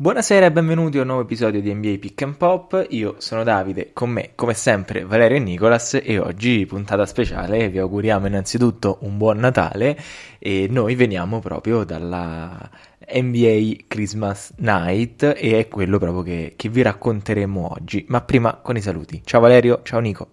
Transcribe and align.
Buonasera 0.00 0.46
e 0.46 0.52
benvenuti 0.52 0.96
a 0.96 1.00
un 1.00 1.08
nuovo 1.08 1.22
episodio 1.22 1.60
di 1.60 1.74
NBA 1.74 1.96
Pick 1.98 2.22
and 2.22 2.36
Pop. 2.36 2.86
Io 2.90 3.16
sono 3.18 3.42
Davide, 3.42 3.92
con 3.92 4.10
me, 4.10 4.30
come 4.36 4.54
sempre, 4.54 5.04
Valerio 5.04 5.38
e 5.38 5.40
Nicolas 5.40 5.98
e 6.00 6.20
oggi 6.20 6.64
puntata 6.66 7.04
speciale. 7.04 7.68
Vi 7.68 7.78
auguriamo 7.78 8.28
innanzitutto 8.28 8.98
un 9.00 9.16
buon 9.18 9.38
Natale 9.38 9.98
e 10.38 10.68
noi 10.70 10.94
veniamo 10.94 11.40
proprio 11.40 11.82
dalla 11.82 12.70
NBA 13.12 13.86
Christmas 13.88 14.52
Night 14.58 15.34
e 15.36 15.58
è 15.58 15.66
quello 15.66 15.98
proprio 15.98 16.22
che, 16.22 16.52
che 16.54 16.68
vi 16.68 16.82
racconteremo 16.82 17.72
oggi. 17.72 18.04
Ma 18.06 18.20
prima 18.20 18.54
con 18.54 18.76
i 18.76 18.80
saluti. 18.80 19.20
Ciao 19.24 19.40
Valerio, 19.40 19.80
ciao 19.82 19.98
Nico. 19.98 20.28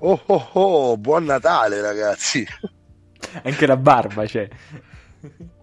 Oh 0.00 0.20
oh 0.26 0.48
oh, 0.52 0.96
buon 0.98 1.24
Natale 1.24 1.80
ragazzi. 1.80 2.46
Anche 3.44 3.66
la 3.66 3.78
barba 3.78 4.26
c'è. 4.26 4.46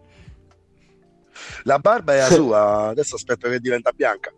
La 1.63 1.79
barba 1.79 2.13
è 2.13 2.17
la 2.17 2.29
sua, 2.29 2.87
adesso 2.87 3.15
aspetto 3.15 3.49
che 3.49 3.59
diventa 3.59 3.91
bianca. 3.91 4.31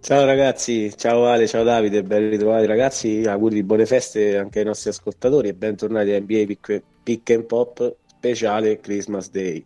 Ciao 0.00 0.24
ragazzi, 0.24 0.96
ciao 0.96 1.26
Ale, 1.26 1.46
ciao 1.46 1.62
Davide, 1.62 2.02
ben 2.02 2.30
ritrovati 2.30 2.66
ragazzi, 2.66 3.24
auguri 3.26 3.54
di 3.54 3.62
buone 3.62 3.86
feste 3.86 4.36
anche 4.36 4.60
ai 4.60 4.64
nostri 4.64 4.90
ascoltatori 4.90 5.48
e 5.48 5.54
bentornati 5.54 6.12
a 6.12 6.20
NBA 6.20 6.44
Pick, 6.46 6.82
Pick 7.02 7.30
and 7.30 7.44
Pop 7.44 7.96
speciale 8.06 8.80
Christmas 8.80 9.30
Day. 9.30 9.64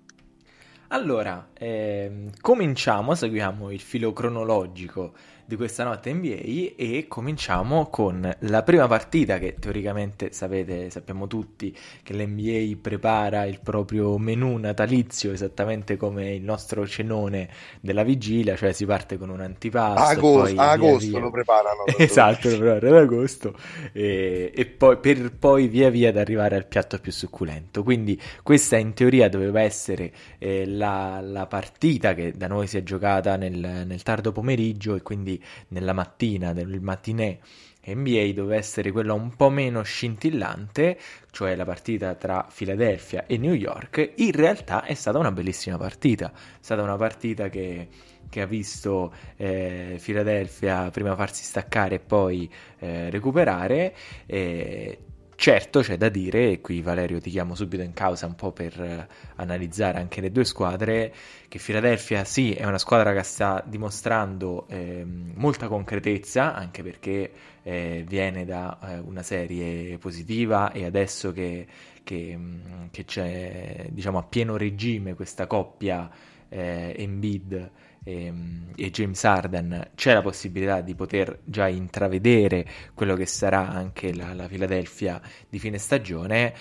Allora, 0.88 1.50
ehm, 1.54 2.30
cominciamo, 2.40 3.14
seguiamo 3.14 3.70
il 3.70 3.80
filo 3.80 4.12
cronologico 4.12 5.12
di 5.50 5.56
questa 5.56 5.82
notte 5.82 6.12
NBA 6.12 6.74
e 6.76 7.06
cominciamo 7.08 7.88
con 7.88 8.36
la 8.38 8.62
prima 8.62 8.86
partita 8.86 9.40
che 9.40 9.56
teoricamente 9.58 10.30
sapete, 10.30 10.90
sappiamo 10.90 11.26
tutti 11.26 11.76
che 12.04 12.14
l'NBA 12.14 12.78
prepara 12.80 13.46
il 13.46 13.58
proprio 13.60 14.16
menù 14.16 14.56
natalizio 14.58 15.32
esattamente 15.32 15.96
come 15.96 16.34
il 16.34 16.42
nostro 16.42 16.86
cenone 16.86 17.48
della 17.80 18.04
vigilia, 18.04 18.54
cioè 18.54 18.70
si 18.70 18.86
parte 18.86 19.18
con 19.18 19.28
un 19.28 19.40
antipasto. 19.40 20.00
Agosto, 20.00 20.52
via 20.52 20.68
agosto 20.68 21.08
via... 21.08 21.18
lo 21.18 21.30
preparano. 21.32 21.84
esatto, 21.98 22.48
lo 22.48 22.56
preparano 22.56 22.96
ad 22.96 23.02
agosto 23.02 23.54
e, 23.92 24.52
e, 24.54 24.66
poi 24.66 24.98
per 24.98 25.32
poi 25.32 25.66
via 25.66 25.90
via 25.90 26.10
ad 26.10 26.16
arrivare 26.16 26.54
al 26.54 26.66
piatto 26.66 26.96
più 27.00 27.10
succulento. 27.10 27.82
Quindi 27.82 28.20
questa 28.44 28.76
in 28.76 28.94
teoria 28.94 29.28
doveva 29.28 29.60
essere 29.62 30.12
eh, 30.38 30.64
la, 30.64 31.20
la, 31.20 31.48
partita 31.48 32.14
che 32.14 32.34
da 32.36 32.46
noi 32.46 32.68
si 32.68 32.78
è 32.78 32.84
giocata 32.84 33.34
nel, 33.34 33.56
nel 33.58 34.02
tardo 34.04 34.30
pomeriggio 34.30 34.94
e 34.94 35.02
quindi 35.02 35.38
nella 35.68 35.92
mattina, 35.92 36.52
nel 36.52 36.80
mattinè 36.80 37.38
NBA 37.86 38.32
doveva 38.34 38.56
essere 38.56 38.92
quella 38.92 39.14
un 39.14 39.34
po' 39.34 39.48
meno 39.48 39.82
scintillante, 39.82 40.98
cioè 41.30 41.56
la 41.56 41.64
partita 41.64 42.14
tra 42.14 42.46
Philadelphia 42.52 43.26
e 43.26 43.38
New 43.38 43.54
York, 43.54 44.12
in 44.16 44.32
realtà 44.32 44.84
è 44.84 44.94
stata 44.94 45.18
una 45.18 45.32
bellissima 45.32 45.78
partita, 45.78 46.30
è 46.30 46.58
stata 46.60 46.82
una 46.82 46.96
partita 46.96 47.48
che, 47.48 47.88
che 48.28 48.40
ha 48.42 48.46
visto 48.46 49.12
eh, 49.36 49.98
Philadelphia 50.02 50.90
prima 50.90 51.16
farsi 51.16 51.42
staccare 51.42 51.96
e 51.96 52.00
poi 52.00 52.50
eh, 52.80 53.10
recuperare. 53.10 53.94
Eh, 54.26 54.98
Certo, 55.40 55.80
c'è 55.80 55.96
da 55.96 56.10
dire, 56.10 56.50
e 56.50 56.60
qui 56.60 56.82
Valerio 56.82 57.18
ti 57.18 57.30
chiamo 57.30 57.54
subito 57.54 57.82
in 57.82 57.94
causa 57.94 58.26
un 58.26 58.34
po' 58.34 58.52
per 58.52 58.78
eh, 58.78 59.08
analizzare 59.36 59.96
anche 59.96 60.20
le 60.20 60.30
due 60.30 60.44
squadre, 60.44 61.14
che 61.48 61.58
Philadelphia 61.58 62.24
sì 62.24 62.52
è 62.52 62.66
una 62.66 62.76
squadra 62.76 63.14
che 63.14 63.22
sta 63.22 63.64
dimostrando 63.66 64.66
eh, 64.68 65.02
molta 65.02 65.66
concretezza, 65.66 66.54
anche 66.54 66.82
perché 66.82 67.32
eh, 67.62 68.04
viene 68.06 68.44
da 68.44 68.78
eh, 68.82 68.98
una 68.98 69.22
serie 69.22 69.96
positiva 69.96 70.72
e 70.72 70.84
adesso 70.84 71.32
che, 71.32 71.66
che, 72.04 72.36
mm, 72.36 72.88
che 72.90 73.06
c'è 73.06 73.86
diciamo, 73.88 74.18
a 74.18 74.22
pieno 74.24 74.58
regime 74.58 75.14
questa 75.14 75.46
coppia 75.46 76.10
eh, 76.50 76.94
Embiid 76.98 77.70
e, 78.04 78.26
ehm, 78.26 78.72
e, 78.76 78.90
James 78.90 79.22
Harden 79.24 79.90
c'è 79.94 80.12
la 80.12 80.22
possibilità 80.22 80.80
di 80.80 80.94
poter 80.94 81.40
già 81.44 81.68
intravedere 81.68 82.66
quello 82.94 83.14
che 83.14 83.26
sarà 83.26 83.68
anche 83.68 84.14
la, 84.14 84.34
la 84.34 84.46
Philadelphia 84.46 85.20
di 85.48 85.58
fine 85.58 85.78
stagione. 85.78 86.54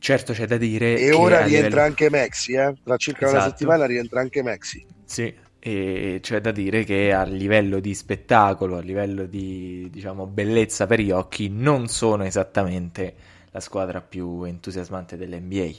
Certo 0.00 0.32
c'è 0.32 0.46
da 0.46 0.56
dire... 0.56 0.96
E 0.96 1.12
ora 1.12 1.38
rientra 1.44 1.68
livello... 1.68 1.82
anche 1.82 2.10
Maxi, 2.10 2.52
eh? 2.52 2.74
tra 2.84 2.96
circa 2.96 3.26
esatto. 3.26 3.42
una 3.42 3.50
settimana 3.50 3.86
rientra 3.86 4.20
anche 4.20 4.42
Maxi. 4.42 4.86
Sì, 5.04 5.34
e 5.58 6.18
c'è 6.22 6.40
da 6.40 6.52
dire 6.52 6.84
che 6.84 7.12
a 7.12 7.24
livello 7.24 7.80
di 7.80 7.94
spettacolo, 7.94 8.76
a 8.76 8.80
livello 8.80 9.26
di 9.26 9.88
diciamo, 9.90 10.26
bellezza 10.26 10.86
per 10.86 11.00
gli 11.00 11.10
occhi, 11.10 11.48
non 11.48 11.88
sono 11.88 12.24
esattamente 12.24 13.14
la 13.50 13.60
squadra 13.60 14.00
più 14.00 14.44
entusiasmante 14.44 15.16
dell'NBA. 15.16 15.70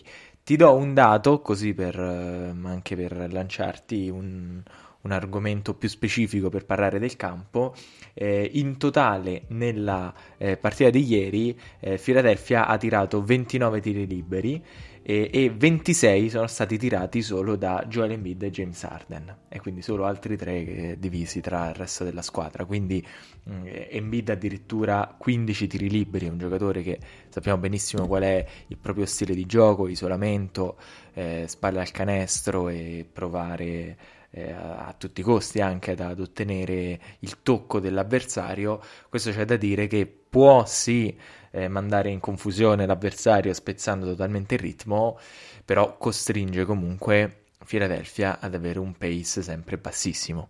Ti 0.50 0.56
do 0.56 0.74
un 0.74 0.96
dato 0.96 1.42
così 1.42 1.76
per, 1.76 2.00
eh, 2.00 2.56
anche 2.64 2.96
per 2.96 3.32
lanciarti 3.32 4.10
un, 4.10 4.60
un, 5.02 5.12
argomento 5.12 5.76
più 5.76 5.88
specifico 5.88 6.50
per 6.50 6.66
parlare 6.66 6.98
del 6.98 7.16
campo. 7.16 7.76
Eh, 8.16 8.50
in 8.54 8.78
totale 8.78 9.44
nella 9.50 10.12
eh, 10.38 10.58
partita 10.58 10.90
di 10.90 11.06
ieri 11.06 11.56
eh, 11.80 12.00
Philadelphia 12.00 12.66
ha 12.66 12.78
tirato 12.78 13.22
29 13.22 13.80
tiri 13.80 14.08
liberi 14.08 14.66
e, 15.02 15.30
e 15.32 15.50
26 15.50 16.30
sono 16.30 16.48
stati 16.48 16.78
tirati 16.78 17.22
solo 17.22 17.56
da 17.56 17.86
Joel 17.88 18.12
Embiid 18.12 18.44
e 18.44 18.52
James 18.52 18.84
Harden. 18.84 19.38
E 19.50 19.60
quindi 19.60 19.82
solo 19.82 20.06
altri 20.06 20.38
tre 20.38 20.96
divisi 21.00 21.42
tra 21.42 21.70
il 21.70 21.76
resto 21.76 22.04
della 22.04 22.22
squadra. 22.22 22.66
Quindi 22.66 23.06
mm, 23.50 23.64
Embiid 23.66 24.30
addirittura 24.30 25.16
15 25.18 25.68
tiri 25.68 25.90
liberi 25.90 26.28
un 26.28 26.38
giocatore 26.38 26.82
che 26.84 27.00
sappiamo 27.30 27.60
benissimo 27.60 28.08
qual 28.08 28.24
è 28.24 28.46
il 28.68 28.78
proprio 28.78 29.06
stile 29.06 29.34
di 29.34 29.46
gioco 29.46 29.88
isolamento, 29.88 30.78
eh, 31.14 31.46
spalle 31.48 31.80
al 31.80 31.92
canestro 31.92 32.70
e 32.70 33.08
provare 33.12 33.98
eh, 34.32 34.52
a 34.52 34.94
tutti 34.98 35.22
i 35.22 35.24
costi 35.24 35.62
anche 35.62 35.92
ad, 35.92 36.02
ad, 36.02 36.20
ottenere 36.20 37.00
il 37.20 37.42
tocco 37.42 37.80
dell'avversario, 37.80 38.82
questo 39.10 39.32
c'è 39.32 39.46
da 39.46 39.56
dire 39.56 39.88
che 39.88 40.06
può 40.06 40.66
sì 40.66 41.16
eh, 41.52 41.68
mandare 41.68 42.10
in 42.10 42.20
confusione 42.20 42.86
l'avversario 42.86 43.54
spezzando 43.54 44.06
totalmente 44.06 44.56
il 44.56 44.62
ritmo, 44.62 45.18
però 45.66 45.98
costringe 45.98 46.66
comunque 46.66 47.44
Philadelphia 47.66 48.40
ad 48.40 48.56
avere 48.56 48.80
un 48.80 48.94
pace 48.98 49.42
sempre 49.42 49.78
bassissimo. 49.78 50.50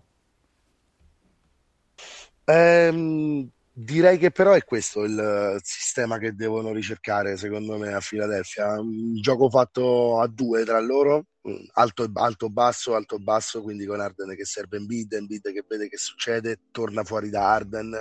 Ehm, 2.47 3.51
direi 3.81 4.17
che 4.17 4.31
però 4.31 4.51
è 4.53 4.63
questo 4.63 5.03
il 5.03 5.57
sistema 5.63 6.17
che 6.17 6.33
devono 6.33 6.73
ricercare, 6.73 7.37
secondo 7.37 7.77
me, 7.77 7.93
a 7.93 8.01
Philadelphia. 8.01 8.79
Un 8.79 9.15
gioco 9.21 9.49
fatto 9.49 10.19
a 10.19 10.27
due 10.27 10.65
tra 10.65 10.79
loro, 10.81 11.27
alto, 11.73 12.09
alto 12.13 12.49
basso, 12.49 12.95
alto 12.95 13.19
basso, 13.19 13.61
quindi 13.61 13.85
con 13.85 14.01
Arden 14.01 14.35
che 14.35 14.43
serve 14.43 14.77
in 14.77 14.85
bid, 14.85 15.13
in 15.13 15.25
bid 15.27 15.53
che 15.53 15.63
vede 15.67 15.87
che 15.87 15.97
succede, 15.97 16.59
torna 16.71 17.03
fuori 17.05 17.29
da 17.29 17.53
Arden 17.53 17.97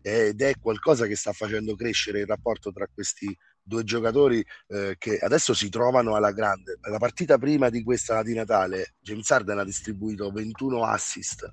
ed 0.00 0.40
è 0.40 0.54
qualcosa 0.58 1.06
che 1.06 1.16
sta 1.16 1.32
facendo 1.32 1.76
crescere 1.76 2.20
il 2.20 2.26
rapporto 2.26 2.72
tra 2.72 2.88
questi 2.92 3.36
due 3.62 3.84
giocatori 3.84 4.42
eh, 4.68 4.96
che 4.98 5.18
adesso 5.18 5.52
si 5.52 5.68
trovano 5.68 6.14
alla 6.14 6.32
grande. 6.32 6.78
La 6.88 6.98
partita 6.98 7.36
prima 7.36 7.68
di 7.68 7.82
questa 7.82 8.22
di 8.22 8.32
Natale, 8.32 8.94
James 9.00 9.30
Arden 9.30 9.58
ha 9.58 9.64
distribuito 9.64 10.30
21 10.30 10.82
assist 10.82 11.52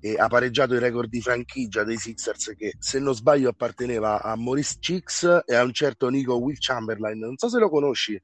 e 0.00 0.14
ha 0.16 0.28
pareggiato 0.28 0.74
il 0.74 0.80
record 0.80 1.08
di 1.08 1.20
franchigia 1.20 1.84
dei 1.84 1.96
Sixers 1.96 2.54
che 2.56 2.74
se 2.78 2.98
non 2.98 3.14
sbaglio 3.14 3.48
apparteneva 3.48 4.22
a 4.22 4.36
Maurice 4.36 4.76
Chicks 4.78 5.42
e 5.44 5.54
a 5.54 5.62
un 5.62 5.72
certo 5.72 6.08
Nico 6.08 6.36
Will 6.36 6.56
Chamberlain. 6.58 7.18
Non 7.18 7.36
so 7.36 7.48
se 7.48 7.58
lo 7.58 7.68
conosci 7.68 8.20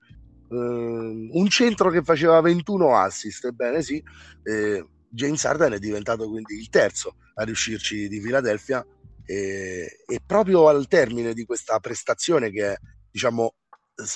Uh, 0.47 1.31
un 1.33 1.49
centro 1.49 1.91
che 1.91 2.03
faceva 2.03 2.41
21 2.41 2.95
assist, 2.95 3.47
ebbene 3.47 3.83
sì, 3.83 4.01
eh, 4.43 4.87
James 5.09 5.45
Harden 5.45 5.73
è 5.73 5.79
diventato 5.79 6.29
quindi 6.29 6.55
il 6.55 6.69
terzo 6.69 7.17
a 7.35 7.45
riuscirci 7.45 8.09
di 8.09 8.21
Philadelphia 8.21 8.85
e, 9.25 10.03
e 10.07 10.21
proprio 10.25 10.69
al 10.69 10.87
termine 10.87 11.33
di 11.33 11.45
questa 11.45 11.79
prestazione 11.81 12.51
che 12.51 12.73
è, 12.73 12.77
diciamo, 13.11 13.55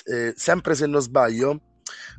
eh, 0.05 0.33
sempre 0.35 0.75
se 0.75 0.85
non 0.85 1.01
sbaglio, 1.01 1.61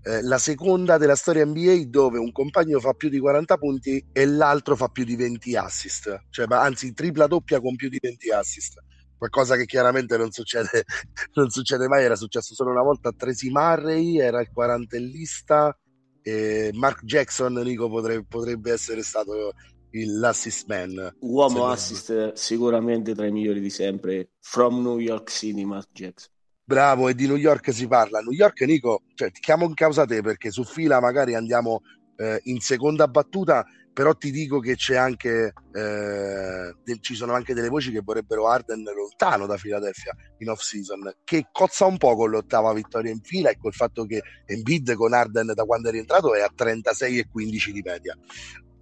eh, 0.02 0.22
la 0.22 0.38
seconda 0.38 0.98
della 0.98 1.16
storia 1.16 1.44
NBA 1.44 1.84
dove 1.86 2.18
un 2.18 2.32
compagno 2.32 2.80
fa 2.80 2.92
più 2.92 3.08
di 3.08 3.18
40 3.18 3.56
punti 3.56 4.04
e 4.12 4.26
l'altro 4.26 4.76
fa 4.76 4.88
più 4.88 5.04
di 5.04 5.16
20 5.16 5.56
assist, 5.56 6.24
cioè 6.30 6.46
anzi 6.50 6.92
tripla 6.92 7.26
doppia 7.26 7.60
con 7.60 7.76
più 7.76 7.88
di 7.88 7.98
20 8.00 8.30
assist 8.30 8.78
qualcosa 9.20 9.54
che 9.54 9.66
chiaramente 9.66 10.16
non 10.16 10.30
succede, 10.30 10.84
non 11.34 11.50
succede 11.50 11.86
mai, 11.88 12.04
era 12.04 12.16
successo 12.16 12.54
solo 12.54 12.70
una 12.70 12.82
volta 12.82 13.10
a 13.10 13.14
Tracy 13.14 13.50
Murray, 13.50 14.18
era 14.18 14.40
il 14.40 14.48
quarantellista, 14.50 15.76
e 16.22 16.70
Mark 16.72 17.04
Jackson, 17.04 17.52
Nico, 17.52 17.90
potrebbe, 17.90 18.24
potrebbe 18.26 18.72
essere 18.72 19.02
stato 19.02 19.52
l'assist 19.90 20.66
man. 20.68 21.16
Uomo 21.20 21.66
assist 21.66 22.32
sicuramente 22.32 23.14
tra 23.14 23.26
i 23.26 23.32
migliori 23.32 23.60
di 23.60 23.70
sempre, 23.70 24.30
from 24.40 24.82
New 24.82 24.98
York 24.98 25.30
City, 25.30 25.64
Mark 25.64 25.88
Jackson. 25.92 26.32
Bravo, 26.70 27.08
e 27.08 27.16
di 27.16 27.26
New 27.26 27.34
York 27.34 27.72
si 27.72 27.88
parla. 27.88 28.20
New 28.20 28.30
York, 28.30 28.60
Nico, 28.60 29.02
cioè, 29.14 29.32
ti 29.32 29.40
chiamo 29.40 29.64
in 29.64 29.74
causa 29.74 30.04
te 30.04 30.22
perché 30.22 30.52
su 30.52 30.62
fila 30.62 31.00
magari 31.00 31.34
andiamo 31.34 31.80
eh, 32.14 32.38
in 32.44 32.60
seconda 32.60 33.08
battuta 33.08 33.66
però 33.92 34.14
ti 34.14 34.30
dico 34.30 34.60
che 34.60 34.76
c'è 34.76 34.94
anche, 34.94 35.52
eh, 35.72 37.00
ci 37.00 37.16
sono 37.16 37.32
anche 37.32 37.54
delle 37.54 37.68
voci 37.68 37.90
che 37.90 38.02
vorrebbero 38.04 38.46
Arden 38.46 38.84
lontano 38.84 39.46
da 39.46 39.56
Philadelphia 39.56 40.14
in 40.38 40.48
off 40.48 40.60
season, 40.60 41.12
che 41.24 41.48
cozza 41.50 41.86
un 41.86 41.96
po' 41.96 42.14
con 42.14 42.30
l'ottava 42.30 42.72
vittoria 42.72 43.10
in 43.10 43.20
fila 43.20 43.50
e 43.50 43.58
col 43.58 43.74
fatto 43.74 44.06
che 44.06 44.22
Embiid 44.46 44.94
con 44.94 45.12
Arden 45.12 45.52
da 45.52 45.64
quando 45.64 45.88
è 45.88 45.90
rientrato 45.90 46.34
è 46.34 46.40
a 46.40 46.52
36 46.54 47.18
e 47.18 47.28
15 47.28 47.72
di 47.72 47.82
media. 47.84 48.16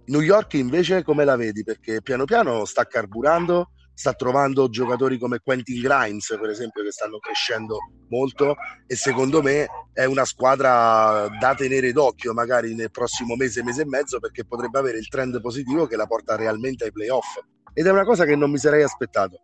New 0.05 0.21
York 0.21 0.53
invece 0.53 1.01
come 1.01 1.25
la 1.25 1.35
vedi? 1.35 1.63
Perché 1.63 2.03
piano 2.03 2.25
piano 2.25 2.65
sta 2.65 2.85
carburando, 2.85 3.71
sta 3.99 4.13
trovando 4.13 4.69
giocatori 4.69 5.17
come 5.17 5.39
Quentin 5.39 5.81
Grimes, 5.81 6.37
per 6.39 6.49
esempio, 6.49 6.83
che 6.83 6.91
stanno 6.91 7.17
crescendo 7.17 7.79
molto 8.07 8.55
e 8.87 8.95
secondo 8.95 9.41
me 9.41 9.67
è 9.91 10.05
una 10.05 10.23
squadra 10.23 11.27
da 11.37 11.53
tenere 11.53 11.91
d'occhio 11.91 12.31
magari 12.31 12.75
nel 12.75 12.91
prossimo 12.91 13.35
mese, 13.35 13.61
mese 13.61 13.81
e 13.81 13.85
mezzo, 13.85 14.19
perché 14.19 14.45
potrebbe 14.45 14.79
avere 14.79 14.99
il 14.99 15.09
trend 15.09 15.41
positivo 15.41 15.85
che 15.85 15.97
la 15.97 16.07
porta 16.07 16.37
realmente 16.37 16.85
ai 16.85 16.93
playoff. 16.93 17.41
Ed 17.73 17.87
è 17.87 17.91
una 17.91 18.05
cosa 18.05 18.23
che 18.23 18.37
non 18.37 18.49
mi 18.49 18.57
sarei 18.57 18.83
aspettato. 18.83 19.41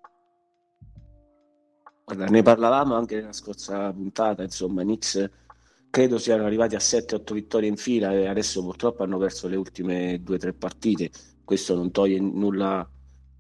Guarda, 2.06 2.28
ne 2.28 2.42
parlavamo 2.42 2.96
anche 2.96 3.16
nella 3.16 3.34
scorsa 3.34 3.92
puntata, 3.92 4.42
insomma, 4.42 4.84
Knicks 4.84 5.32
credo 5.90 6.18
siano 6.18 6.46
arrivati 6.46 6.76
a 6.76 6.80
7-8 6.80 7.34
vittorie 7.34 7.68
in 7.68 7.76
fila 7.76 8.14
e 8.14 8.28
adesso 8.28 8.64
purtroppo 8.64 9.04
hanno 9.04 9.18
perso 9.18 9.50
le 9.50 9.58
ultime 9.58 10.24
2-3 10.24 10.58
partite. 10.58 11.12
Questo 11.44 11.76
non 11.76 11.92
toglie 11.92 12.22
nulla 12.22 12.90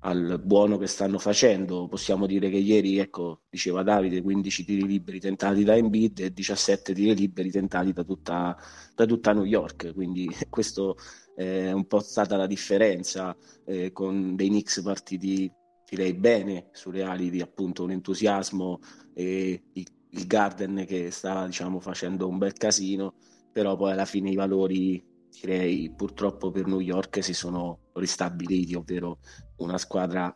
al 0.06 0.40
buono 0.44 0.78
che 0.78 0.88
stanno 0.88 1.18
facendo. 1.18 1.88
Possiamo 1.88 2.26
dire 2.28 2.50
che 2.50 2.58
ieri, 2.58 3.00
ecco, 3.00 3.42
diceva 3.50 3.84
Davide, 3.84 4.22
15 4.22 4.64
tiri 4.64 4.86
liberi 4.86 5.20
tentati 5.20 5.64
da 5.64 5.76
Embiid 5.76 6.20
e 6.20 6.32
17 6.32 6.94
tiri 6.94 7.16
liberi 7.16 7.50
tentati 7.50 7.92
da 7.92 8.04
tutta, 8.04 8.56
da 8.94 9.06
tutta 9.06 9.34
New 9.34 9.44
York. 9.46 9.94
Quindi 9.94 10.30
questo 10.50 10.96
è 11.36 11.72
un 11.72 11.86
po' 11.88 12.00
stata 12.00 12.38
la 12.38 12.48
differenza 12.48 13.36
eh, 13.66 13.92
con 13.92 14.36
dei 14.36 14.48
Knicks 14.50 14.82
partiti 14.82 15.52
direi 15.88 16.14
bene 16.14 16.70
sulle 16.72 17.04
ali 17.04 17.30
di 17.30 17.42
appunto 17.42 17.84
un 17.84 17.92
entusiasmo 17.92 18.80
e 19.14 19.64
il, 19.74 19.88
il 20.10 20.28
Garden 20.28 20.86
che 20.88 21.12
stava 21.12 21.46
diciamo 21.46 21.80
facendo 21.80 22.28
un 22.28 22.38
bel 22.38 22.54
casino, 22.54 23.16
però 23.52 23.76
poi 23.76 23.92
alla 23.92 24.06
fine 24.06 24.30
i 24.30 24.36
valori 24.36 25.04
direi 25.30 25.92
purtroppo 25.92 26.52
per 26.52 26.66
New 26.66 26.80
York 26.80 27.24
si 27.24 27.34
sono 27.34 27.90
ristabiliti, 27.94 28.76
ovvero 28.76 29.20
una 29.58 29.78
squadra 29.78 30.36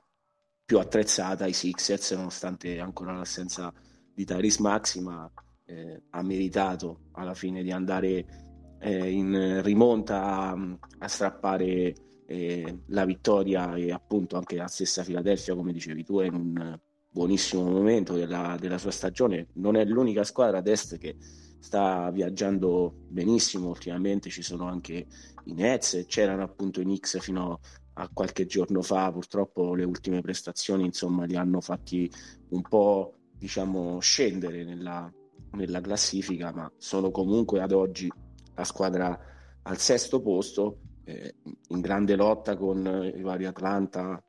più 0.66 0.80
attrezzata, 0.80 1.48
i 1.48 1.54
Sixers, 1.54 2.12
nonostante 2.12 2.80
ancora 2.80 3.13
l'assenza 3.13 3.74
di 4.13 4.24
Tyrese 4.25 4.62
Maxi, 4.62 5.01
ma 5.01 5.31
eh, 5.66 6.04
ha 6.10 6.21
meritato 6.21 7.06
alla 7.13 7.33
fine 7.33 7.63
di 7.63 7.71
andare 7.71 8.77
eh, 8.80 9.10
in 9.10 9.62
rimonta 9.63 10.51
a, 10.51 10.77
a 11.00 11.07
strappare 11.07 11.95
eh, 12.25 12.80
la 12.88 13.06
vittoria 13.06 13.75
e 13.75 13.92
appunto 13.92 14.38
anche 14.38 14.56
la 14.56 14.68
stessa 14.68 15.04
Philadelphia, 15.04 15.56
come 15.56 15.74
dicevi 15.74 16.04
tu, 16.04 16.19
è 16.19 16.25
in 16.25 16.36
un 16.36 16.80
buonissimo 17.12 17.63
momento 17.63 18.13
della, 18.13 18.56
della 18.60 18.77
sua 18.77 18.92
stagione. 18.92 19.48
Non 19.54 19.75
è 19.75 19.83
l'unica 19.86 20.24
squadra 20.24 20.60
ad 20.60 20.68
est 20.68 20.98
che 20.98 21.18
sta 21.60 22.10
viaggiando 22.12 22.94
benissimo 23.07 23.69
ultimamente, 23.69 24.30
ci 24.30 24.44
sono 24.44 24.68
anche 24.68 25.07
i 25.45 25.54
Nets, 25.54 26.06
c'erano 26.07 26.44
appunto 26.44 26.80
i 26.80 26.83
Knicks 26.83 27.19
fino 27.19 27.60
a 28.00 28.10
qualche 28.13 28.46
giorno 28.46 28.81
fa, 28.81 29.12
purtroppo 29.12 29.75
le 29.75 29.84
ultime 29.84 30.22
prestazioni 30.22 30.86
insomma 30.86 31.25
li 31.25 31.36
hanno 31.36 31.60
fatti 31.60 32.10
un 32.50 32.62
po' 32.62 33.16
diciamo 33.38 34.00
scendere 34.00 34.63
nella, 34.63 35.12
nella 35.51 35.81
classifica, 35.81 36.51
ma 36.54 36.72
sono 36.78 37.12
comunque 37.12 37.62
ad 37.62 37.74
oggi 37.74 38.10
la 38.56 38.63
squadra 38.63 39.19
al 39.63 39.78
sesto 39.78 40.22
posto, 40.22 40.80
eh, 41.04 41.36
in 41.69 41.81
grande 41.81 42.16
lotta 42.16 42.56
con 42.56 43.12
i 43.13 43.22
vari 43.22 43.46
Atlanta, 43.46 44.22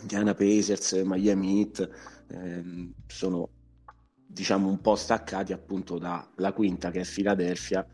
Indiana 0.00 0.34
Pacers, 0.34 1.02
Miami 1.04 1.58
Heat, 1.60 1.90
eh, 2.28 2.92
sono 3.06 3.50
diciamo 4.28 4.68
un 4.68 4.80
po' 4.80 4.94
staccati 4.94 5.52
appunto 5.52 5.98
dalla 5.98 6.52
quinta 6.52 6.90
che 6.90 7.00
è 7.00 7.04
Philadelphia 7.04 7.86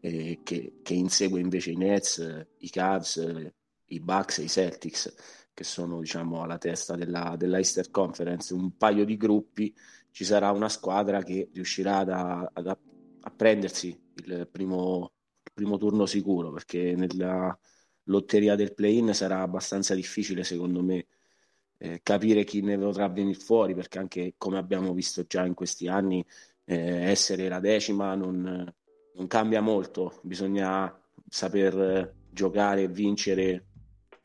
eh, 0.00 0.40
che, 0.42 0.80
che, 0.82 0.94
insegue 0.94 1.40
invece 1.40 1.70
i 1.70 1.76
Nets, 1.76 2.46
i 2.58 2.70
Cavs, 2.70 3.54
i 3.88 4.00
Bucks 4.00 4.38
e 4.38 4.44
i 4.44 4.48
Celtics 4.48 5.14
che 5.52 5.64
sono 5.64 6.00
diciamo 6.00 6.42
alla 6.42 6.58
testa 6.58 6.96
della, 6.96 7.36
Easter 7.38 7.90
Conference, 7.90 8.52
un 8.52 8.76
paio 8.76 9.04
di 9.04 9.16
gruppi 9.16 9.74
ci 10.10 10.24
sarà 10.24 10.50
una 10.50 10.68
squadra 10.68 11.22
che 11.22 11.48
riuscirà 11.52 12.04
da, 12.04 12.50
ad, 12.52 12.66
a 12.66 13.30
prendersi 13.34 13.98
il 14.16 14.48
primo, 14.50 15.12
il 15.42 15.52
primo 15.54 15.78
turno 15.78 16.04
sicuro 16.04 16.52
perché 16.52 16.94
nella 16.94 17.58
lotteria 18.04 18.54
del 18.54 18.74
play-in 18.74 19.14
sarà 19.14 19.40
abbastanza 19.40 19.94
difficile 19.94 20.44
secondo 20.44 20.82
me 20.82 21.06
eh, 21.78 22.00
capire 22.02 22.44
chi 22.44 22.62
ne 22.62 22.78
potrà 22.78 23.08
venire 23.08 23.38
fuori, 23.38 23.74
perché 23.74 23.98
anche 23.98 24.34
come 24.36 24.58
abbiamo 24.58 24.92
visto 24.92 25.24
già 25.26 25.44
in 25.44 25.54
questi 25.54 25.88
anni, 25.88 26.24
eh, 26.64 26.76
essere 27.10 27.48
la 27.48 27.60
decima 27.60 28.14
non, 28.14 28.72
non, 29.14 29.26
cambia 29.26 29.60
molto, 29.60 30.20
bisogna 30.22 30.94
saper 31.28 32.14
giocare 32.30 32.82
e 32.82 32.88
vincere 32.88 33.66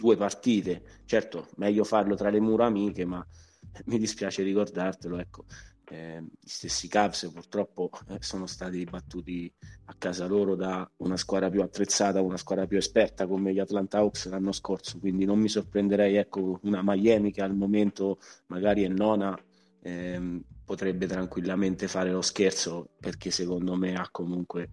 due 0.02 0.18
partite. 0.18 0.82
Certo, 1.06 1.48
meglio 1.58 1.84
farlo 1.84 2.16
tra 2.16 2.30
le 2.30 2.40
mura 2.40 2.66
amiche, 2.66 3.06
ma 3.06 3.26
mi 3.86 4.00
dispiace 4.00 4.42
ricordartelo, 4.42 5.20
ecco, 5.20 5.46
eh, 5.90 6.22
gli 6.22 6.48
stessi 6.48 6.88
Cavs 6.88 7.30
purtroppo 7.32 7.90
eh, 8.10 8.18
sono 8.20 8.48
stati 8.48 8.84
battuti 8.86 9.54
a 9.86 9.96
casa 9.98 10.26
loro 10.26 10.56
da 10.56 10.90
una 10.98 11.18
squadra 11.18 11.50
più 11.50 11.62
attrezzata, 11.62 12.22
una 12.22 12.38
squadra 12.38 12.66
più 12.66 12.78
esperta 12.78 13.28
come 13.28 13.54
gli 13.54 13.60
Atlanta 13.60 14.00
Hawks 14.00 14.28
l'anno 14.30 14.52
scorso, 14.52 14.98
quindi 15.00 15.26
non 15.26 15.40
mi 15.40 15.50
sorprenderei, 15.50 16.16
ecco, 16.16 16.60
una 16.64 16.82
Miami 16.84 17.32
che 17.32 17.42
al 17.42 17.56
momento 17.56 18.20
magari 18.48 18.84
è 18.84 18.88
nona, 18.88 19.38
ehm, 19.82 20.42
potrebbe 20.66 21.06
tranquillamente 21.06 21.88
fare 21.88 22.12
lo 22.12 22.22
scherzo 22.22 22.92
perché 23.00 23.30
secondo 23.30 23.76
me 23.76 23.94
ha 23.96 24.08
comunque 24.10 24.70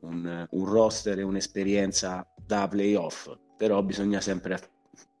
un, 0.00 0.46
un 0.50 0.64
roster 0.64 1.18
e 1.20 1.22
un'esperienza 1.22 2.28
da 2.44 2.68
playoff, 2.68 3.32
però 3.56 3.82
bisogna 3.82 4.20
sempre 4.20 4.58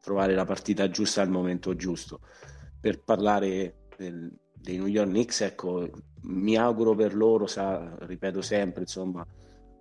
trovare 0.00 0.34
la 0.34 0.44
partita 0.44 0.88
giusta 0.88 1.22
al 1.22 1.30
momento 1.30 1.74
giusto. 1.74 2.20
Per 2.80 3.02
parlare 3.02 3.88
del, 3.96 4.32
dei 4.52 4.76
New 4.76 4.86
York 4.86 5.08
Knicks, 5.08 5.40
ecco, 5.40 5.88
mi 6.22 6.56
auguro 6.56 6.94
per 6.94 7.14
loro, 7.14 7.46
sa, 7.46 7.96
ripeto 8.00 8.40
sempre, 8.42 8.82
insomma, 8.82 9.26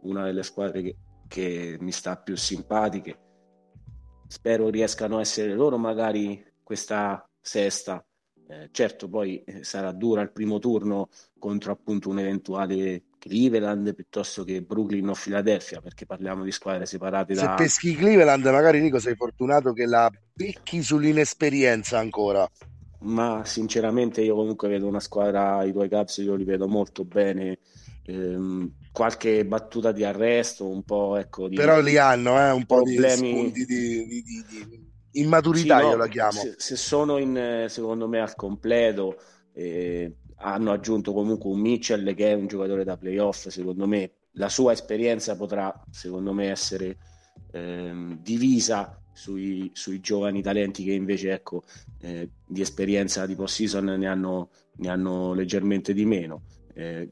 una 0.01 0.23
delle 0.23 0.43
squadre 0.43 0.81
che, 0.81 0.95
che 1.27 1.77
mi 1.79 1.91
sta 1.91 2.17
più 2.17 2.35
simpatiche. 2.35 3.19
Spero 4.27 4.69
riescano 4.69 5.17
a 5.17 5.21
essere 5.21 5.53
loro 5.53 5.77
magari 5.77 6.43
questa 6.63 7.27
sesta. 7.39 8.03
Eh, 8.47 8.69
certo, 8.71 9.09
poi 9.09 9.43
eh, 9.43 9.63
sarà 9.63 9.91
dura 9.91 10.21
il 10.21 10.31
primo 10.31 10.59
turno 10.59 11.09
contro 11.39 11.71
appunto 11.71 12.09
un 12.09 12.19
eventuale 12.19 13.03
Cleveland 13.17 13.95
piuttosto 13.95 14.43
che 14.43 14.61
Brooklyn 14.61 15.09
o 15.09 15.13
Philadelphia, 15.13 15.81
perché 15.81 16.05
parliamo 16.05 16.43
di 16.43 16.51
squadre 16.51 16.85
separate 16.85 17.33
Se 17.35 17.43
da... 17.43 17.55
peschi 17.55 17.95
Cleveland, 17.95 18.45
magari 18.45 18.81
Nico 18.81 18.99
sei 18.99 19.15
fortunato 19.15 19.73
che 19.73 19.85
la 19.85 20.11
becchi 20.33 20.83
sull'inesperienza 20.83 21.97
ancora 21.97 22.49
ma 23.05 23.43
sinceramente 23.45 24.21
io 24.21 24.35
comunque 24.35 24.67
vedo 24.67 24.87
una 24.87 24.99
squadra, 24.99 25.63
i 25.63 25.71
tuoi 25.71 25.89
Cavs 25.89 26.17
io 26.17 26.35
li 26.35 26.43
vedo 26.43 26.67
molto 26.67 27.05
bene. 27.05 27.59
Ehm, 28.07 28.71
qualche 28.91 29.45
battuta 29.45 29.91
di 29.91 30.03
arresto, 30.03 30.67
un 30.67 30.83
po' 30.83 31.15
ecco 31.17 31.47
di, 31.47 31.55
però 31.55 31.81
li 31.81 31.97
hanno 31.97 32.39
eh, 32.39 32.51
un 32.51 32.65
problemi... 32.65 33.33
po' 33.33 33.49
di, 33.51 33.65
di, 33.65 34.05
di, 34.05 34.23
di 34.23 34.84
immaturità, 35.19 35.79
sì, 35.79 35.83
no, 35.83 35.89
io 35.91 35.97
la 35.97 36.07
chiamo. 36.07 36.31
Se, 36.31 36.55
se, 36.57 36.75
sono 36.75 37.17
in, 37.17 37.65
secondo 37.67 38.07
me 38.07 38.19
al 38.19 38.35
completo, 38.35 39.17
eh, 39.53 40.15
hanno 40.37 40.71
aggiunto 40.71 41.13
comunque 41.13 41.49
un 41.49 41.59
Mitchell 41.59 42.13
che 42.13 42.31
è 42.31 42.33
un 42.33 42.47
giocatore 42.47 42.83
da 42.83 42.97
playoff, 42.97 43.47
secondo 43.47 43.87
me 43.87 44.11
la 44.33 44.49
sua 44.49 44.71
esperienza 44.73 45.35
potrà, 45.35 45.73
secondo 45.91 46.33
me, 46.33 46.49
essere 46.49 46.97
eh, 47.51 48.17
divisa 48.21 48.99
sui, 49.13 49.71
sui, 49.73 50.01
giovani 50.01 50.41
talenti 50.41 50.83
che 50.83 50.91
invece 50.91 51.31
ecco, 51.31 51.63
eh, 51.99 52.29
di 52.45 52.61
esperienza 52.61 53.25
di 53.25 53.35
post-season 53.35 53.85
ne 53.85 54.07
hanno, 54.07 54.49
ne 54.77 54.89
hanno 54.89 55.33
leggermente 55.33 55.93
di 55.93 56.05
meno. 56.05 56.43
Eh, 56.73 57.07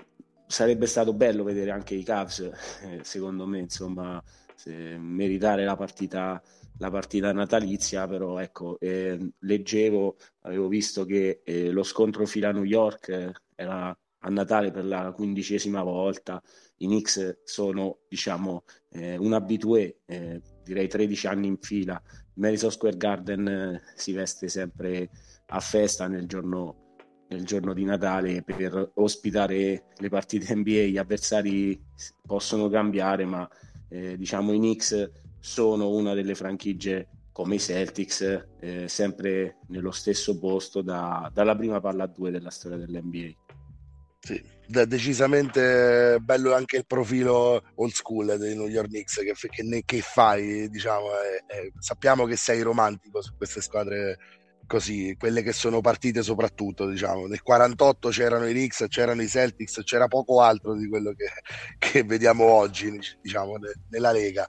sarebbe 0.46 0.86
stato 0.86 1.14
bello 1.14 1.44
vedere 1.44 1.72
anche 1.72 1.96
i 1.96 2.04
Cavs, 2.04 2.52
secondo 3.02 3.48
me, 3.48 3.60
insomma, 3.60 4.22
meritare 4.72 5.66
la 5.66 5.76
partita, 5.76 6.42
la 6.78 6.90
partita 6.90 7.32
natalizia, 7.32 8.08
però 8.08 8.40
ecco, 8.40 8.80
eh, 8.80 9.34
leggevo, 9.40 10.18
avevo 10.42 10.68
visto 10.68 11.06
che 11.06 11.42
eh, 11.44 11.70
lo 11.72 11.84
scontro 11.84 12.26
fila-New 12.26 12.64
York 12.64 13.10
eh, 13.10 13.32
era 13.56 13.98
a 14.26 14.30
Natale 14.30 14.72
per 14.72 14.86
la 14.86 15.12
quindicesima 15.12 15.84
volta, 15.84 16.42
i 16.78 16.86
Knicks 16.86 17.42
sono 17.44 18.00
diciamo 18.08 18.64
un 18.94 19.34
abitué 19.34 19.98
direi 20.64 20.88
13 20.88 21.28
anni 21.28 21.48
in 21.48 21.58
fila. 21.58 22.02
Madison 22.36 22.72
Square 22.72 22.98
Garden 22.98 23.48
eh, 23.48 23.82
si 23.96 24.14
veste 24.14 24.48
sempre 24.48 25.10
a 25.48 25.60
festa 25.60 26.08
nel 26.08 26.26
giorno, 26.26 26.96
nel 27.30 27.46
giorno 27.46 27.74
di 27.74 27.84
Natale 27.84 28.42
per 28.44 28.92
ospitare 28.96 29.86
le 29.96 30.10
partite 30.10 30.56
NBA. 30.56 30.88
Gli 30.88 30.98
avversari 30.98 31.80
possono 32.26 32.70
cambiare, 32.70 33.26
ma 33.26 33.48
eh, 33.94 34.18
diciamo 34.18 34.54
i 34.54 34.58
Knicks 34.58 35.12
sono 35.40 35.90
una 35.90 36.16
delle 36.16 36.34
franchigie 36.34 37.08
come 37.32 37.56
i 37.56 37.60
Celtics, 37.60 38.48
eh, 38.60 38.88
sempre 38.88 39.58
nello 39.68 39.92
stesso 39.92 40.40
posto 40.40 40.82
da, 40.82 41.30
dalla 41.34 41.56
prima 41.56 41.80
palla 41.80 42.04
a 42.04 42.08
due 42.08 42.32
della 42.32 42.50
storia 42.50 42.78
dell'NBA. 42.78 43.32
Sì, 44.20 44.42
decisamente 44.66 46.18
bello 46.22 46.54
anche 46.54 46.78
il 46.78 46.86
profilo 46.86 47.62
old 47.76 47.92
school 47.92 48.38
dei 48.38 48.56
New 48.56 48.68
York 48.68 48.88
Knicks 48.88 49.16
che, 49.16 49.34
che, 49.50 49.84
che 49.86 50.02
fai, 50.02 50.70
diciamo, 50.70 51.08
eh, 51.08 51.56
eh, 51.56 51.74
sappiamo 51.78 52.26
che 52.26 52.38
sei 52.38 52.62
romantico 52.62 53.22
su 53.22 53.36
queste 53.36 53.62
squadre 53.62 54.18
così, 54.68 55.16
quelle 55.18 55.42
che 55.42 55.54
sono 55.54 55.82
partite 55.82 56.24
soprattutto, 56.24 56.88
diciamo, 56.88 57.28
nel 57.28 57.42
48 57.42 58.10
c'erano 58.10 58.48
i 58.48 58.54
Knicks, 58.54 58.86
c'erano 58.90 59.22
i 59.22 59.28
Celtics, 59.28 59.82
c'era 59.84 60.08
poco 60.08 60.42
altro 60.42 60.76
di 60.76 60.88
quello 60.88 61.14
che, 61.14 61.28
che 61.78 62.04
vediamo 62.04 62.46
oggi, 62.46 63.00
diciamo, 63.22 63.58
ne, 63.58 63.74
nella 63.90 64.12
Lega. 64.12 64.46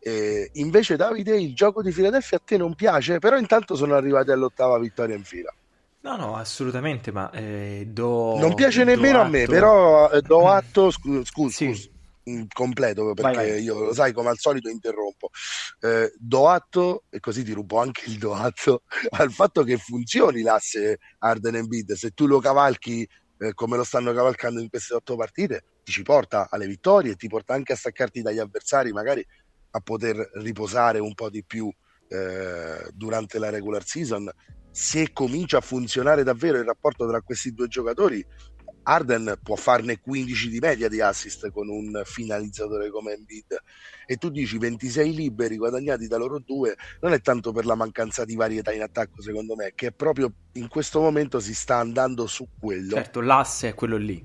Eh, 0.00 0.50
invece 0.54 0.96
Davide, 0.96 1.36
il 1.36 1.54
gioco 1.54 1.82
di 1.82 1.92
Filadelfia 1.92 2.38
a 2.38 2.42
te 2.44 2.56
non 2.56 2.74
piace, 2.74 3.18
però 3.18 3.36
intanto 3.36 3.74
sono 3.74 3.94
arrivati 3.94 4.30
all'ottava 4.30 4.78
vittoria 4.78 5.16
in 5.16 5.24
fila. 5.24 5.52
No, 6.00 6.16
no, 6.16 6.36
assolutamente, 6.36 7.10
ma 7.10 7.30
eh, 7.30 7.84
do... 7.88 8.38
Non 8.38 8.54
piace 8.54 8.84
nemmeno 8.84 9.20
a 9.20 9.28
me, 9.28 9.46
però 9.46 10.10
eh, 10.10 10.22
do 10.22 10.46
atto, 10.48 10.90
scusa, 10.90 11.24
scusa, 11.24 11.56
sì. 11.56 11.74
scusa 11.74 11.96
completo 12.52 13.12
perché 13.12 13.36
vai, 13.36 13.50
vai. 13.50 13.62
io 13.62 13.78
lo 13.86 13.94
sai 13.94 14.12
come 14.12 14.28
al 14.28 14.38
solito 14.38 14.68
interrompo. 14.68 15.30
Eh, 15.80 16.12
do 16.16 16.48
atto 16.48 17.04
e 17.10 17.20
così 17.20 17.42
ti 17.42 17.52
rubo 17.52 17.78
anche 17.78 18.08
il 18.10 18.18
do 18.18 18.34
atto 18.34 18.82
al 19.10 19.32
fatto 19.32 19.62
che 19.62 19.76
funzioni 19.76 20.42
l'asse 20.42 20.98
Arden 21.18 21.56
e 21.56 21.62
Bid. 21.62 21.92
Se 21.92 22.10
tu 22.10 22.26
lo 22.26 22.40
cavalchi 22.40 23.08
eh, 23.38 23.54
come 23.54 23.76
lo 23.76 23.84
stanno 23.84 24.12
cavalcando 24.12 24.60
in 24.60 24.68
queste 24.68 24.94
otto 24.94 25.16
partite 25.16 25.64
ti 25.84 25.92
ci 25.92 26.02
porta 26.02 26.48
alle 26.50 26.66
vittorie 26.66 27.14
ti 27.14 27.28
porta 27.28 27.54
anche 27.54 27.72
a 27.72 27.76
staccarti 27.76 28.20
dagli 28.20 28.40
avversari 28.40 28.90
magari 28.90 29.24
a 29.70 29.80
poter 29.80 30.30
riposare 30.34 30.98
un 30.98 31.14
po' 31.14 31.30
di 31.30 31.44
più 31.44 31.72
eh, 32.08 32.88
durante 32.94 33.38
la 33.38 33.50
regular 33.50 33.84
season. 33.84 34.30
Se 34.70 35.12
comincia 35.12 35.58
a 35.58 35.60
funzionare 35.60 36.22
davvero 36.22 36.58
il 36.58 36.64
rapporto 36.64 37.06
tra 37.06 37.20
questi 37.20 37.52
due 37.52 37.68
giocatori 37.68 38.24
Arden 38.88 39.38
può 39.42 39.54
farne 39.54 40.00
15 40.00 40.48
di 40.48 40.58
media 40.60 40.88
di 40.88 41.02
assist 41.02 41.50
con 41.50 41.68
un 41.68 42.00
finalizzatore 42.06 42.88
come 42.88 43.12
Embiid. 43.12 43.62
E 44.06 44.16
tu 44.16 44.30
dici 44.30 44.56
26 44.56 45.14
liberi 45.14 45.58
guadagnati 45.58 46.06
da 46.06 46.16
loro 46.16 46.38
due 46.38 46.74
non 47.00 47.12
è 47.12 47.20
tanto 47.20 47.52
per 47.52 47.66
la 47.66 47.74
mancanza 47.74 48.24
di 48.24 48.34
varietà 48.34 48.72
in 48.72 48.80
attacco 48.80 49.20
secondo 49.20 49.54
me 49.54 49.72
che 49.74 49.92
proprio 49.92 50.32
in 50.52 50.68
questo 50.68 51.00
momento 51.00 51.38
si 51.38 51.54
sta 51.54 51.76
andando 51.76 52.26
su 52.26 52.48
quello. 52.58 52.94
Certo 52.94 53.20
l'asse 53.20 53.68
è 53.68 53.74
quello 53.74 53.98
lì. 53.98 54.24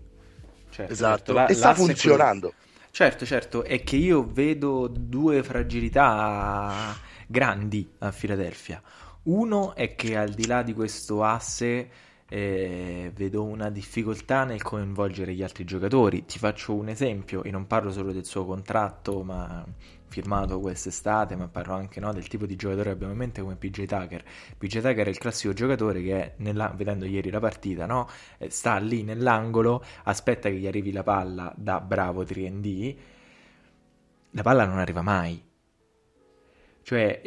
Certo, 0.70 0.92
esatto 0.92 1.16
certo, 1.18 1.34
la, 1.34 1.48
e 1.48 1.54
sta 1.54 1.74
funzionando. 1.74 2.54
Certo 2.90 3.26
certo 3.26 3.64
è 3.66 3.84
che 3.84 3.98
io 3.98 4.26
vedo 4.26 4.88
due 4.88 5.44
fragilità 5.44 6.96
grandi 7.28 7.92
a 8.00 8.12
Filadelfia. 8.14 8.82
Uno 9.24 9.76
è 9.76 9.96
che 9.96 10.16
al 10.16 10.30
di 10.30 10.48
là 10.48 10.64
di 10.64 10.74
questo 10.74 11.22
asse 11.22 12.12
eh, 12.34 13.12
vedo 13.14 13.44
una 13.44 13.70
difficoltà 13.70 14.44
nel 14.44 14.64
coinvolgere 14.64 15.36
gli 15.36 15.44
altri 15.44 15.66
giocatori. 15.66 16.26
Ti 16.26 16.40
faccio 16.40 16.74
un 16.74 16.90
esempio, 16.90 17.44
e 17.44 17.52
non 17.52 17.68
parlo 17.68 17.92
solo 17.92 18.12
del 18.12 18.26
suo 18.26 18.44
contratto, 18.44 19.22
ma 19.22 19.64
firmato 20.08 20.60
quest'estate, 20.60 21.36
ma 21.36 21.48
parlo 21.48 21.76
anche 21.76 22.00
no, 22.00 22.12
del 22.12 22.28
tipo 22.28 22.48
di 22.48 22.56
giocatore 22.56 22.86
che 22.86 22.96
abbiamo 22.96 23.14
in 23.14 23.20
mente 23.20 23.42
come 23.42 23.56
PJ 23.56 23.86
Tucker. 23.86 24.24
PJ 24.58 24.82
Tucker 24.82 25.06
è 25.06 25.10
il 25.10 25.20
classico 25.20 25.54
giocatore 25.54 26.02
che, 26.02 26.34
nella, 26.38 26.74
vedendo 26.76 27.06
ieri 27.06 27.30
la 27.30 27.40
partita, 27.40 27.86
no, 27.86 28.10
eh, 28.40 28.50
sta 28.50 28.78
lì 28.78 29.04
nell'angolo, 29.04 29.84
aspetta 30.06 30.50
che 30.50 30.56
gli 30.56 30.66
arrivi 30.66 30.92
la 30.92 31.04
palla 31.04 31.54
da 31.56 31.80
bravo 31.82 32.24
3D, 32.24 32.96
la 34.32 34.42
palla 34.42 34.66
non 34.66 34.80
arriva 34.80 35.04
mai 35.04 35.52
cioè 36.84 37.22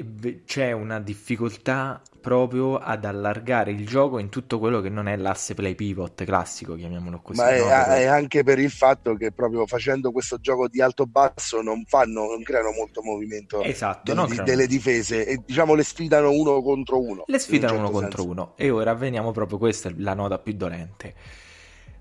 c'è 0.45 0.73
una 0.73 1.01
difficoltà 1.01 2.03
proprio 2.27 2.77
ad 2.77 3.05
allargare 3.05 3.71
il 3.71 3.87
gioco 3.87 4.19
in 4.19 4.31
tutto 4.31 4.59
quello 4.59 4.81
che 4.81 4.89
non 4.89 5.07
è 5.07 5.15
l'asse 5.15 5.55
play 5.55 5.77
pivot 5.77 6.25
classico, 6.25 6.75
chiamiamolo 6.75 7.21
così. 7.21 7.39
Ma 7.39 7.51
è, 7.51 7.61
no? 7.61 7.95
è 7.95 8.05
anche 8.07 8.43
per 8.43 8.59
il 8.59 8.73
fatto 8.73 9.15
che 9.15 9.31
proprio 9.31 9.65
facendo 9.65 10.11
questo 10.11 10.39
gioco 10.41 10.67
di 10.67 10.81
alto-basso 10.81 11.63
non 11.63 11.85
fanno, 11.85 12.27
non 12.27 12.43
creano 12.43 12.73
molto 12.73 13.01
movimento 13.01 13.63
esatto, 13.63 14.13
del, 14.13 14.27
di, 14.27 14.43
delle 14.43 14.67
difese 14.67 15.25
e 15.25 15.41
diciamo 15.47 15.75
le 15.75 15.85
sfidano 15.85 16.33
uno 16.33 16.61
contro 16.63 17.01
uno. 17.01 17.23
Le 17.27 17.39
sfidano 17.39 17.75
certo 17.75 17.89
uno 17.89 18.01
senso. 18.01 18.17
contro 18.17 18.33
uno 18.33 18.53
e 18.57 18.71
ora 18.71 18.93
veniamo 18.95 19.31
proprio, 19.31 19.59
questa 19.59 19.89
è 19.89 19.93
la 19.99 20.15
nota 20.15 20.41
più 20.41 20.55
dolente 20.55 21.15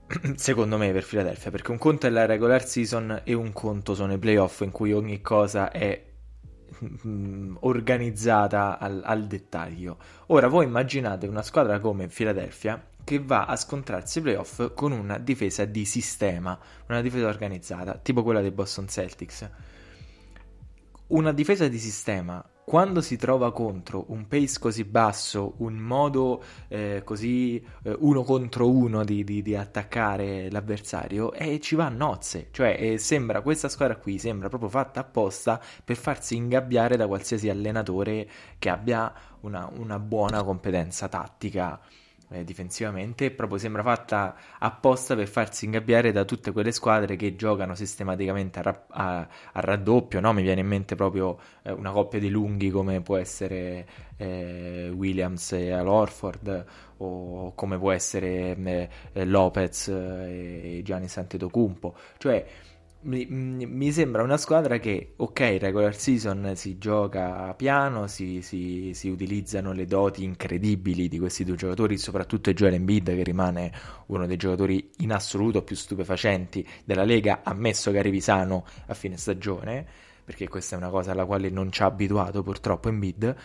secondo 0.38 0.79
me 0.79 0.91
per 0.91 1.05
Philadelphia 1.05 1.51
perché 1.51 1.70
un 1.70 1.77
conto 1.77 2.08
è 2.08 2.10
la 2.10 2.25
regular 2.25 2.65
season 2.65 3.22
e 3.24 3.34
un 3.36 3.53
conto 3.53 3.94
sono 3.94 4.13
i 4.13 4.17
playoff 4.17 4.62
in 4.62 4.72
cui 4.72 4.91
ogni 4.91 5.22
cosa 5.22 5.70
è 5.70 6.13
Mm, 6.84 7.58
organizzata 7.62 8.77
al, 8.79 9.01
al, 9.03 9.27
dettaglio. 9.27 9.98
Ora 10.27 10.48
voi 10.48 10.65
immaginate 10.65 11.27
una 11.27 11.41
squadra 11.41 11.79
come 11.79 12.08
Philadelphia 12.08 12.84
che 13.03 13.20
va 13.20 13.46
a 13.46 13.55
scontrarsi 13.55 14.17
ai 14.17 14.24
playoff 14.24 14.74
con 14.74 14.91
una 14.91 15.17
difesa 15.17 15.63
di 15.65 15.86
sistema, 15.86 16.58
una 16.88 17.01
difesa 17.01 17.27
organizzata, 17.27 17.98
tipo 17.98 18.24
quella 18.24 18.41
dei 18.41 18.51
Boston 18.51 18.88
Celtics. 18.88 19.50
Una 21.08 21.32
difesa 21.32 21.67
di 21.67 21.77
sistema 21.77 22.44
quando 22.65 23.00
si 23.01 23.15
trova 23.15 23.51
contro 23.53 24.05
un 24.07 24.27
pace 24.27 24.57
così 24.60 24.84
basso, 24.86 25.53
un 25.57 25.75
modo 25.75 26.43
eh, 26.67 27.03
così 27.05 27.63
eh, 27.84 27.95
uno 28.00 28.24
contro 28.24 28.69
uno 28.69 29.03
di, 29.03 29.24
di, 29.24 29.43
di 29.43 29.55
attaccare 29.55 30.50
l'avversario, 30.50 31.31
eh, 31.34 31.60
ci 31.60 31.75
va 31.75 31.86
a 31.86 31.89
nozze. 31.89 32.48
Cioè, 32.50 32.75
eh, 32.79 32.98
sembra 32.98 33.41
questa 33.41 33.69
squadra 33.69 33.98
qui 33.98 34.17
sembra 34.17 34.50
proprio 34.50 34.69
fatta 34.69 35.01
apposta 35.01 35.62
per 35.84 35.95
farsi 35.95 36.36
ingabbiare 36.36 36.98
da 36.98 37.05
qualsiasi 37.05 37.50
allenatore 37.50 38.27
che 38.57 38.69
abbia 38.69 39.13
una, 39.41 39.69
una 39.77 40.00
buona 40.00 40.43
competenza 40.43 41.07
tattica 41.07 41.79
eh, 42.29 42.44
difensivamente, 42.44 43.32
proprio 43.32 43.58
sembra 43.58 43.84
fatta 43.84 44.36
apposta 44.60 45.15
per 45.15 45.27
farsi 45.27 45.65
ingabbiare 45.65 46.12
da 46.12 46.25
tutte 46.25 46.51
quelle 46.51 46.72
squadre 46.72 47.15
che 47.15 47.36
giocano 47.36 47.75
sistematicamente 47.75 48.60
a, 48.60 48.62
ra- 48.63 48.86
a-, 48.89 49.20
a 49.53 49.60
raddoppio, 49.60 50.20
no? 50.20 50.34
mi 50.34 50.41
viene 50.41 50.62
in 50.62 50.67
mente 50.67 50.96
proprio 50.96 51.38
eh, 51.63 51.72
una 51.72 51.91
coppia 51.91 52.20
di 52.20 52.29
lunghi 52.29 52.70
come 52.70 53.01
può 53.01 53.17
essere 53.17 53.88
eh, 54.17 54.91
Williams 54.94 55.51
e 55.53 55.72
Alorford 55.72 56.65
o 56.98 57.53
come 57.53 57.77
può 57.77 57.91
essere 57.91 58.55
eh, 59.13 59.25
Lopez 59.25 59.88
e 59.89 60.82
Gianni 60.84 61.08
Santetocumpo, 61.08 61.96
cioè 62.17 62.46
mi, 63.05 63.25
mi, 63.27 63.91
sembra 63.91 64.24
una 64.24 64.38
squadra 64.38 64.79
che, 64.79 65.13
ok, 65.15 65.57
regular 65.59 65.95
season 65.95 66.53
si 66.55 66.77
gioca 66.77 67.53
piano, 67.53 68.07
si, 68.07 68.41
si, 68.41 68.91
si, 68.93 69.09
utilizzano 69.09 69.74
le 69.74 69.85
doti 69.85 70.24
incredibili 70.24 71.07
di 71.07 71.19
questi 71.19 71.43
due 71.43 71.55
giocatori, 71.55 71.97
soprattutto 71.97 72.51
Joel 72.51 72.74
Embiid 72.74 73.15
che 73.15 73.24
rimane 73.24 73.71
uno 74.07 74.25
dei 74.25 74.38
giocatori 74.38 74.89
in 74.97 75.12
assoluto 75.12 75.62
più 75.62 75.75
stupefacenti 75.75 76.67
della 76.83 77.03
Lega, 77.03 77.41
ammesso 77.43 77.91
che 77.91 78.00
arrivi 78.00 78.21
sano 78.21 78.65
a 78.88 78.93
fine 78.95 79.17
stagione, 79.17 79.85
perché 80.25 80.47
questa 80.47 80.75
è 80.75 80.79
una 80.79 80.89
cosa 80.89 81.12
alla 81.12 81.25
quale 81.25 81.50
non 81.50 81.71
ci 81.71 81.83
ha 81.83 81.85
abituato 81.85 82.41
purtroppo 82.41 82.89
Embiid. 82.89 83.35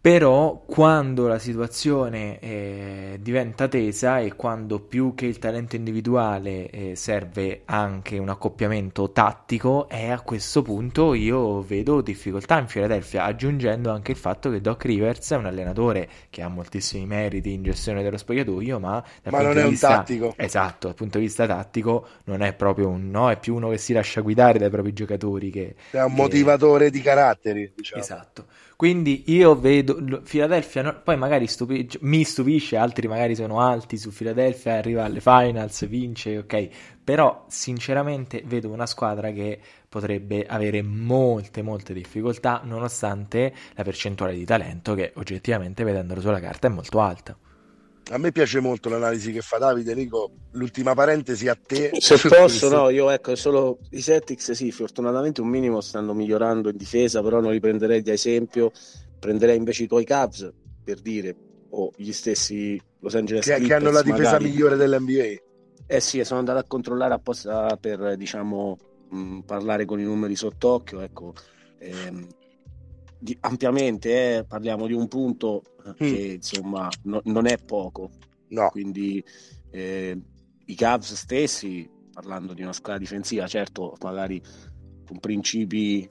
Però 0.00 0.62
quando 0.64 1.26
la 1.26 1.40
situazione 1.40 2.38
eh, 2.38 3.18
diventa 3.20 3.66
tesa 3.66 4.20
e 4.20 4.36
quando 4.36 4.78
più 4.78 5.12
che 5.14 5.26
il 5.26 5.40
talento 5.40 5.74
individuale 5.74 6.70
eh, 6.70 6.94
serve 6.94 7.62
anche 7.64 8.16
un 8.16 8.28
accoppiamento 8.28 9.10
tattico, 9.10 9.88
e 9.88 10.10
a 10.10 10.20
questo 10.20 10.62
punto 10.62 11.14
io 11.14 11.62
vedo 11.62 12.00
difficoltà 12.00 12.58
in 12.58 12.66
Philadelphia, 12.66 13.24
aggiungendo 13.24 13.90
anche 13.90 14.12
il 14.12 14.16
fatto 14.16 14.50
che 14.50 14.60
Doc 14.60 14.84
Rivers 14.84 15.32
è 15.32 15.36
un 15.36 15.46
allenatore 15.46 16.08
che 16.30 16.42
ha 16.42 16.48
moltissimi 16.48 17.04
meriti 17.04 17.52
in 17.52 17.64
gestione 17.64 18.02
dello 18.02 18.18
spogliatoio, 18.18 18.78
ma, 18.78 19.04
ma 19.24 19.42
non 19.42 19.58
è 19.58 19.68
vista, 19.68 19.88
un 19.88 19.94
tattico. 19.96 20.34
Esatto, 20.36 20.86
dal 20.86 20.96
punto 20.96 21.18
di 21.18 21.24
vista 21.24 21.44
tattico 21.44 22.06
non 22.24 22.42
è 22.42 22.54
proprio 22.54 22.88
un 22.88 23.10
no, 23.10 23.30
è 23.30 23.38
più 23.38 23.56
uno 23.56 23.68
che 23.70 23.78
si 23.78 23.92
lascia 23.92 24.20
guidare 24.20 24.60
dai 24.60 24.70
propri 24.70 24.92
giocatori. 24.92 25.50
Che, 25.50 25.74
è 25.90 26.00
un 26.00 26.08
che... 26.08 26.14
motivatore 26.14 26.88
di 26.88 27.00
caratteri, 27.02 27.72
diciamo. 27.74 28.00
Esatto. 28.00 28.46
Quindi 28.78 29.24
io 29.32 29.58
vedo 29.58 30.22
Philadelphia, 30.22 30.82
no, 30.82 31.00
poi 31.02 31.16
magari 31.16 31.48
stupi, 31.48 31.88
mi 32.02 32.22
stupisce, 32.22 32.76
altri 32.76 33.08
magari 33.08 33.34
sono 33.34 33.60
alti 33.60 33.96
su 33.98 34.12
Philadelphia, 34.12 34.74
arriva 34.74 35.02
alle 35.02 35.20
finals, 35.20 35.84
vince, 35.88 36.38
ok. 36.38 36.68
Però 37.02 37.44
sinceramente 37.48 38.40
vedo 38.46 38.70
una 38.70 38.86
squadra 38.86 39.32
che 39.32 39.58
potrebbe 39.88 40.46
avere 40.46 40.80
molte, 40.82 41.62
molte 41.62 41.92
difficoltà, 41.92 42.60
nonostante 42.62 43.52
la 43.74 43.82
percentuale 43.82 44.34
di 44.34 44.44
talento 44.44 44.94
che 44.94 45.10
oggettivamente 45.16 45.82
vedendolo 45.82 46.20
sulla 46.20 46.38
carta 46.38 46.68
è 46.68 46.70
molto 46.70 47.00
alta. 47.00 47.36
A 48.10 48.16
me 48.16 48.32
piace 48.32 48.60
molto 48.60 48.88
l'analisi 48.88 49.32
che 49.32 49.42
fa 49.42 49.58
Davide, 49.58 49.94
Nico. 49.94 50.30
L'ultima 50.52 50.94
parentesi 50.94 51.46
a 51.46 51.54
te. 51.54 51.90
Se 51.98 52.16
posso, 52.28 52.68
no, 52.70 52.88
io 52.88 53.10
ecco, 53.10 53.34
solo 53.36 53.78
i 53.90 54.00
Celtics, 54.00 54.52
sì, 54.52 54.72
fortunatamente 54.72 55.42
un 55.42 55.48
minimo 55.48 55.80
stanno 55.82 56.14
migliorando 56.14 56.70
in 56.70 56.76
difesa, 56.76 57.22
però 57.22 57.40
non 57.40 57.52
li 57.52 57.60
prenderei 57.60 58.00
da 58.00 58.12
esempio. 58.12 58.72
Prenderei 59.18 59.56
invece 59.56 59.82
i 59.82 59.86
tuoi 59.88 60.04
Cavs, 60.04 60.50
per 60.82 61.00
dire, 61.00 61.36
o 61.70 61.92
gli 61.96 62.12
stessi 62.12 62.80
Los 63.00 63.14
Angeles 63.14 63.44
che, 63.44 63.56
Clippers, 63.56 63.68
che 63.68 63.74
hanno 63.86 63.94
la 63.94 64.02
difesa 64.02 64.32
magari. 64.32 64.44
migliore 64.44 64.76
dell'NBA. 64.76 65.42
Eh 65.86 66.00
sì, 66.00 66.24
sono 66.24 66.38
andato 66.38 66.58
a 66.60 66.64
controllare 66.64 67.14
apposta 67.14 67.76
per, 67.80 68.16
diciamo, 68.16 68.78
mh, 69.10 69.40
parlare 69.40 69.84
con 69.84 70.00
i 70.00 70.04
numeri 70.04 70.34
sott'occhio, 70.36 71.00
ecco. 71.00 71.34
ehm, 71.78 72.26
di, 73.18 73.36
ampiamente, 73.40 74.38
eh, 74.38 74.44
parliamo 74.44 74.86
di 74.86 74.92
un 74.92 75.08
punto 75.08 75.62
mm. 75.88 75.92
che 75.96 76.32
insomma 76.36 76.88
no, 77.04 77.20
non 77.24 77.46
è 77.46 77.58
poco. 77.58 78.10
No. 78.48 78.68
Quindi 78.70 79.22
eh, 79.70 80.18
i 80.66 80.74
Cavs 80.74 81.14
stessi, 81.14 81.88
parlando 82.12 82.54
di 82.54 82.62
una 82.62 82.72
squadra 82.72 82.98
difensiva, 82.98 83.46
certo, 83.46 83.96
magari 84.00 84.40
con 85.06 85.18
principi 85.20 86.08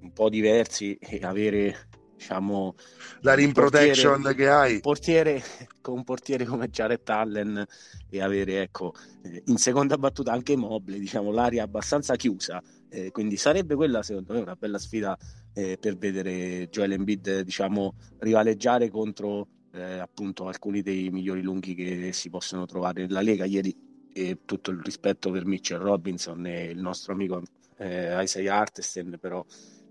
un 0.00 0.12
po' 0.12 0.28
diversi 0.28 0.96
e 0.96 1.20
avere 1.22 1.88
diciamo 2.20 2.74
la 3.22 3.32
rim 3.32 3.52
protection 3.52 4.20
portiere, 4.20 4.34
che 4.36 4.48
hai. 4.48 4.80
portiere, 4.80 5.42
con 5.80 5.94
un 5.96 6.04
portiere 6.04 6.44
come 6.44 6.68
Jared 6.68 7.08
Allen 7.08 7.66
e 8.10 8.20
avere 8.20 8.60
ecco 8.60 8.92
eh, 9.22 9.42
in 9.46 9.56
seconda 9.56 9.96
battuta 9.96 10.30
anche 10.30 10.54
Mobile 10.54 10.98
diciamo 10.98 11.30
l'area 11.32 11.62
abbastanza 11.62 12.16
chiusa 12.16 12.62
eh, 12.90 13.10
quindi 13.10 13.38
sarebbe 13.38 13.74
quella 13.74 14.02
secondo 14.02 14.34
me 14.34 14.40
una 14.40 14.54
bella 14.54 14.78
sfida 14.78 15.16
eh, 15.54 15.78
per 15.80 15.96
vedere 15.96 16.68
Joel 16.68 16.92
Embiid 16.92 17.40
diciamo 17.40 17.94
rivaleggiare 18.18 18.90
contro 18.90 19.48
eh, 19.72 19.98
appunto 19.98 20.46
alcuni 20.46 20.82
dei 20.82 21.08
migliori 21.10 21.40
lunghi 21.40 21.74
che 21.74 22.12
si 22.12 22.28
possono 22.28 22.66
trovare 22.66 23.06
nella 23.06 23.20
Lega. 23.20 23.44
Ieri 23.44 23.88
e 24.12 24.40
tutto 24.44 24.72
il 24.72 24.80
rispetto 24.82 25.30
per 25.30 25.46
Mitchell 25.46 25.78
Robinson 25.78 26.44
e 26.44 26.64
il 26.64 26.80
nostro 26.80 27.12
amico 27.12 27.42
eh, 27.76 28.20
Isaiah 28.20 28.56
Artesten 28.56 29.16
però 29.20 29.44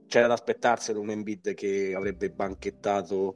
c'era 0.10 0.28
da 0.28 0.34
aspettarselo 0.34 1.00
un 1.00 1.12
Embiid 1.12 1.54
che 1.54 1.94
avrebbe 1.96 2.32
banchettato 2.32 3.36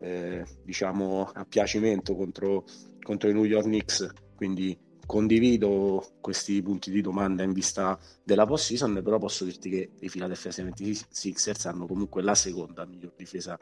eh, 0.00 0.44
diciamo 0.64 1.30
a 1.32 1.44
piacimento 1.44 2.16
contro, 2.16 2.64
contro, 3.00 3.28
i 3.28 3.32
New 3.32 3.44
York 3.44 3.66
Knicks. 3.66 4.10
Quindi 4.34 4.76
condivido 5.06 6.16
questi 6.20 6.60
punti 6.62 6.90
di 6.90 7.02
domanda 7.02 7.42
in 7.42 7.52
vista 7.52 7.98
della 8.24 8.46
post 8.46 8.66
season 8.66 9.00
però 9.04 9.18
posso 9.18 9.44
dirti 9.44 9.68
che 9.68 9.90
i 10.00 10.08
Philadelphia 10.08 10.50
76ers 10.50 11.68
hanno 11.68 11.86
comunque 11.86 12.22
la 12.22 12.34
seconda 12.34 12.86
miglior 12.86 13.12
difesa 13.14 13.58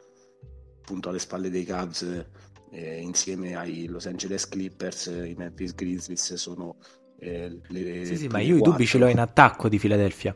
appunto 0.79 1.09
alle 1.09 1.19
spalle 1.19 1.49
dei 1.49 1.65
Cavs 1.65 2.25
eh, 2.71 2.97
insieme 2.97 3.57
ai 3.57 3.87
Los 3.87 4.05
Angeles 4.05 4.47
Clippers 4.47 5.07
i 5.07 5.35
Memphis 5.37 5.75
Grizzlies 5.75 6.33
sono 6.35 6.77
eh, 7.19 7.59
le 7.67 8.05
sì 8.05 8.15
sì 8.15 8.27
ma 8.27 8.39
io 8.39 8.55
i 8.55 8.61
dubbi 8.61 8.85
ce 8.85 8.97
l'ho 8.97 9.07
in 9.07 9.19
attacco 9.19 9.67
di 9.67 9.77
Philadelphia 9.77 10.33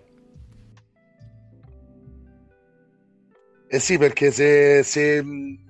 Eh 3.70 3.80
sì, 3.80 3.98
perché 3.98 4.32
se, 4.32 4.82
se, 4.84 5.24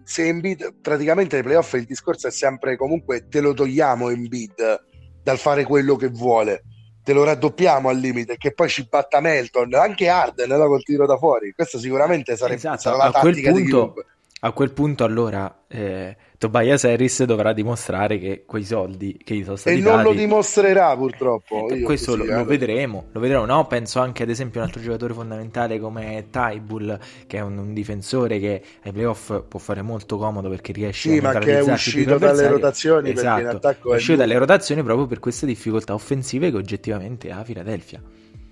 se 0.04 0.28
Embiid, 0.28 0.76
praticamente 0.82 1.36
nei 1.36 1.44
playoff 1.44 1.74
il 1.74 1.86
discorso 1.86 2.28
è 2.28 2.32
sempre 2.32 2.78
comunque 2.78 3.28
te 3.28 3.42
lo 3.42 3.54
togliamo 3.54 4.10
Embiid 4.10 4.86
dal 5.24 5.38
fare 5.40 5.64
quello 5.64 5.96
che 5.96 6.10
vuole, 6.10 6.64
te 7.04 7.14
lo 7.14 7.24
raddoppiamo 7.24 7.90
al 7.90 7.98
limite, 7.98 8.38
che 8.38 8.54
poi 8.54 8.70
ci 8.70 8.86
batta 8.88 9.20
Melton, 9.20 9.74
anche 9.74 10.10
Arden 10.10 10.48
la 10.48 10.68
continua 10.68 11.06
da 11.06 11.18
fuori, 11.18 11.52
questo 11.54 11.80
sicuramente 11.80 12.38
sarebbe 12.38 12.58
esatto, 12.58 12.82
sarà 12.82 12.98
la 12.98 13.06
a 13.06 13.20
quel 13.20 13.42
punto, 13.42 13.94
di 13.96 14.04
A 14.42 14.52
quel 14.52 14.72
punto 14.72 15.04
allora 15.04 15.64
eh, 15.68 16.16
Tobias 16.38 16.84
Harris 16.84 17.24
dovrà 17.24 17.54
dimostrare 17.54 18.20
che 18.20 18.44
quei 18.46 18.64
soldi 18.64 19.20
che 19.24 19.36
gli 19.36 19.44
sono 19.44 19.56
stati 19.56 19.78
e 19.78 19.82
dati... 19.82 19.96
non 19.96 20.04
lo 20.04 20.14
dimostrerà 20.14 20.96
purtroppo. 20.96 21.68
Eh, 21.70 21.82
questo 21.82 22.16
lo, 22.16 22.24
lo, 22.24 22.46
vedremo, 22.46 23.06
lo 23.14 23.20
vedremo. 23.20 23.46
No, 23.46 23.66
penso 23.66 24.00
anche 24.00 24.22
ad 24.22 24.30
esempio 24.30 24.60
a 24.60 24.64
un 24.64 24.70
altro 24.70 24.84
giocatore 24.84 25.16
fondamentale 25.16 25.80
come 25.80 26.28
Tybull, 26.30 27.00
che 27.26 27.38
è 27.38 27.42
un, 27.42 27.58
un, 27.58 27.74
difensore 27.74 28.38
che 28.38 28.62
ai 28.84 28.92
playoff 28.92 29.42
può 29.48 29.60
fare 29.60 29.82
molto 29.82 30.18
comodo 30.18 30.50
perché 30.50 30.72
riesce 30.72 31.10
sì, 31.10 31.18
a 31.18 31.22
ma 31.24 31.40
che 31.40 31.58
è 31.58 31.62
uscito 31.64 32.20
dalle 32.20 32.48
rotazioni 32.48 33.10
esatto, 33.10 33.70
è 33.70 33.96
uscito 33.96 34.18
dalle 34.18 34.38
rotazioni 34.38 34.84
proprio 34.84 35.08
per 35.08 35.20
queste 35.20 35.48
difficoltà 35.48 35.96
offensive 35.96 36.52
che 36.52 36.58
oggettivamente 36.58 37.32
ha 37.32 37.42
Philadelphia. 37.42 38.00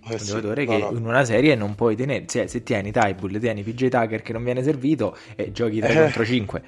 Eh 0.07 0.13
un 0.13 0.17
giocatore 0.23 0.65
no, 0.65 0.71
che 0.71 0.77
no. 0.77 0.91
in 0.91 1.05
una 1.05 1.25
serie 1.25 1.55
non 1.55 1.75
puoi 1.75 1.95
tenere, 1.95 2.25
cioè, 2.27 2.47
se 2.47 2.63
tieni 2.63 2.91
Tybull, 2.91 3.39
tieni 3.39 3.63
PJ 3.63 3.87
Tucker 3.87 4.21
che 4.21 4.33
non 4.33 4.43
viene 4.43 4.61
servito 4.63 5.17
e 5.35 5.51
giochi 5.51 5.79
3 5.79 5.91
eh. 5.91 6.01
contro 6.01 6.25
5 6.25 6.63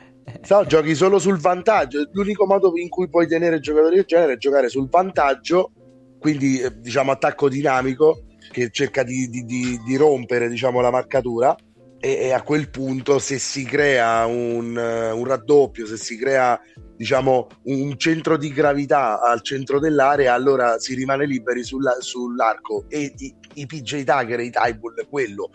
No, 0.50 0.66
giochi 0.66 0.94
solo 0.94 1.20
sul 1.20 1.38
vantaggio. 1.38 2.10
L'unico 2.12 2.46
modo 2.46 2.72
in 2.76 2.90
cui 2.90 3.10
puoi 3.10 3.28
tenere 3.28 3.60
giocatori 3.60 3.96
del 3.96 4.06
genere 4.06 4.34
è 4.34 4.38
giocare 4.38 4.68
sul 4.68 4.90
vantaggio, 4.90 5.72
quindi 6.20 6.60
eh, 6.60 6.80
diciamo 6.80 7.12
attacco 7.12 7.48
dinamico 7.48 8.24
che 8.52 8.70
cerca 8.72 9.04
di, 9.04 9.30
di, 9.30 9.44
di, 9.46 9.80
di 9.86 9.96
rompere 9.96 10.50
diciamo, 10.50 10.82
la 10.82 10.92
marcatura. 10.92 11.56
E, 12.00 12.10
e, 12.10 12.32
a 12.32 12.42
quel 12.42 12.70
punto, 12.70 13.20
se 13.20 13.40
si 13.40 13.66
crea 13.66 14.26
un, 14.26 14.76
un 14.78 15.24
raddoppio, 15.26 15.86
se 15.86 15.98
si 15.98 16.18
crea 16.18 16.60
diciamo 16.96 17.48
un 17.64 17.98
centro 17.98 18.38
di 18.38 18.52
gravità 18.52 19.22
al 19.22 19.42
centro 19.42 19.80
dell'area, 19.80 20.34
allora 20.34 20.80
si 20.80 20.96
rimane 20.96 21.26
liberi 21.26 21.64
sulla, 21.64 21.98
sull'arco. 22.00 22.86
E 22.90 23.14
i, 23.18 23.36
i 23.56 23.66
PJ 23.66 24.04
Tucker 24.04 24.40
e 24.40 24.44
i 24.44 24.52
Tybull, 24.52 25.08
quello 25.10 25.50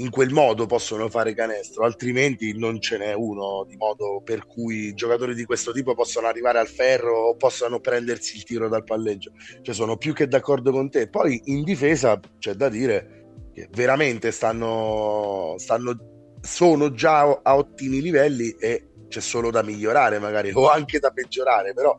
in 0.00 0.10
quel 0.10 0.30
modo 0.30 0.66
possono 0.66 1.08
fare 1.08 1.34
canestro, 1.34 1.84
altrimenti 1.84 2.56
non 2.56 2.80
ce 2.80 2.96
n'è 2.96 3.12
uno 3.12 3.64
di 3.68 3.76
modo 3.76 4.22
per 4.24 4.46
cui 4.46 4.94
giocatori 4.94 5.34
di 5.34 5.44
questo 5.44 5.72
tipo 5.72 5.94
possono 5.94 6.26
arrivare 6.26 6.58
al 6.58 6.68
ferro 6.68 7.28
o 7.28 7.36
possano 7.36 7.80
prendersi 7.80 8.36
il 8.36 8.44
tiro 8.44 8.68
dal 8.68 8.82
palleggio. 8.82 9.32
Cioè 9.60 9.74
sono 9.74 9.98
più 9.98 10.14
che 10.14 10.26
d'accordo 10.26 10.72
con 10.72 10.90
te. 10.90 11.08
Poi 11.08 11.40
in 11.46 11.64
difesa 11.64 12.18
c'è 12.38 12.54
da 12.54 12.70
dire 12.70 13.19
che 13.52 13.68
veramente 13.72 14.30
stanno, 14.30 15.54
stanno 15.58 15.96
sono 16.40 16.92
già 16.92 17.40
a 17.42 17.56
ottimi 17.56 18.00
livelli 18.00 18.50
e 18.58 18.90
c'è 19.08 19.20
solo 19.20 19.50
da 19.50 19.62
migliorare 19.62 20.18
magari 20.18 20.52
o 20.52 20.70
anche 20.70 20.98
da 20.98 21.10
peggiorare, 21.10 21.74
però 21.74 21.96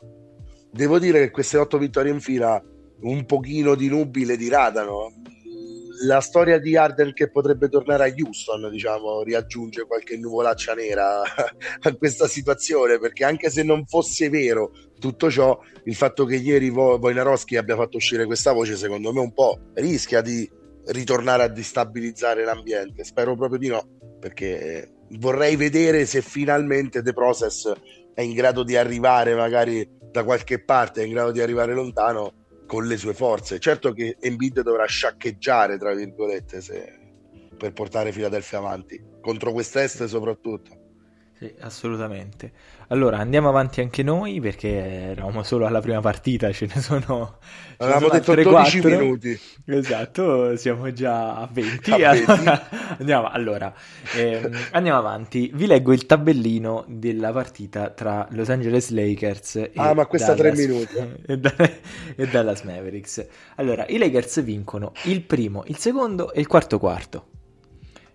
devo 0.70 0.98
dire 0.98 1.20
che 1.20 1.30
queste 1.30 1.58
otto 1.58 1.78
vittorie 1.78 2.10
in 2.10 2.20
fila 2.20 2.60
un 3.02 3.24
pochino 3.26 3.74
di 3.74 3.88
nubile 3.88 4.36
diradano. 4.36 5.20
La 6.04 6.20
storia 6.20 6.58
di 6.58 6.76
Arden 6.76 7.12
che 7.12 7.30
potrebbe 7.30 7.68
tornare 7.68 8.10
a 8.10 8.14
Houston, 8.16 8.68
diciamo, 8.70 9.22
riaggiunge 9.22 9.86
qualche 9.86 10.16
nuvolaccia 10.16 10.74
nera 10.74 11.20
a 11.22 11.96
questa 11.96 12.26
situazione, 12.26 12.98
perché 12.98 13.24
anche 13.24 13.50
se 13.50 13.62
non 13.62 13.86
fosse 13.86 14.28
vero 14.28 14.72
tutto 14.98 15.30
ciò, 15.30 15.56
il 15.84 15.94
fatto 15.94 16.24
che 16.24 16.36
ieri 16.36 16.70
Wojnarowski 16.70 17.56
abbia 17.56 17.76
fatto 17.76 17.98
uscire 17.98 18.24
questa 18.24 18.50
voce, 18.52 18.76
secondo 18.76 19.12
me 19.12 19.20
un 19.20 19.32
po' 19.32 19.60
rischia 19.74 20.22
di 20.22 20.50
ritornare 20.86 21.44
a 21.44 21.48
destabilizzare 21.48 22.44
l'ambiente. 22.44 23.04
Spero 23.04 23.36
proprio 23.36 23.58
di 23.58 23.68
no, 23.68 23.86
perché 24.18 24.92
vorrei 25.18 25.56
vedere 25.56 26.06
se 26.06 26.22
finalmente 26.22 27.02
The 27.02 27.12
Process 27.12 27.72
è 28.14 28.22
in 28.22 28.34
grado 28.34 28.62
di 28.62 28.76
arrivare 28.76 29.34
magari 29.34 29.88
da 30.10 30.24
qualche 30.24 30.62
parte, 30.62 31.02
è 31.02 31.06
in 31.06 31.12
grado 31.12 31.30
di 31.30 31.40
arrivare 31.40 31.74
lontano 31.74 32.40
con 32.66 32.86
le 32.86 32.96
sue 32.96 33.14
forze. 33.14 33.58
Certo 33.58 33.92
che 33.92 34.16
Embiid 34.20 34.60
dovrà 34.62 34.86
sciaccheggiare, 34.86 35.78
tra 35.78 35.94
virgolette, 35.94 36.60
se, 36.60 37.00
per 37.56 37.72
portare 37.72 38.12
Philadelphia 38.12 38.58
avanti, 38.58 39.02
contro 39.20 39.52
quest'est 39.52 40.04
soprattutto. 40.04 40.80
Sì, 41.42 41.52
assolutamente. 41.58 42.52
Allora 42.88 43.18
andiamo 43.18 43.48
avanti 43.48 43.80
anche 43.80 44.04
noi 44.04 44.38
perché 44.38 44.68
eravamo 45.10 45.42
solo 45.42 45.66
alla 45.66 45.80
prima 45.80 45.98
partita, 46.00 46.52
ce 46.52 46.68
ne 46.72 46.80
sono. 46.80 47.38
Ce 47.40 47.74
Avevamo 47.78 48.06
sono 48.06 48.18
detto 48.20 48.34
12 48.34 48.80
4. 48.80 48.98
minuti. 49.00 49.40
Esatto, 49.66 50.56
siamo 50.56 50.92
già 50.92 51.34
a 51.34 51.48
20. 51.50 51.90
A 51.90 52.12
20. 52.12 52.30
Allora, 52.30 52.68
andiamo, 52.96 53.28
allora 53.28 53.74
ehm, 54.14 54.56
andiamo 54.70 54.98
avanti. 54.98 55.50
Vi 55.52 55.66
leggo 55.66 55.92
il 55.92 56.06
tabellino 56.06 56.84
della 56.86 57.32
partita 57.32 57.90
tra 57.90 58.24
Los 58.30 58.48
Angeles 58.48 58.90
Lakers 58.90 59.56
e, 59.56 59.72
ah, 59.74 59.94
ma 59.94 60.06
questa 60.06 60.34
Dallas, 60.34 60.54
3 60.54 60.66
minuti. 60.66 60.96
E, 61.26 61.40
e 62.14 62.28
Dallas 62.28 62.62
Mavericks. 62.62 63.26
Allora, 63.56 63.84
i 63.88 63.98
Lakers 63.98 64.44
vincono 64.44 64.92
il 65.06 65.22
primo, 65.22 65.64
il 65.66 65.78
secondo 65.78 66.32
e 66.32 66.38
il 66.38 66.46
quarto 66.46 66.78
quarto 66.78 67.30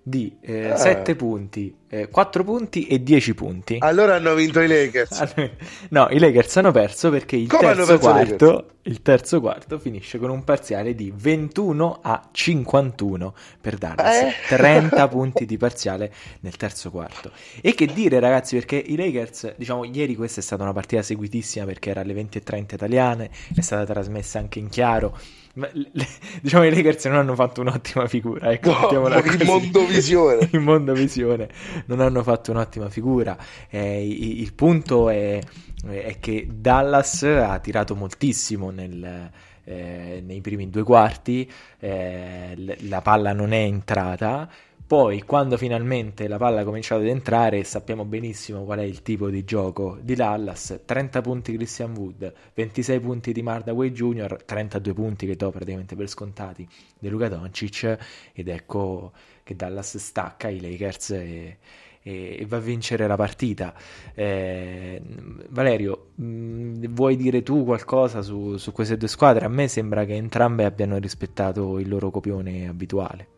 di 0.07 0.37
eh, 0.39 0.69
ah. 0.69 0.77
7 0.77 1.17
punti, 1.17 1.75
eh, 1.89 2.07
4 2.07 2.43
punti 2.45 2.87
e 2.87 3.03
10 3.03 3.33
punti. 3.33 3.75
Allora 3.79 4.15
hanno 4.15 4.35
vinto 4.35 4.61
i 4.61 4.67
Lakers. 4.67 5.33
no, 5.89 6.07
i 6.11 6.17
Lakers 6.17 6.55
hanno 6.55 6.71
perso 6.71 7.09
perché 7.09 7.35
il 7.35 7.47
terzo, 7.47 7.99
quarto, 7.99 8.67
il 8.83 9.01
terzo 9.01 9.41
quarto 9.41 9.77
finisce 9.79 10.17
con 10.17 10.29
un 10.29 10.45
parziale 10.45 10.95
di 10.95 11.11
21 11.13 11.99
a 12.01 12.29
51 12.31 13.33
per 13.59 13.75
Dallas. 13.75 14.15
Eh? 14.15 14.33
30 14.55 15.07
punti 15.09 15.45
di 15.45 15.57
parziale 15.57 16.13
nel 16.39 16.55
terzo 16.55 16.89
quarto. 16.89 17.31
E 17.59 17.75
che 17.75 17.87
dire 17.87 18.21
ragazzi, 18.21 18.55
perché 18.55 18.77
i 18.77 18.95
Lakers, 18.95 19.55
diciamo, 19.57 19.83
ieri 19.83 20.15
questa 20.15 20.39
è 20.39 20.43
stata 20.43 20.63
una 20.63 20.71
partita 20.71 21.01
seguitissima 21.01 21.65
perché 21.65 21.89
era 21.89 21.99
alle 21.99 22.13
20.30 22.13 22.75
italiane, 22.75 23.29
è 23.53 23.59
stata 23.59 23.83
trasmessa 23.83 24.39
anche 24.39 24.59
in 24.59 24.69
chiaro 24.69 25.17
le, 25.57 26.07
diciamo 26.41 26.65
i 26.65 26.73
Lakers 26.73 27.05
non 27.05 27.17
hanno 27.17 27.35
fatto 27.35 27.61
un'ottima 27.61 28.07
figura. 28.07 28.51
Ecco, 28.51 28.71
no, 28.91 29.17
in 29.19 29.45
mondo 29.45 29.85
visione. 29.85 30.49
in 30.53 30.61
mondo 30.61 30.93
visione 30.93 31.49
non 31.85 31.99
hanno 31.99 32.23
fatto 32.23 32.51
un'ottima 32.51 32.89
figura. 32.89 33.37
Eh, 33.69 34.07
il, 34.07 34.41
il, 34.41 34.53
punto 34.53 35.09
è, 35.09 35.39
è, 35.87 36.19
che 36.19 36.47
Dallas 36.49 37.23
ha 37.23 37.57
tirato 37.59 37.95
moltissimo 37.95 38.69
nel, 38.69 39.31
eh, 39.63 40.23
nei 40.25 40.41
primi 40.41 40.69
due 40.69 40.83
quarti, 40.83 41.49
eh, 41.79 42.77
la 42.87 43.01
palla 43.01 43.33
non 43.33 43.51
è 43.51 43.59
entrata 43.59 44.49
Poi, 44.87 45.23
quando 45.23 45.57
finalmente 45.57 46.29
la 46.29 46.37
palla 46.37 46.61
ha 46.61 46.63
cominciato 46.63 47.01
ad 47.01 47.07
entrare, 47.07 47.61
sappiamo 47.65 48.05
benissimo 48.05 48.63
qual 48.63 48.79
è 48.79 48.83
il 48.83 49.01
tipo 49.01 49.29
di 49.29 49.43
gioco 49.43 49.97
di 50.01 50.15
Dallas: 50.15 50.83
30 50.85 51.19
punti 51.19 51.53
Christian 51.57 51.93
Wood, 51.93 52.33
26 52.53 52.99
punti 53.01 53.33
di 53.33 53.41
Mardaway 53.41 53.91
Jr., 53.91 54.43
32 54.45 54.93
punti 54.93 55.25
che 55.25 55.35
do 55.35 55.51
praticamente 55.51 55.97
per 55.97 56.07
scontati 56.07 56.65
di 56.97 57.09
Luca 57.09 57.27
Doncic. 57.27 57.97
Ed 58.31 58.47
ecco 58.47 59.11
che 59.43 59.57
Dallas 59.57 59.97
stacca 59.97 60.47
i 60.47 60.61
Lakers 60.61 61.09
e, 61.09 61.57
e, 62.01 62.37
e 62.39 62.45
va 62.45 62.55
a 62.55 62.61
vincere 62.61 63.07
la 63.07 63.17
partita. 63.17 63.73
Eh, 64.13 65.01
Valerio, 65.49 66.11
mh, 66.15 66.87
vuoi 66.91 67.17
dire 67.17 67.43
tu 67.43 67.65
qualcosa 67.65 68.21
su, 68.21 68.55
su 68.55 68.71
queste 68.71 68.95
due 68.95 69.09
squadre? 69.09 69.43
A 69.43 69.49
me 69.49 69.67
sembra 69.67 70.05
che 70.05 70.15
entrambe 70.15 70.63
abbiano 70.63 70.97
rispettato 70.97 71.77
il 71.77 71.89
loro 71.89 72.09
copione 72.09 72.69
abituale. 72.69 73.35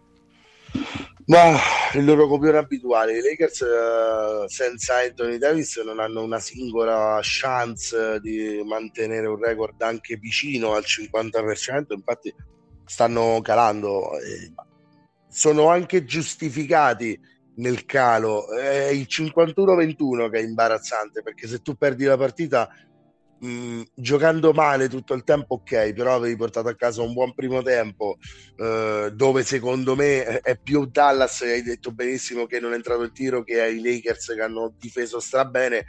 Ma 1.26 1.60
il 1.94 2.06
loro 2.06 2.28
copione 2.28 2.58
abituale, 2.58 3.18
i 3.18 3.22
Lakers 3.22 3.60
uh, 3.60 4.48
senza 4.48 4.96
Anthony 4.98 5.38
Davis 5.38 5.78
non 5.78 6.00
hanno 6.00 6.24
una 6.24 6.40
singola 6.40 7.20
chance 7.22 8.20
di 8.20 8.62
mantenere 8.66 9.28
un 9.28 9.38
record 9.38 9.80
anche 9.84 10.16
vicino 10.16 10.74
al 10.74 10.84
50%, 10.84 11.94
infatti 11.94 12.34
stanno 12.84 13.40
calando, 13.44 14.20
eh, 14.20 14.52
sono 15.30 15.68
anche 15.70 16.04
giustificati 16.04 17.20
nel 17.58 17.86
calo. 17.86 18.52
È 18.52 18.88
il 18.88 19.06
51-21 19.08 20.32
che 20.32 20.40
è 20.40 20.44
imbarazzante 20.44 21.22
perché 21.22 21.48
se 21.48 21.62
tu 21.62 21.76
perdi 21.76 22.06
la 22.06 22.18
partita 22.18 22.70
mh, 23.40 23.48
mm, 23.48 23.82
giocando 23.94 24.54
male 24.54 24.90
tutto 24.90 25.14
il 25.14 25.24
tempo, 25.24 25.56
ok, 25.56 25.94
però 25.94 26.16
avevi 26.16 26.36
portato 26.36 26.68
a 26.70 26.76
casa 26.76 27.02
un 27.02 27.14
buon 27.14 27.34
primo 27.34 27.62
tempo 27.62 28.18
eh, 28.58 29.12
dove 29.14 29.44
secondo 29.44 29.96
me 29.96 30.40
è 30.42 30.58
più 30.58 30.86
Dallas. 30.86 31.42
Hai 31.42 31.62
detto 31.64 31.92
benissimo 31.92 32.46
che 32.46 32.60
non 32.60 32.74
è 32.74 32.76
entrato 32.76 33.02
il 33.02 33.12
tiro, 33.12 33.44
che 33.44 33.62
ai 33.62 33.82
Lakers 33.82 34.34
che 34.36 34.42
hanno 34.42 34.74
difeso 34.78 35.20
strabene. 35.20 35.86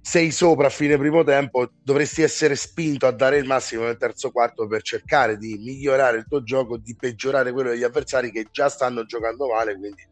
Sei 0.00 0.30
sopra 0.30 0.68
a 0.68 0.70
fine 0.70 0.96
primo 0.96 1.22
tempo, 1.22 1.72
dovresti 1.82 2.22
essere 2.22 2.56
spinto 2.56 3.06
a 3.06 3.10
dare 3.10 3.36
il 3.36 3.44
massimo 3.44 3.84
nel 3.84 3.98
terzo 3.98 4.30
quarto 4.30 4.66
per 4.66 4.80
cercare 4.80 5.36
di 5.36 5.58
migliorare 5.58 6.18
il 6.18 6.26
tuo 6.26 6.42
gioco, 6.42 6.78
di 6.78 6.96
peggiorare 6.96 7.52
quello 7.52 7.70
degli 7.70 7.82
avversari 7.82 8.30
che 8.30 8.46
già 8.50 8.68
stanno 8.68 9.04
giocando 9.04 9.48
male. 9.48 9.76
Quindi 9.76 10.02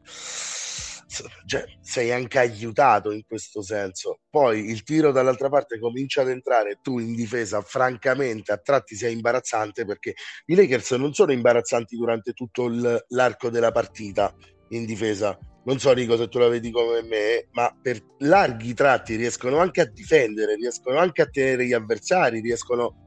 cioè, 1.47 1.65
sei 1.81 2.11
anche 2.11 2.39
aiutato 2.39 3.13
in 3.13 3.23
questo 3.27 3.63
senso. 3.63 4.21
Poi 4.29 4.71
il 4.71 4.83
tiro 4.83 5.13
dall'altra 5.13 5.49
parte 5.49 5.79
comincia 5.79 6.23
ad 6.23 6.29
entrare, 6.29 6.81
tu 6.83 6.99
in 6.99 7.15
difesa, 7.15 7.61
francamente, 7.63 8.53
a 8.53 8.59
tratti 8.59 8.97
sei 8.97 9.13
imbarazzante 9.13 9.85
perché 9.85 10.15
i 10.47 10.55
Lakers 10.55 10.93
non 10.93 11.15
sono 11.15 11.33
imbarazzanti 11.33 11.97
durante 11.97 12.33
tutto 12.33 12.67
il, 12.67 13.05
l'arco 13.09 13.51
della 13.51 13.73
partita 13.73 14.35
in 14.71 14.85
difesa. 14.85 15.39
Non 15.65 15.79
so 15.79 15.93
Rico 15.93 16.17
se 16.17 16.29
tu 16.29 16.39
la 16.39 16.49
vedi 16.49 16.71
come 16.71 17.03
me, 17.03 17.49
ma 17.53 17.77
per 17.81 18.01
larghi 18.19 18.75
tratti 18.75 19.17
riescono 19.17 19.59
anche 19.59 19.81
a 19.81 19.87
difendere, 19.87 20.55
riescono 20.55 20.99
anche 20.99 21.23
a 21.23 21.27
tenere 21.27 21.67
gli 21.67 21.73
avversari, 21.73 22.41
riescono 22.41 23.05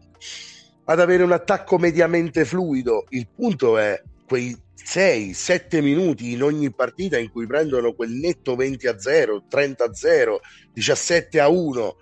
ad 0.86 1.00
avere 1.00 1.24
un 1.24 1.32
attacco 1.32 1.78
mediamente 1.78 2.44
fluido. 2.44 3.06
Il 3.10 3.30
punto 3.34 3.78
è 3.78 4.02
quei 4.26 4.56
6-7 4.84 5.82
minuti 5.82 6.32
in 6.32 6.44
ogni 6.44 6.74
partita 6.74 7.18
in 7.18 7.30
cui 7.30 7.46
prendono 7.46 7.94
quel 7.94 8.12
netto 8.12 8.56
20 8.56 8.88
a 8.88 9.00
0, 9.00 9.46
30 9.48 9.84
a 9.84 9.94
0, 9.94 10.40
17 10.74 11.40
a 11.40 11.48
1, 11.48 11.96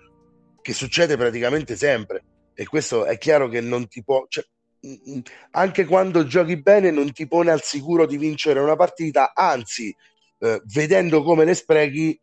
che 0.62 0.72
succede 0.72 1.16
praticamente 1.16 1.76
sempre. 1.76 2.24
E 2.54 2.66
questo 2.66 3.04
è 3.04 3.18
chiaro 3.18 3.48
che 3.48 3.60
non 3.60 3.88
ti 3.88 4.02
può. 4.02 4.26
Cioè, 4.28 4.44
mm, 4.86 4.92
mm, 5.10 5.18
anche 5.52 5.84
quando 5.84 6.26
giochi 6.26 6.60
bene, 6.60 6.90
non 6.90 7.12
ti 7.12 7.26
pone 7.26 7.50
al 7.50 7.62
sicuro 7.62 8.06
di 8.06 8.16
vincere 8.16 8.60
una 8.60 8.76
partita, 8.76 9.32
anzi, 9.34 9.94
eh, 10.40 10.62
vedendo 10.64 11.22
come 11.22 11.44
le 11.44 11.54
sprechi, 11.54 12.20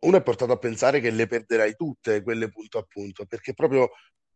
uno 0.00 0.16
è 0.16 0.22
portato 0.22 0.52
a 0.52 0.58
pensare 0.58 1.00
che 1.00 1.10
le 1.10 1.26
perderai 1.26 1.74
tutte 1.74 2.22
quelle 2.22 2.50
punto 2.50 2.78
a 2.78 2.86
punto, 2.88 3.26
perché 3.26 3.54
proprio 3.54 3.90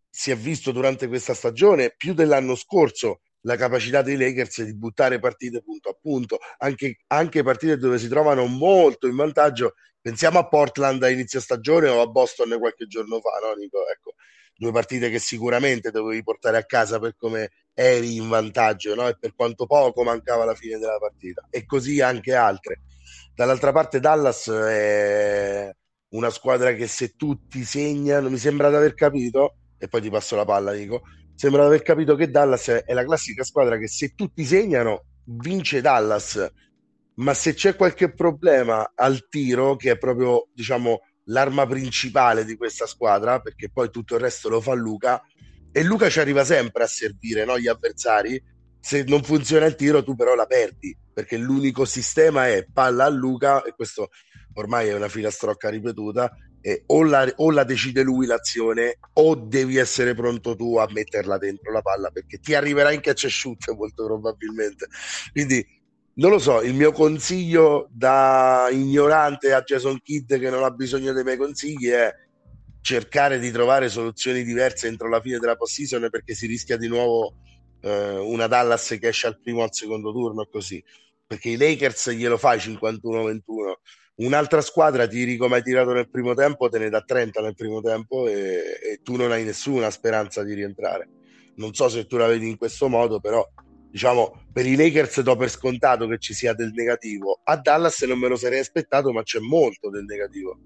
si 0.09 0.31
è 0.31 0.37
visto 0.37 0.73
durante 0.73 1.07
questa 1.07 1.35
stagione 1.35 1.95
più 1.97 2.15
dell'anno 2.15 2.57
scorso 2.57 3.21
la 3.43 3.57
capacità 3.57 4.03
dei 4.03 4.17
Lakers 4.17 4.63
di 4.63 4.75
buttare 4.75 5.19
partite 5.19 5.63
punto 5.63 5.89
a 5.89 5.97
punto, 6.01 6.39
anche, 6.59 6.99
anche 7.09 7.43
partite 7.43 7.77
dove 7.77 7.99
si 7.99 8.09
trovano 8.09 8.47
molto 8.47 9.07
in 9.07 9.17
vantaggio. 9.17 9.75
Pensiamo 10.01 10.39
a 10.39 10.49
Portland 10.49 11.03
a 11.03 11.09
inizio 11.09 11.41
stagione 11.41 11.89
o 11.89 12.01
a 12.01 12.07
Boston 12.07 12.57
qualche 12.59 12.87
giorno 12.87 13.21
fa, 13.21 13.47
no, 13.47 13.55
Nico? 13.55 13.79
Ecco, 13.89 14.15
due 14.57 14.73
partite 14.73 15.11
che 15.11 15.19
sicuramente 15.19 15.91
dovevi 15.91 16.23
portare 16.23 16.57
a 16.57 16.65
casa 16.65 16.99
per 16.99 17.17
come 17.17 17.51
eri 17.73 18.17
in 18.17 18.29
vantaggio 18.29 18.95
no? 18.95 19.09
e 19.09 19.17
per 19.19 19.35
quanto 19.35 19.65
poco 19.65 20.03
mancava 20.03 20.45
la 20.45 20.55
fine 20.55 20.79
della 20.79 20.99
partita. 20.99 21.47
E 21.51 21.65
così 21.65 22.01
anche 22.01 22.35
altre. 22.35 22.81
Dall'altra 23.35 23.73
parte 23.73 24.01
Dallas 24.01 24.49
è 24.51 25.75
una 26.11 26.31
squadra 26.31 26.75
che 26.75 26.87
se 26.87 27.15
tutti 27.17 27.65
segnano, 27.65 28.29
mi 28.29 28.37
sembra 28.37 28.69
di 28.69 28.77
aver 28.77 28.95
capito, 28.95 29.57
e 29.79 29.89
poi 29.89 30.03
ti 30.03 30.11
passo 30.11 30.37
la 30.37 30.45
palla, 30.45 30.73
Nico, 30.73 31.03
sembra 31.41 31.65
aver 31.65 31.81
capito 31.81 32.17
che 32.17 32.29
Dallas 32.29 32.69
è 32.69 32.93
la 32.93 33.03
classica 33.03 33.43
squadra 33.45 33.79
che 33.79 33.89
se 33.89 34.13
tutti 34.15 34.45
segnano 34.45 35.05
vince 35.25 35.81
Dallas, 35.81 36.53
ma 37.15 37.33
se 37.33 37.55
c'è 37.55 37.77
qualche 37.77 38.13
problema 38.13 38.93
al 38.95 39.27
tiro, 39.27 39.75
che 39.75 39.93
è 39.93 39.97
proprio 39.97 40.49
diciamo 40.53 41.01
l'arma 41.29 41.67
principale 41.67 42.45
di 42.45 42.59
questa 42.59 42.85
squadra, 42.85 43.41
perché 43.41 43.71
poi 43.71 43.89
tutto 43.89 44.17
il 44.17 44.21
resto 44.21 44.51
lo 44.51 44.61
fa 44.61 44.75
Luca, 44.75 45.19
e 45.73 45.83
Luca 45.83 46.11
ci 46.11 46.21
arriva 46.21 46.45
sempre 46.45 46.83
a 46.83 46.87
servire 46.87 47.47
no, 47.47 47.59
gli 47.59 47.69
avversari. 47.69 48.39
Se 48.79 49.03
non 49.05 49.23
funziona 49.23 49.65
il 49.65 49.77
tiro, 49.77 50.03
tu 50.03 50.15
però 50.15 50.35
la 50.35 50.45
perdi, 50.45 50.95
perché 51.11 51.39
l'unico 51.39 51.87
sistema 51.87 52.49
è 52.49 52.67
palla 52.71 53.07
a 53.07 53.09
Luca, 53.09 53.63
e 53.63 53.73
questo 53.75 54.11
ormai 54.57 54.89
è 54.89 54.95
una 54.95 55.09
filastrocca 55.09 55.71
ripetuta, 55.71 56.31
eh, 56.61 56.83
o, 56.87 57.03
la, 57.03 57.31
o, 57.37 57.51
la, 57.51 57.65
decide 57.65 58.03
lui 58.03 58.27
l'azione 58.27 58.99
o 59.15 59.35
devi 59.35 59.77
essere 59.77 60.15
pronto 60.15 60.55
tu 60.55 60.77
a 60.77 60.87
metterla 60.91 61.39
dentro 61.39 61.73
la 61.73 61.81
palla 61.81 62.11
perché 62.11 62.39
ti 62.39 62.55
arriverà 62.55 62.93
in 62.93 63.01
catch 63.01 63.27
shoot 63.29 63.71
molto 63.77 64.05
probabilmente. 64.05 64.87
Quindi 65.33 65.67
non 66.15 66.31
lo 66.31 66.39
so 66.39 66.61
il 66.61 66.75
mio 66.75 66.93
consiglio 66.93 67.89
da 67.91 68.69
ignorante 68.71 69.53
a 69.53 69.63
Jason 69.63 70.01
Kidd 70.03 70.35
che 70.35 70.51
non 70.51 70.65
ha 70.65 70.71
bisogno 70.71 71.13
dei 71.13 71.25
miei 71.25 71.37
consigli 71.37 71.89
è 71.89 72.13
cercare 72.83 73.39
di 73.39 73.51
trovare 73.51 73.89
soluzioni 73.89 74.43
diverse 74.43 74.87
entro 74.87 75.09
la 75.09 75.21
fine 75.21 75.39
della 75.39 75.57
post 75.57 75.75
season 75.75 76.09
perché 76.11 76.35
si 76.35 76.47
rischia 76.47 76.77
di 76.77 76.89
nuovo 76.89 77.35
eh, 77.83 78.17
una 78.19 78.47
Dallas 78.47 78.97
che 79.01 79.09
esce 79.09 79.27
al 79.27 79.41
primo 79.41 79.61
o 79.61 79.65
al 79.65 79.75
secondo 79.75 80.13
turno 80.13 80.47
così 80.51 80.83
perché 81.31 81.51
i 81.51 81.57
Lakers 81.57 82.11
glielo 82.11 82.37
fai 82.37 82.59
51-21 82.59 83.43
un'altra 84.17 84.61
squadra 84.61 85.07
tiri 85.07 85.37
come 85.37 85.57
hai 85.57 85.63
tirato 85.63 85.93
nel 85.93 86.11
primo 86.11 86.35
tempo, 86.35 86.69
te 86.69 86.81
ne 86.81 86.89
dà 86.89 87.03
30 87.03 87.41
nel 87.41 87.55
primo 87.55 87.81
tempo 87.81 88.27
e, 88.27 88.79
e, 88.83 89.01
tu 89.05 89.15
non 89.15 89.31
hai 89.31 89.45
nessuna 89.45 89.91
speranza 89.91 90.43
di 90.43 90.55
rientrare. 90.55 91.09
Non 91.55 91.73
so 91.73 91.89
se 91.89 92.07
tu 92.07 92.17
la 92.17 92.27
vedi 92.27 92.49
in 92.49 92.57
questo 92.57 92.89
modo, 92.89 93.21
però 93.21 93.49
diciamo 93.91 94.47
per 94.53 94.67
i 94.67 94.75
Lakers 94.75 95.21
do 95.21 95.37
per 95.37 95.51
scontato 95.51 96.09
che 96.09 96.19
ci 96.19 96.35
sia 96.35 96.53
del 96.53 96.73
negativo. 96.75 97.41
A 97.45 97.57
Dallas 97.57 98.03
non 98.03 98.19
me 98.19 98.27
lo 98.27 98.37
sarei 98.37 98.59
aspettato, 98.59 99.13
ma 99.13 99.23
c'è 99.23 99.39
molto 99.39 99.89
del 99.89 100.05
negativo. 100.05 100.59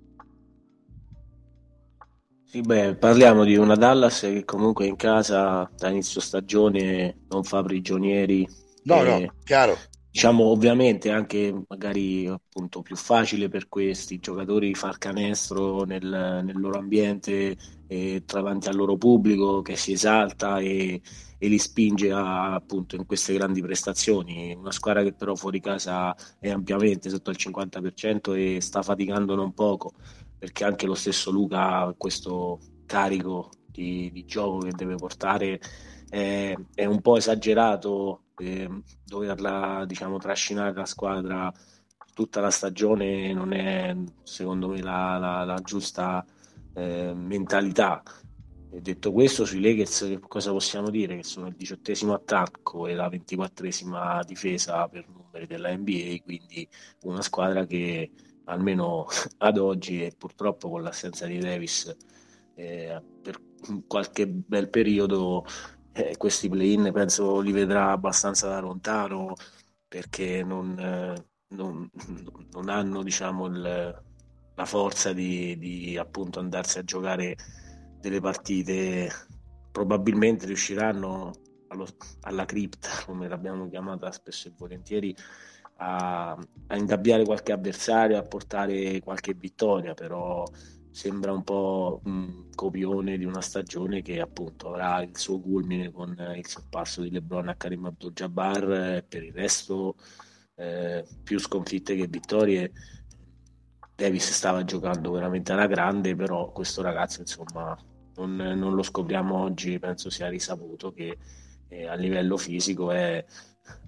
Sì, 2.47 2.63
beh, 2.63 2.97
parliamo 2.97 3.45
di 3.45 3.57
una 3.57 3.75
Dallas 3.75 4.21
che 4.21 4.45
comunque 4.45 4.87
in 4.87 4.97
casa 4.97 5.71
da 5.77 5.91
inizio 5.91 6.23
stagione 6.23 7.19
non 7.29 7.45
fa 7.45 7.63
prigionieri. 7.63 8.49
No, 8.85 9.03
no, 9.03 9.35
chiaro 9.45 9.77
diciamo 10.15 10.45
ovviamente 10.45 11.11
anche 11.11 11.53
magari 11.67 12.29
appunto 12.29 12.83
più 12.83 12.95
facile 12.95 13.49
per 13.49 13.69
questi 13.69 14.21
giocatori 14.21 14.73
far 14.73 14.97
canestro 14.97 15.83
nel, 15.83 16.05
nel 16.45 16.57
loro 16.57 16.79
ambiente 16.79 17.57
eh, 17.89 18.23
davanti 18.25 18.69
al 18.69 18.77
loro 18.77 18.97
pubblico 18.97 19.61
che 19.61 19.75
si 19.75 19.91
esalta 19.91 20.61
e, 20.61 21.03
e, 21.37 21.49
li 21.49 21.59
spinge 21.59 22.13
a, 22.13 22.55
appunto 22.55 22.95
in 22.95 23.07
queste 23.07 23.35
grandi 23.35 23.61
prestazioni. 23.61 24.55
Una 24.57 24.71
squadra 24.71 25.03
che 25.03 25.15
però 25.15 25.35
fuori 25.35 25.59
casa 25.59 26.15
è 26.39 26.49
ampiamente 26.49 27.11
sotto 27.11 27.31
il 27.31 27.37
50% 27.37 28.37
e 28.37 28.61
sta 28.61 28.83
faticando 28.83 29.35
non 29.35 29.53
poco 29.53 29.95
perché 30.39 30.63
anche 30.63 30.87
lo 30.87 30.95
stesso 30.95 31.33
Luca 31.33 31.79
ha 31.79 31.95
questo 31.99 32.61
carico 32.87 33.51
di, 33.67 34.13
di 34.13 34.25
gioco 34.25 34.59
che 34.59 34.71
deve 34.77 34.95
portare. 34.95 35.61
È, 36.09 36.55
è 36.73 36.85
un 36.85 37.01
po' 37.01 37.17
esagerato 37.17 38.24
eh, 38.39 38.69
doverla 39.05 39.85
diciamo, 39.87 40.19
trascinare 40.19 40.73
la 40.75 40.87
squadra 40.87 41.53
tutta 42.15 42.41
la 42.41 42.51
stagione 42.51 43.33
non 43.35 43.53
è 43.53 43.95
secondo 44.23 44.69
me 44.69 44.81
la, 44.81 45.19
la, 45.19 45.45
la 45.45 45.61
giusta 45.61 46.25
eh, 46.73 47.13
mentalità. 47.15 48.03
E 48.71 48.81
detto 48.81 49.13
questo, 49.13 49.45
sui 49.45 49.61
Lakers 49.61 50.19
cosa 50.27 50.51
possiamo 50.51 50.91
dire? 50.91 51.17
Che 51.17 51.25
sono 51.25 51.49
il 51.49 51.55
diciottesimo 51.55 52.15
attacco 52.15 52.87
e 52.87 52.95
la 52.95 53.09
ventiquattresima 53.09 54.23
difesa 54.25 54.89
per 54.89 55.07
numeri 55.09 55.47
della 55.47 55.77
NBA, 55.77 56.17
quindi 56.25 56.69
una 57.03 57.23
squadra 57.23 57.67
che 57.67 58.11
almeno 58.45 59.07
ad 59.39 59.59
oggi 59.59 60.05
e 60.05 60.15
purtroppo 60.17 60.71
con 60.71 60.83
l'assenza 60.83 61.27
di 61.27 61.39
Davis 61.39 61.95
eh, 62.55 63.01
per 63.23 63.41
qualche 63.87 64.27
bel 64.27 64.69
periodo 64.69 65.45
eh, 65.95 66.17
questi 66.17 66.49
play-in 66.49 66.91
penso 66.93 67.41
li 67.41 67.53
vedrà 67.53 67.93
abbastanza 67.93 68.49
da 68.49 68.61
lontano 68.61 69.35
perché 69.87 70.43
non, 70.43 70.77
eh, 70.79 71.25
non, 71.55 71.89
non 72.53 72.69
hanno 72.69 73.03
diciamo, 73.03 73.47
il, 73.47 74.03
la 74.55 74.65
forza 74.65 75.13
di, 75.13 75.57
di 75.57 75.97
appunto 75.97 76.41
andarsi 76.41 76.79
a 76.79 76.85
giocare 76.85 77.37
delle 78.01 78.21
partite. 78.21 79.11
Probabilmente 79.71 80.47
riusciranno 80.47 81.33
allo, 81.69 81.87
alla 82.23 82.45
cripta 82.45 82.89
come 83.05 83.29
l'abbiamo 83.29 83.69
chiamata 83.69 84.11
spesso 84.13 84.49
e 84.49 84.53
volentieri 84.57 85.15
a, 85.77 86.33
a 86.33 86.77
ingabbiare 86.77 87.25
qualche 87.25 87.53
avversario 87.53 88.17
a 88.17 88.23
portare 88.23 89.01
qualche 89.01 89.35
vittoria 89.35 89.95
però 89.95 90.45
sembra 90.95 91.33
un 91.33 91.43
po' 91.43 92.01
un 92.05 92.51
copione 92.55 93.19
di 93.19 93.25
una 93.25 93.41
stagione 93.41 94.01
che 94.01 94.21
appunto 94.21 94.69
avrà 94.69 95.03
il 95.03 95.19
suo 95.19 95.41
culmine 95.41 95.91
con 95.91 96.17
il 96.37 96.47
sorpasso 96.47 97.03
di 97.03 97.11
LeBron 97.11 97.49
a 97.49 97.57
Karim 97.57 97.87
Abdul-Jabbar 97.87 98.73
e 98.73 99.03
per 99.03 99.25
il 99.25 99.33
resto 99.33 99.97
eh, 100.55 101.05
più 101.25 101.41
sconfitte 101.41 101.97
che 101.97 102.07
vittorie. 102.07 102.71
Davis 103.97 104.31
stava 104.31 104.63
giocando 104.63 105.11
veramente 105.11 105.51
alla 105.51 105.67
grande 105.67 106.15
però 106.15 106.53
questo 106.53 106.81
ragazzo 106.81 107.23
insomma 107.23 107.77
non, 108.15 108.37
non 108.37 108.75
lo 108.75 108.83
scopriamo 108.83 109.37
oggi 109.37 109.81
penso 109.81 110.11
sia 110.11 110.29
risaputo 110.29 110.93
che 110.93 111.19
eh, 111.67 111.87
a 111.89 111.95
livello 111.95 112.37
fisico 112.37 112.93
è 112.93 113.25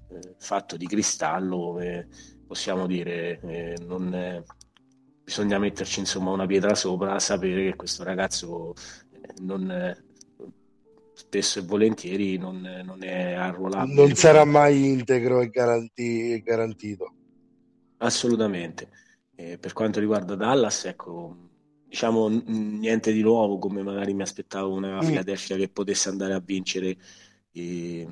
eh, 0.09 0.35
fatto 0.39 0.77
di 0.77 0.87
cristallo 0.89 1.79
possiamo 2.47 2.87
dire 2.87 3.41
eh, 3.43 3.77
non 3.83 4.45
bisogna 5.27 5.59
metterci 5.59 5.99
insomma 5.99 6.31
una 6.31 6.47
pietra 6.47 6.77
sopra, 6.77 7.19
sapere 7.19 7.65
che 7.65 7.75
questo 7.75 8.05
ragazzo 8.05 8.75
eh, 9.11 9.35
non, 9.41 9.93
spesso 11.13 11.59
e 11.59 11.63
volentieri 11.63 12.39
non, 12.39 12.61
non 12.85 13.03
è 13.03 13.33
arruolato. 13.33 13.93
Non 13.93 14.15
sarà 14.15 14.45
mai 14.45 14.89
integro 14.89 15.41
e 15.41 15.49
garanti, 15.49 16.41
garantito. 16.43 17.13
Assolutamente. 17.97 18.89
Eh, 19.35 19.59
per 19.59 19.73
quanto 19.73 19.99
riguarda 19.99 20.37
Dallas, 20.37 20.85
ecco, 20.85 21.37
diciamo 21.89 22.29
niente 22.29 23.13
di 23.13 23.23
nuovo, 23.23 23.59
come 23.59 23.83
magari 23.83 24.15
mi 24.15 24.23
aspettavo 24.23 24.75
una 24.75 25.03
mm. 25.03 25.07
Philadelphia 25.07 25.57
che 25.57 25.69
potesse 25.69 26.09
andare 26.09 26.35
a 26.35 26.41
vincere. 26.41 26.97
Eh, 27.51 28.07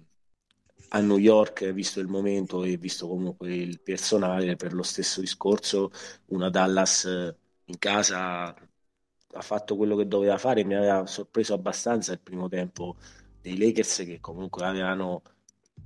a 0.94 1.00
New 1.00 1.18
York, 1.18 1.72
visto 1.72 1.98
il 1.98 2.07
momento 2.07 2.62
e 2.62 2.76
visto 2.76 3.09
comunque 3.09 3.52
il 3.52 3.80
personale, 3.80 4.54
per 4.57 4.72
lo 4.72 4.85
stesso 4.85 5.20
discorso, 5.20 5.90
una 6.26 6.50
Dallas 6.50 7.04
eh, 7.04 7.37
in 7.64 7.78
casa 7.78 8.54
ha 9.37 9.40
fatto 9.40 9.76
quello 9.76 9.96
che 9.96 10.07
doveva 10.07 10.38
fare. 10.38 10.64
Mi 10.64 10.76
aveva 10.76 11.04
sorpreso 11.07 11.52
abbastanza 11.52 12.12
il 12.12 12.20
primo 12.20 12.48
tempo 12.48 12.96
dei 13.40 13.59
Lakers 13.59 14.04
che 14.07 14.20
comunque 14.20 14.64
avevano, 14.64 15.22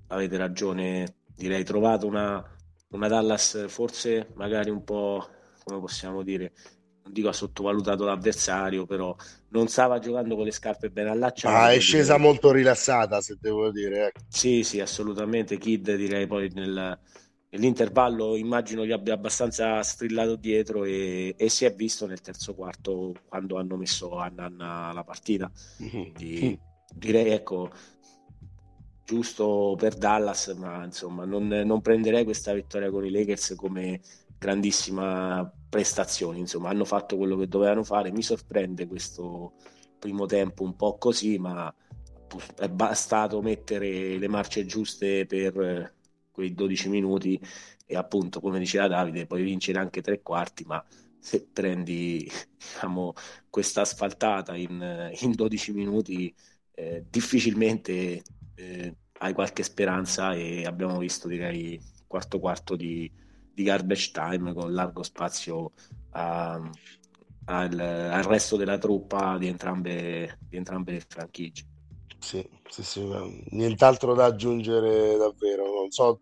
avete 0.08 0.36
ragione, 0.36 1.16
direi 1.34 1.64
trovato 1.64 2.06
una, 2.06 2.44
una 2.88 3.08
Dallas 3.08 3.66
forse 3.68 4.32
magari 4.34 4.68
un 4.68 4.84
po', 4.84 5.26
come 5.64 5.80
possiamo 5.80 6.22
dire, 6.22 6.52
non 7.08 7.12
dico 7.12 7.28
ha 7.28 7.32
sottovalutato 7.32 8.04
l'avversario, 8.04 8.86
però 8.86 9.14
non 9.48 9.68
stava 9.68 9.98
giocando 9.98 10.36
con 10.36 10.44
le 10.44 10.50
scarpe 10.50 10.90
ben 10.90 11.08
allacciate. 11.08 11.54
Ah, 11.54 11.72
è 11.72 11.80
scesa 11.80 12.14
direi. 12.14 12.28
molto 12.28 12.52
rilassata, 12.52 13.20
se 13.20 13.38
devo 13.40 13.70
dire. 13.70 14.08
Ecco. 14.08 14.20
Sì, 14.28 14.62
sì, 14.62 14.80
assolutamente. 14.80 15.58
Kid 15.58 15.94
direi 15.94 16.26
poi 16.26 16.50
nel, 16.54 16.98
nell'intervallo 17.50 18.36
immagino 18.36 18.84
gli 18.84 18.92
abbia 18.92 19.14
abbastanza 19.14 19.82
strillato 19.82 20.36
dietro 20.36 20.84
e, 20.84 21.34
e, 21.36 21.48
si 21.48 21.64
è 21.64 21.74
visto 21.74 22.06
nel 22.06 22.20
terzo 22.20 22.54
quarto 22.54 23.14
quando 23.26 23.56
hanno 23.56 23.76
messo 23.76 24.16
a 24.18 24.28
Nanna 24.28 24.92
la 24.92 25.04
partita. 25.04 25.50
Mm-hmm. 25.82 26.14
Di, 26.14 26.58
direi, 26.94 27.30
ecco, 27.30 27.70
giusto 29.04 29.74
per 29.78 29.94
Dallas, 29.94 30.48
ma 30.58 30.84
insomma 30.84 31.24
non, 31.24 31.46
non 31.48 31.80
prenderei 31.80 32.24
questa 32.24 32.52
vittoria 32.52 32.90
con 32.90 33.04
i 33.06 33.10
Lakers 33.10 33.54
come 33.56 34.00
grandissima 34.38 35.50
prestazione, 35.68 36.38
insomma, 36.38 36.70
hanno 36.70 36.84
fatto 36.84 37.16
quello 37.16 37.36
che 37.36 37.48
dovevano 37.48 37.84
fare. 37.84 38.10
Mi 38.12 38.22
sorprende 38.22 38.86
questo 38.86 39.54
primo 39.98 40.26
tempo 40.26 40.62
un 40.62 40.76
po' 40.76 40.96
così, 40.98 41.38
ma 41.38 41.72
è 42.56 42.68
bastato 42.68 43.40
mettere 43.40 44.18
le 44.18 44.28
marce 44.28 44.66
giuste 44.66 45.26
per 45.26 45.94
quei 46.30 46.54
12 46.54 46.88
minuti 46.88 47.40
e 47.86 47.96
appunto, 47.96 48.40
come 48.40 48.58
diceva 48.58 48.86
Davide, 48.86 49.26
puoi 49.26 49.42
vincere 49.42 49.78
anche 49.78 50.02
tre 50.02 50.20
quarti, 50.22 50.64
ma 50.64 50.84
se 51.18 51.46
prendi 51.52 52.30
diciamo, 52.56 53.14
questa 53.48 53.80
asfaltata 53.80 54.54
in, 54.54 55.10
in 55.20 55.32
12 55.32 55.72
minuti, 55.72 56.32
eh, 56.74 57.04
difficilmente 57.08 58.22
eh, 58.54 58.96
hai 59.18 59.32
qualche 59.32 59.62
speranza 59.62 60.34
e 60.34 60.64
abbiamo 60.64 60.98
visto, 60.98 61.28
direi, 61.28 61.80
quarto 62.06 62.38
quarto 62.38 62.76
di 62.76 63.10
di 63.58 63.64
garbage 63.64 64.12
time 64.12 64.54
con 64.54 64.72
largo 64.72 65.02
spazio 65.02 65.72
a, 66.10 66.60
al, 67.46 67.78
al, 67.80 68.22
resto 68.22 68.54
della 68.54 68.78
truppa 68.78 69.36
di 69.36 69.48
entrambe, 69.48 70.38
di 70.48 70.56
entrambe 70.56 70.92
le 70.92 71.04
franchigie. 71.04 71.64
Sì, 72.20 72.48
sì, 72.68 72.84
sì, 72.84 73.46
nient'altro 73.50 74.14
da 74.14 74.26
aggiungere 74.26 75.16
davvero. 75.16 75.64
Non 75.74 75.90
so, 75.90 76.20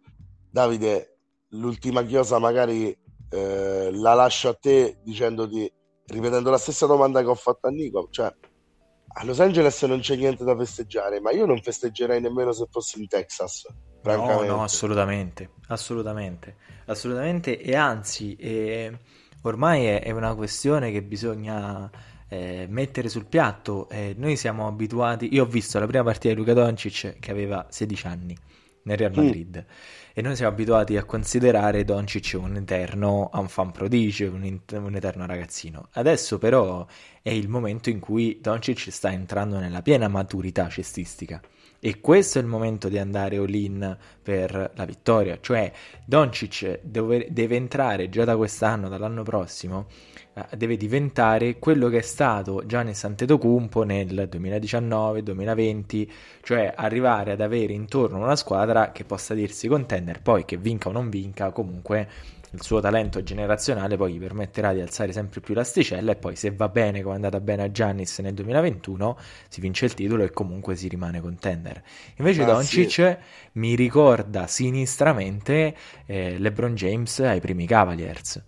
Davide, 0.51 1.19
l'ultima 1.49 2.03
chiosa 2.05 2.39
magari 2.39 2.97
eh, 3.29 3.91
la 3.93 4.15
lascio 4.15 4.49
a 4.49 4.55
te 4.55 5.01
dicendoti, 5.03 5.71
ripetendo 6.07 6.49
la 6.49 6.57
stessa 6.57 6.87
domanda 6.87 7.21
che 7.21 7.29
ho 7.29 7.35
fatto 7.35 7.67
a 7.67 7.71
Nico, 7.71 8.09
cioè 8.11 8.33
a 9.09 9.25
Los 9.25 9.41
Angeles 9.41 9.83
non 9.83 10.01
c'è 10.01 10.17
niente 10.17 10.43
da 10.43 10.57
festeggiare, 10.57 11.21
ma 11.21 11.33
io 11.33 11.45
non 11.45 11.61
festeggerei 11.61 12.19
nemmeno 12.19 12.53
se 12.53 12.65
fossi 12.71 12.99
in 12.99 13.09
Texas. 13.09 13.67
No, 14.03 14.43
no, 14.43 14.63
assolutamente, 14.63 15.51
assolutamente, 15.69 16.57
assolutamente 16.87 17.61
e 17.61 17.75
anzi, 17.75 18.37
eh, 18.37 18.97
ormai 19.43 19.87
è, 19.87 20.03
è, 20.03 20.11
una 20.13 20.35
questione 20.35 20.93
che 20.93 21.03
bisogna 21.03 21.91
eh, 22.29 22.67
mettere 22.69 23.09
sul 23.09 23.27
piatto. 23.27 23.89
Eh, 23.89 24.15
noi 24.17 24.37
siamo 24.37 24.67
abituati, 24.67 25.35
io 25.35 25.43
ho 25.43 25.47
visto 25.47 25.79
la 25.79 25.87
prima 25.87 26.05
partita 26.05 26.29
di 26.29 26.39
Luca 26.39 26.53
Doncic 26.53 27.19
che 27.19 27.31
aveva 27.31 27.67
16 27.69 28.07
anni 28.07 28.37
nel 28.83 28.97
Real 28.97 29.13
Madrid 29.15 29.65
mm. 29.67 29.71
e 30.13 30.23
noi 30.23 30.37
siamo 30.37 30.53
abituati 30.53 30.97
a 30.97 31.05
considerare 31.05 31.85
Doncic 31.85 32.39
un 32.41 32.57
eterno 32.57 33.31
un 33.33 33.49
fan 33.49 33.73
prodigio, 33.73 34.31
un, 34.31 34.61
un 34.71 34.95
eterno 34.95 35.27
ragazzino. 35.27 35.89
Adesso 35.93 36.39
però 36.39 36.87
è 37.23 37.31
il 37.31 37.49
momento 37.49 37.91
in 37.91 37.99
cui 37.99 38.39
Doncic 38.41 38.91
sta 38.91 39.11
entrando 39.11 39.59
nella 39.59 39.83
piena 39.83 40.07
maturità 40.07 40.69
cestistica 40.69 41.41
e 41.87 42.01
questo 42.01 42.39
è 42.39 42.41
il 42.41 42.49
momento 42.49 42.89
di 42.89 42.99
andare 42.99 43.37
all-in 43.37 43.97
per 44.21 44.73
la 44.75 44.85
vittoria, 44.85 45.39
cioè 45.41 45.71
Doncic 46.05 46.81
deve, 46.83 47.29
deve 47.31 47.55
entrare 47.55 48.09
già 48.09 48.25
da 48.25 48.37
quest'anno, 48.37 48.89
dall'anno 48.89 49.23
prossimo, 49.23 49.87
eh, 50.35 50.57
deve 50.57 50.77
diventare 50.77 51.61
quello 51.61 51.89
che 51.89 51.99
è 51.99 52.03
stato 52.03 52.67
Giannis 52.67 53.05
Antetokounmpo 53.05 53.85
nel 53.85 54.29
2019-2020, 54.29 56.09
cioè 56.43 56.75
arrivare 56.75 57.31
ad 57.31 57.41
avere 57.41 57.73
intorno 57.73 58.19
una 58.19 58.35
squadra 58.35 58.91
che 58.91 59.05
possa 59.05 59.35
dirsi 59.35 59.69
contender, 59.69 60.23
poi 60.23 60.45
che 60.45 60.57
vinca 60.57 60.89
o 60.89 60.93
non 60.93 61.09
vinca, 61.09 61.53
comunque 61.53 62.09
il 62.57 62.63
suo 62.63 62.81
talento 62.81 63.23
generazionale 63.23 63.97
poi 63.97 64.15
gli 64.15 64.19
permetterà 64.19 64.73
di 64.73 64.81
alzare 64.81 65.13
sempre 65.13 65.41
più 65.41 65.55
l'asticella 65.55 66.13
e 66.13 66.17
poi 66.17 66.35
se 66.37 66.51
va 66.51 66.69
bene 66.69 67.03
come 67.03 67.13
è 67.13 67.17
andata 67.17 67.39
bene 67.41 67.65
a 67.65 67.71
Giannis 67.71 68.19
nel 68.21 68.33
2021 68.33 69.19
si 69.49 69.61
vince 69.61 69.85
il 69.85 69.95
titolo 69.95 70.25
e 70.25 70.31
comunque 70.31 70.75
si 70.75 70.89
rimane 70.89 71.21
contender. 71.21 71.83
Invece 72.17 72.43
ah, 72.43 72.47
Doncic 72.47 72.91
sì. 72.91 73.17
mi 73.53 73.75
ricorda 73.75 74.47
sinistramente 74.47 75.77
eh, 76.07 76.39
LeBron 76.39 76.75
James 76.75 77.21
ai 77.21 77.41
primi 77.41 77.67
Cavaliers. 77.67 78.43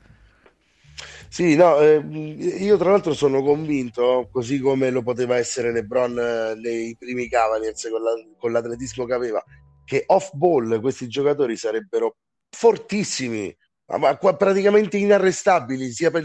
Sì, 1.29 1.55
no, 1.57 1.79
eh, 1.79 1.99
io 1.99 2.79
tra 2.79 2.91
l'altro 2.91 3.13
sono 3.13 3.43
convinto, 3.43 4.29
così 4.33 4.59
come 4.59 4.91
lo 4.91 5.03
poteva 5.03 5.37
essere 5.37 5.71
LeBron 5.73 6.19
eh, 6.19 6.55
nei 6.55 6.97
primi 6.99 7.29
Cavaliers 7.29 7.89
con, 7.91 8.03
la, 8.03 8.13
con 8.39 8.51
l'atletismo 8.51 9.05
che 9.05 9.13
aveva, 9.13 9.45
che 9.85 10.05
off 10.07 10.33
ball 10.33 10.81
questi 10.81 11.07
giocatori 11.07 11.55
sarebbero 11.57 12.17
fortissimi 12.49 13.55
ma 13.97 14.17
praticamente 14.17 14.99
inarrestabili 14.99 15.91
sia 15.93 16.11
per, 16.11 16.23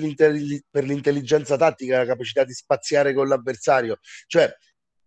per, 0.69 0.83
l'intelligenza 0.83 1.55
tattica, 1.55 1.99
la 1.99 2.05
capacità 2.05 2.43
di 2.43 2.53
spaziare 2.53 3.13
con 3.13 3.27
l'avversario. 3.27 3.99
Cioè, 4.27 4.53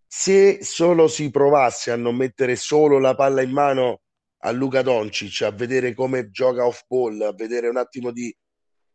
se 0.07 0.63
solo 0.63 1.07
si 1.07 1.29
provasse 1.29 1.91
a 1.91 1.95
non 1.95 2.15
mettere 2.15 2.55
solo 2.55 2.97
la 2.97 3.13
palla 3.13 3.43
in 3.43 3.51
mano 3.51 4.01
a 4.39 4.51
Luca 4.51 4.81
Doncic, 4.81 5.43
a 5.43 5.51
vedere 5.51 5.93
come 5.93 6.31
gioca 6.31 6.65
off 6.65 6.83
ball, 6.87 7.21
a 7.21 7.33
vedere 7.33 7.67
un 7.67 7.77
attimo 7.77 8.11
di 8.11 8.35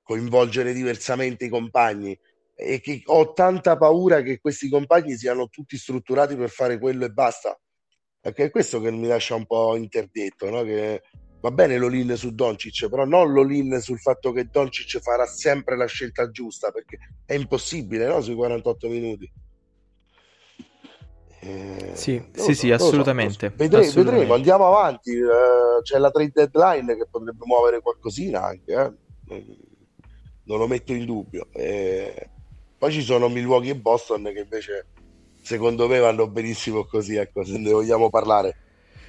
coinvolgere 0.02 0.72
diversamente 0.72 1.44
i 1.44 1.48
compagni, 1.48 2.18
e 2.56 2.80
che 2.80 3.02
ho 3.06 3.32
tanta 3.32 3.76
paura 3.76 4.22
che 4.22 4.40
questi 4.40 4.68
compagni 4.68 5.16
siano 5.16 5.48
tutti 5.48 5.76
strutturati 5.76 6.34
per 6.34 6.50
fare 6.50 6.78
quello 6.78 7.04
e 7.04 7.10
basta. 7.10 7.56
Perché 8.20 8.44
è 8.44 8.50
questo 8.50 8.80
che 8.80 8.90
mi 8.90 9.06
lascia 9.06 9.34
un 9.34 9.46
po' 9.46 9.76
interdetto, 9.76 10.48
no? 10.48 10.62
che 10.62 11.02
va 11.42 11.50
bene 11.50 11.76
l'all-in 11.76 12.14
su 12.16 12.32
Doncic, 12.34 12.88
però 12.88 13.04
non 13.04 13.34
l'all-in 13.34 13.80
sul 13.80 13.98
fatto 13.98 14.30
che 14.30 14.46
Doncic 14.50 15.00
farà 15.00 15.26
sempre 15.26 15.76
la 15.76 15.86
scelta 15.86 16.30
giusta, 16.30 16.70
perché 16.70 16.98
è 17.26 17.34
impossibile 17.34 18.06
no? 18.06 18.20
sui 18.20 18.36
48 18.36 18.88
minuti. 18.88 19.30
Eh, 21.40 21.90
sì, 21.94 22.24
sì, 22.32 22.40
so, 22.40 22.52
sì, 22.52 22.70
assolutamente. 22.70 23.48
So, 23.48 23.54
Vedre- 23.56 23.80
assolutamente. 23.80 24.10
Vedremo, 24.10 24.34
andiamo 24.34 24.66
avanti. 24.68 25.10
Uh, 25.16 25.82
c'è 25.82 25.98
la 25.98 26.12
trade 26.12 26.30
deadline 26.32 26.96
che 26.96 27.08
potrebbe 27.10 27.44
muovere 27.44 27.80
qualcosina 27.80 28.44
anche, 28.44 28.72
eh? 28.72 29.44
non 30.44 30.58
lo 30.58 30.68
metto 30.68 30.92
in 30.92 31.04
dubbio. 31.04 31.48
Eh, 31.50 32.30
poi 32.78 32.92
ci 32.92 33.02
sono 33.02 33.28
Milwaukee 33.28 33.72
e 33.72 33.76
Boston 33.76 34.30
che 34.32 34.38
invece 34.38 34.86
secondo 35.42 35.88
me 35.88 35.98
vanno 35.98 36.28
benissimo 36.28 36.84
così, 36.84 37.16
ecco, 37.16 37.42
se 37.42 37.58
ne 37.58 37.72
vogliamo 37.72 38.10
parlare. 38.10 38.56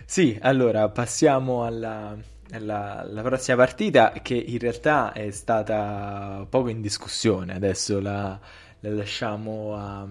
Sì, 0.05 0.37
allora 0.41 0.89
passiamo 0.89 1.65
alla, 1.65 2.15
alla, 2.51 2.99
alla, 2.99 3.21
prossima 3.21 3.57
partita 3.57 4.11
che 4.21 4.35
in 4.35 4.59
realtà 4.59 5.11
è 5.13 5.31
stata 5.31 6.45
poco 6.49 6.69
in 6.69 6.81
discussione, 6.81 7.53
adesso 7.55 7.99
la, 7.99 8.39
la 8.79 8.89
lasciamo 8.89 9.75
a 9.75 10.07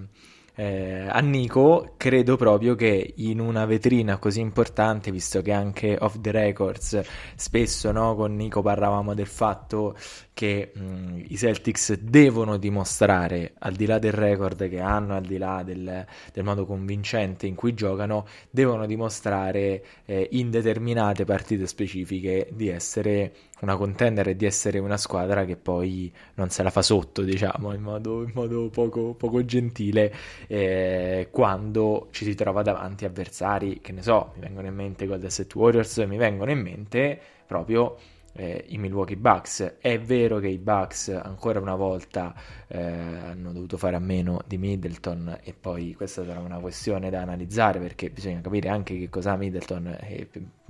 eh, 0.54 1.06
a 1.08 1.20
Nico 1.20 1.94
credo 1.96 2.36
proprio 2.36 2.74
che 2.74 3.14
in 3.16 3.40
una 3.40 3.64
vetrina 3.64 4.18
così 4.18 4.40
importante, 4.40 5.10
visto 5.10 5.40
che 5.40 5.52
anche 5.52 5.96
off 5.98 6.18
the 6.20 6.30
records 6.30 7.00
spesso 7.36 7.90
no, 7.92 8.14
con 8.14 8.36
Nico 8.36 8.60
parlavamo 8.60 9.14
del 9.14 9.26
fatto 9.26 9.96
che 10.34 10.72
mh, 10.74 11.24
i 11.28 11.36
Celtics 11.36 11.94
devono 11.98 12.56
dimostrare, 12.56 13.54
al 13.60 13.74
di 13.74 13.86
là 13.86 13.98
del 13.98 14.12
record 14.12 14.68
che 14.68 14.80
hanno, 14.80 15.14
al 15.14 15.24
di 15.24 15.38
là 15.38 15.62
del, 15.62 16.06
del 16.32 16.44
modo 16.44 16.66
convincente 16.66 17.46
in 17.46 17.54
cui 17.54 17.74
giocano, 17.74 18.26
devono 18.50 18.86
dimostrare 18.86 19.84
eh, 20.04 20.28
in 20.32 20.50
determinate 20.50 21.24
partite 21.24 21.66
specifiche 21.66 22.48
di 22.52 22.68
essere 22.68 23.32
una 23.62 23.77
contender 23.77 24.29
e 24.29 24.37
di 24.37 24.44
essere 24.44 24.79
una 24.79 24.96
squadra 24.96 25.44
che 25.44 25.57
poi 25.57 26.12
non 26.35 26.51
se 26.51 26.62
la 26.62 26.70
fa 26.70 26.83
sotto, 26.83 27.22
diciamo, 27.22 27.72
in 27.72 27.83
modo, 27.83 28.22
in 28.22 28.33
modo 28.35 28.68
poco, 28.70 29.14
poco, 29.14 29.44
gentile, 29.44 30.12
eh, 30.48 31.29
quando 31.31 32.09
ci 32.11 32.25
si 32.25 32.35
trova 32.35 32.62
davanti 32.62 33.05
avversari, 33.05 33.81
che 33.81 33.92
ne 33.92 34.03
so, 34.03 34.33
mi 34.35 34.40
vengono 34.40 34.66
in 34.66 34.75
mente 34.75 35.07
Golden 35.07 35.31
State 35.31 35.57
Warriors, 35.57 35.96
mi 35.98 36.16
vengono 36.16 36.51
in 36.51 36.61
mente 36.61 37.20
proprio 37.46 37.96
eh, 38.33 38.64
i 38.68 38.79
Milwaukee 38.79 39.16
Bucks. 39.16 39.77
È 39.79 39.98
vero 40.01 40.38
che 40.38 40.48
i 40.48 40.59
Bucks 40.59 41.09
ancora 41.09 41.61
una 41.61 41.77
volta 41.77 42.35
eh, 42.66 42.81
hanno 42.81 43.53
dovuto 43.53 43.77
fare 43.77 43.96
a 43.96 44.01
meno 44.01 44.40
di 44.46 44.59
Middleton 44.59 45.38
e 45.42 45.55
poi 45.59 45.94
questa 45.94 46.25
sarà 46.25 46.40
una 46.40 46.59
questione 46.59 47.11
da 47.11 47.20
analizzare 47.20 47.79
perché 47.79 48.11
bisogna 48.11 48.40
capire 48.40 48.68
anche 48.68 48.98
che 48.98 49.09
cosa 49.09 49.33
ha 49.33 49.37
Middleton 49.37 49.96
e, 50.01 50.29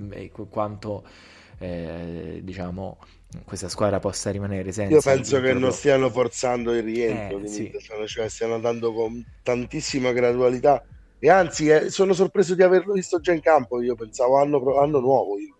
e 0.09 0.31
quanto 0.49 1.03
eh, 1.59 2.39
diciamo 2.43 2.97
questa 3.45 3.67
squadra 3.67 3.99
possa 3.99 4.29
rimanere 4.29 4.71
senza 4.71 4.93
io 4.93 5.01
penso 5.01 5.41
che 5.41 5.53
non 5.53 5.71
stiano 5.71 6.09
forzando 6.09 6.73
il 6.75 6.83
rientro 6.83 7.39
eh, 7.39 7.47
sì. 7.47 7.71
cioè 8.05 8.29
stiano 8.29 8.53
andando 8.55 8.93
con 8.93 9.25
tantissima 9.41 10.11
gradualità 10.11 10.83
e 11.17 11.29
anzi 11.29 11.67
eh, 11.67 11.89
sono 11.89 12.13
sorpreso 12.13 12.53
di 12.53 12.61
averlo 12.61 12.93
visto 12.93 13.19
già 13.19 13.31
in 13.31 13.41
campo 13.41 13.81
io 13.81 13.95
pensavo 13.95 14.39
anno, 14.39 14.77
anno 14.77 14.99
nuovo 14.99 15.39
io 15.39 15.53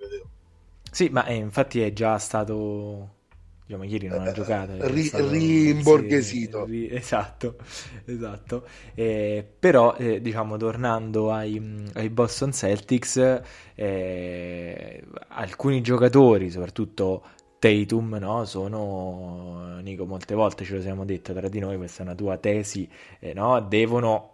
sì, 0.93 1.09
ma 1.09 1.25
eh, 1.25 1.33
infatti 1.33 1.81
è 1.81 1.91
già 1.91 2.19
stato. 2.19 3.21
Diciamo, 3.65 3.83
ieri 3.85 4.07
non 4.07 4.21
ha 4.21 4.29
eh, 4.29 4.33
giocato. 4.33 4.73
Ri- 4.87 5.11
rimborghesito. 5.13 6.65
Sì, 6.65 6.71
ri- 6.71 6.89
esatto, 6.95 7.55
esatto. 8.05 8.67
Eh, 8.93 9.45
però, 9.59 9.95
eh, 9.95 10.21
diciamo, 10.21 10.57
tornando 10.57 11.31
ai, 11.31 11.85
ai 11.93 12.09
Boston 12.09 12.51
Celtics, 12.51 13.41
eh, 13.75 15.03
alcuni 15.29 15.81
giocatori, 15.81 16.49
soprattutto 16.49 17.23
Tatum, 17.59 18.17
no? 18.19 18.43
sono, 18.45 19.79
Nico, 19.81 20.05
molte 20.05 20.35
volte 20.35 20.65
ce 20.65 20.75
lo 20.75 20.81
siamo 20.81 21.05
detto 21.05 21.33
tra 21.33 21.47
di 21.47 21.59
noi, 21.59 21.77
questa 21.77 22.01
è 22.03 22.05
una 22.05 22.15
tua 22.15 22.37
tesi, 22.37 22.89
eh, 23.19 23.33
no? 23.33 23.59
devono 23.61 24.31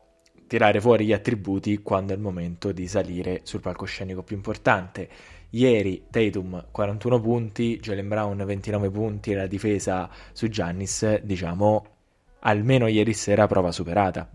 tirare 0.47 0.81
fuori 0.81 1.05
gli 1.05 1.13
attributi 1.13 1.77
quando 1.83 2.11
è 2.13 2.15
il 2.15 2.21
momento 2.21 2.71
di 2.71 2.87
salire 2.87 3.41
sul 3.43 3.61
palcoscenico 3.61 4.23
più 4.23 4.35
importante. 4.35 5.07
Ieri 5.51 6.05
Tatum 6.09 6.67
41 6.71 7.19
punti, 7.19 7.79
Jalen 7.79 8.07
Brown 8.07 8.43
29 8.45 8.89
punti 8.91 9.33
la 9.33 9.47
difesa 9.47 10.09
su 10.31 10.47
Giannis, 10.47 11.21
diciamo, 11.21 11.85
almeno 12.41 12.87
ieri 12.87 13.13
sera 13.13 13.47
prova 13.47 13.71
superata. 13.71 14.29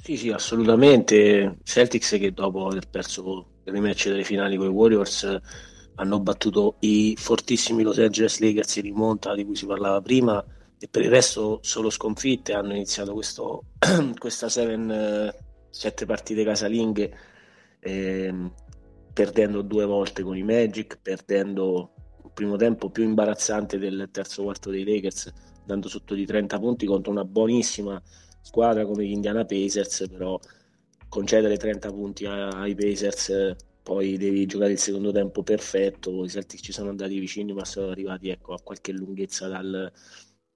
Sì, 0.00 0.16
sì, 0.16 0.30
assolutamente. 0.30 1.58
Celtics 1.62 2.16
che 2.18 2.32
dopo 2.32 2.66
aver 2.66 2.88
perso 2.88 3.46
il 3.64 3.72
rematch 3.72 4.08
delle 4.08 4.24
finali 4.24 4.56
con 4.56 4.66
i 4.66 4.70
Warriors 4.70 5.40
hanno 5.96 6.20
battuto 6.20 6.76
i 6.80 7.14
fortissimi 7.18 7.82
Los 7.82 7.98
Angeles 7.98 8.38
Lakers 8.38 8.76
in 8.76 8.82
rimonta 8.84 9.34
di 9.34 9.44
cui 9.44 9.56
si 9.56 9.66
parlava 9.66 10.00
prima 10.00 10.42
e 10.78 10.88
per 10.88 11.02
il 11.02 11.10
resto 11.10 11.58
solo 11.60 11.90
sconfitte 11.90 12.54
hanno 12.54 12.72
iniziato 12.72 13.12
questo, 13.12 13.64
questa 14.16 14.48
7 14.48 15.34
partite 16.06 16.44
casalinghe 16.44 17.16
ehm, 17.88 18.52
perdendo 19.12 19.62
due 19.62 19.84
volte 19.84 20.22
con 20.22 20.36
i 20.36 20.42
Magic, 20.42 20.98
perdendo 21.00 21.94
un 22.22 22.32
primo 22.32 22.56
tempo 22.56 22.90
più 22.90 23.04
imbarazzante 23.04 23.78
del 23.78 24.08
terzo 24.12 24.42
quarto 24.42 24.70
dei 24.70 24.84
Lakers, 24.84 25.32
andando 25.60 25.88
sotto 25.88 26.14
di 26.14 26.24
30 26.24 26.58
punti 26.58 26.86
contro 26.86 27.10
una 27.10 27.24
buonissima 27.24 28.00
squadra 28.40 28.84
come 28.84 29.04
gli 29.04 29.12
Indiana 29.12 29.44
Pacers, 29.44 30.06
però 30.10 30.38
concedere 31.08 31.56
30 31.56 31.90
punti 31.90 32.26
ai 32.26 32.74
Pacers 32.74 33.56
poi 33.82 34.18
devi 34.18 34.44
giocare 34.44 34.72
il 34.72 34.78
secondo 34.78 35.12
tempo 35.12 35.42
perfetto, 35.42 36.22
i 36.22 36.28
Celtics 36.28 36.62
ci 36.62 36.72
sono 36.72 36.90
andati 36.90 37.18
vicini 37.18 37.54
ma 37.54 37.64
sono 37.64 37.88
arrivati 37.88 38.28
ecco, 38.28 38.52
a 38.52 38.60
qualche 38.62 38.92
lunghezza 38.92 39.48
dal 39.48 39.90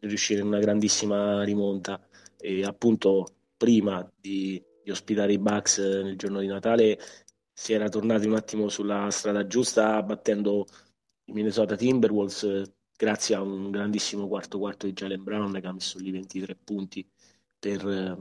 riuscire 0.00 0.40
in 0.40 0.48
una 0.48 0.58
grandissima 0.58 1.42
rimonta. 1.42 1.98
E 2.38 2.62
appunto 2.62 3.26
prima 3.56 4.06
di 4.20 4.62
di 4.82 4.90
ospitare 4.90 5.32
i 5.32 5.38
Bucks 5.38 5.78
eh, 5.78 6.02
nel 6.02 6.16
giorno 6.16 6.40
di 6.40 6.46
Natale 6.46 6.98
si 7.52 7.72
era 7.72 7.88
tornati 7.88 8.26
un 8.26 8.34
attimo 8.34 8.68
sulla 8.68 9.10
strada 9.10 9.46
giusta 9.46 10.02
battendo 10.02 10.66
i 11.26 11.32
Minnesota 11.32 11.76
Timberwolves 11.76 12.62
grazie 12.96 13.34
a 13.34 13.42
un 13.42 13.70
grandissimo 13.70 14.28
quarto 14.28 14.58
quarto 14.58 14.86
di 14.86 14.92
Jalen 14.92 15.22
Brown 15.22 15.58
che 15.60 15.66
ha 15.66 15.72
messo 15.72 15.98
lì 15.98 16.10
23 16.10 16.56
punti 16.62 17.04
per 17.58 17.88
eh, 17.88 18.16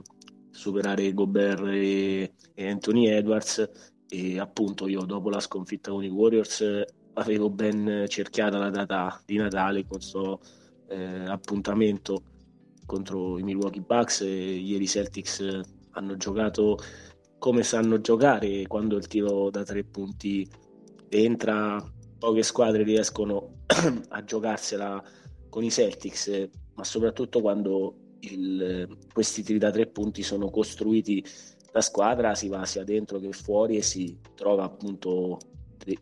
superare 0.50 1.12
Gobert 1.12 1.64
e, 1.66 2.32
e 2.54 2.68
Anthony 2.68 3.06
Edwards. 3.06 3.68
E 4.08 4.38
appunto 4.38 4.88
io 4.88 5.02
dopo 5.04 5.30
la 5.30 5.40
sconfitta 5.40 5.90
con 5.90 6.04
i 6.04 6.08
Warriors 6.08 6.84
avevo 7.14 7.48
ben 7.48 8.04
cerchiata 8.08 8.58
la 8.58 8.70
data 8.70 9.22
di 9.24 9.36
Natale 9.36 9.86
con 9.86 9.98
questo 9.98 10.40
eh, 10.88 11.24
appuntamento 11.26 12.22
contro 12.84 13.38
i 13.38 13.42
Milwaukee 13.42 13.80
Bucks 13.80 14.20
e 14.22 14.54
ieri 14.56 14.86
Celtics 14.86 15.60
hanno 15.92 16.16
giocato 16.16 16.78
come 17.38 17.62
sanno 17.62 18.00
giocare 18.00 18.66
quando 18.66 18.96
il 18.96 19.06
tiro 19.06 19.50
da 19.50 19.64
tre 19.64 19.84
punti 19.84 20.48
entra 21.08 21.84
poche 22.18 22.42
squadre 22.42 22.84
riescono 22.84 23.64
a 24.10 24.24
giocarsela 24.24 25.02
con 25.48 25.64
i 25.64 25.70
Celtics 25.70 26.48
ma 26.74 26.84
soprattutto 26.84 27.40
quando 27.40 27.96
il, 28.20 28.96
questi 29.12 29.42
tiri 29.42 29.58
da 29.58 29.70
tre 29.70 29.86
punti 29.88 30.22
sono 30.22 30.50
costruiti 30.50 31.24
da 31.72 31.80
squadra 31.80 32.34
si 32.34 32.48
va 32.48 32.64
sia 32.64 32.84
dentro 32.84 33.18
che 33.18 33.32
fuori 33.32 33.76
e 33.76 33.82
si 33.82 34.18
trova 34.34 34.64
appunto 34.64 35.38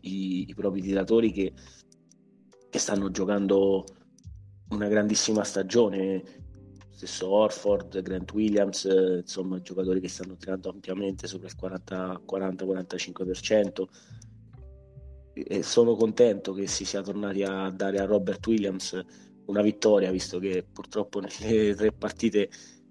i, 0.01 0.45
i 0.47 0.53
propri 0.53 0.81
tiratori 0.81 1.31
che, 1.31 1.53
che 2.69 2.79
stanno 2.79 3.09
giocando 3.09 3.85
una 4.69 4.87
grandissima 4.87 5.43
stagione 5.43 6.40
stesso 7.07 7.29
Orford, 7.29 7.99
Grant 8.01 8.31
Williams, 8.31 8.85
eh, 8.85 9.21
insomma 9.21 9.59
giocatori 9.61 9.99
che 9.99 10.07
stanno 10.07 10.37
tirando 10.37 10.69
ampiamente 10.69 11.25
sopra 11.25 11.47
il 11.47 11.55
40-45%. 11.59 13.87
E 15.33 15.63
sono 15.63 15.95
contento 15.95 16.53
che 16.53 16.67
si 16.67 16.85
sia 16.85 17.01
tornati 17.01 17.41
a 17.41 17.71
dare 17.71 17.97
a 17.99 18.05
Robert 18.05 18.45
Williams 18.45 19.03
una 19.45 19.63
vittoria, 19.63 20.11
visto 20.11 20.37
che 20.37 20.63
purtroppo 20.71 21.19
nelle 21.19 21.73
tre 21.75 21.91
partite 21.91 22.49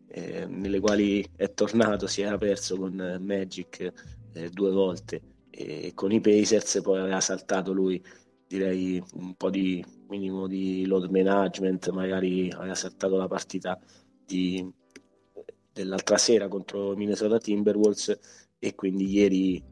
eh, 0.09 0.47
nelle 0.47 0.81
quali 0.81 1.25
è 1.37 1.55
tornato 1.55 2.09
si 2.09 2.23
era 2.23 2.37
perso 2.37 2.77
con 2.77 3.19
Magic 3.21 3.93
eh, 4.33 4.51
due 4.51 4.73
volte 4.73 5.23
e 5.51 5.93
con 5.95 6.11
i 6.11 6.21
Pacers 6.21 6.81
poi 6.83 6.99
aveva 6.99 7.21
saltato 7.21 7.73
lui 7.73 8.03
direi 8.51 9.01
un 9.15 9.37
po' 9.37 9.49
di 9.49 9.85
minimo 10.09 10.49
di 10.49 10.85
load 10.85 11.09
management, 11.09 11.89
magari 11.91 12.51
aveva 12.51 12.75
saltato 12.75 13.17
la 13.17 13.29
partita 13.29 13.79
di, 14.31 14.73
dell'altra 15.73 16.17
sera 16.17 16.49
contro 16.49 16.95
Minnesota 16.95 17.39
Timberwolves 17.39 18.19
e 18.59 18.75
quindi 18.75 19.11
ieri 19.11 19.63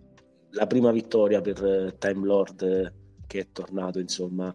la 0.50 0.66
prima 0.66 0.90
vittoria 0.90 1.40
per 1.40 1.94
Time 1.98 2.26
Lord 2.26 2.94
che 3.26 3.40
è 3.40 3.48
tornato 3.52 3.98
insomma 3.98 4.54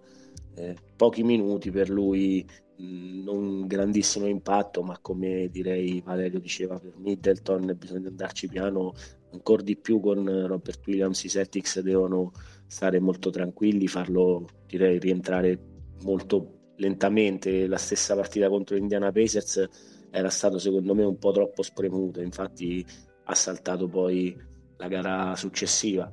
eh, 0.55 0.75
pochi 0.95 1.23
minuti 1.23 1.71
per 1.71 1.89
lui 1.89 2.45
non 2.75 3.67
grandissimo 3.67 4.25
impatto 4.25 4.81
ma 4.81 4.97
come 4.99 5.47
direi 5.49 6.01
Valerio 6.01 6.39
diceva 6.39 6.79
per 6.79 6.95
Middleton 6.97 7.75
bisogna 7.77 8.07
andarci 8.09 8.47
piano 8.47 8.93
ancora 9.31 9.61
di 9.61 9.77
più 9.77 9.99
con 9.99 10.47
Robert 10.47 10.85
Williams 10.87 11.23
i 11.23 11.29
Celtics 11.29 11.79
devono 11.81 12.31
stare 12.73 12.99
molto 12.99 13.29
tranquilli, 13.29 13.87
farlo 13.87 14.47
direi 14.65 14.97
rientrare 14.97 15.59
molto 16.01 16.71
lentamente. 16.77 17.67
La 17.67 17.77
stessa 17.77 18.15
partita 18.15 18.49
contro 18.49 18.75
Indiana 18.75 19.11
Pacers 19.11 19.67
era 20.15 20.29
stato 20.29 20.59
secondo 20.59 20.93
me 20.93 21.03
un 21.03 21.17
po' 21.17 21.31
troppo 21.31 21.63
spremuto, 21.63 22.21
infatti 22.21 22.85
ha 23.23 23.33
saltato 23.33 23.87
poi 23.87 24.37
la 24.77 24.87
gara 24.87 25.35
successiva. 25.35 26.07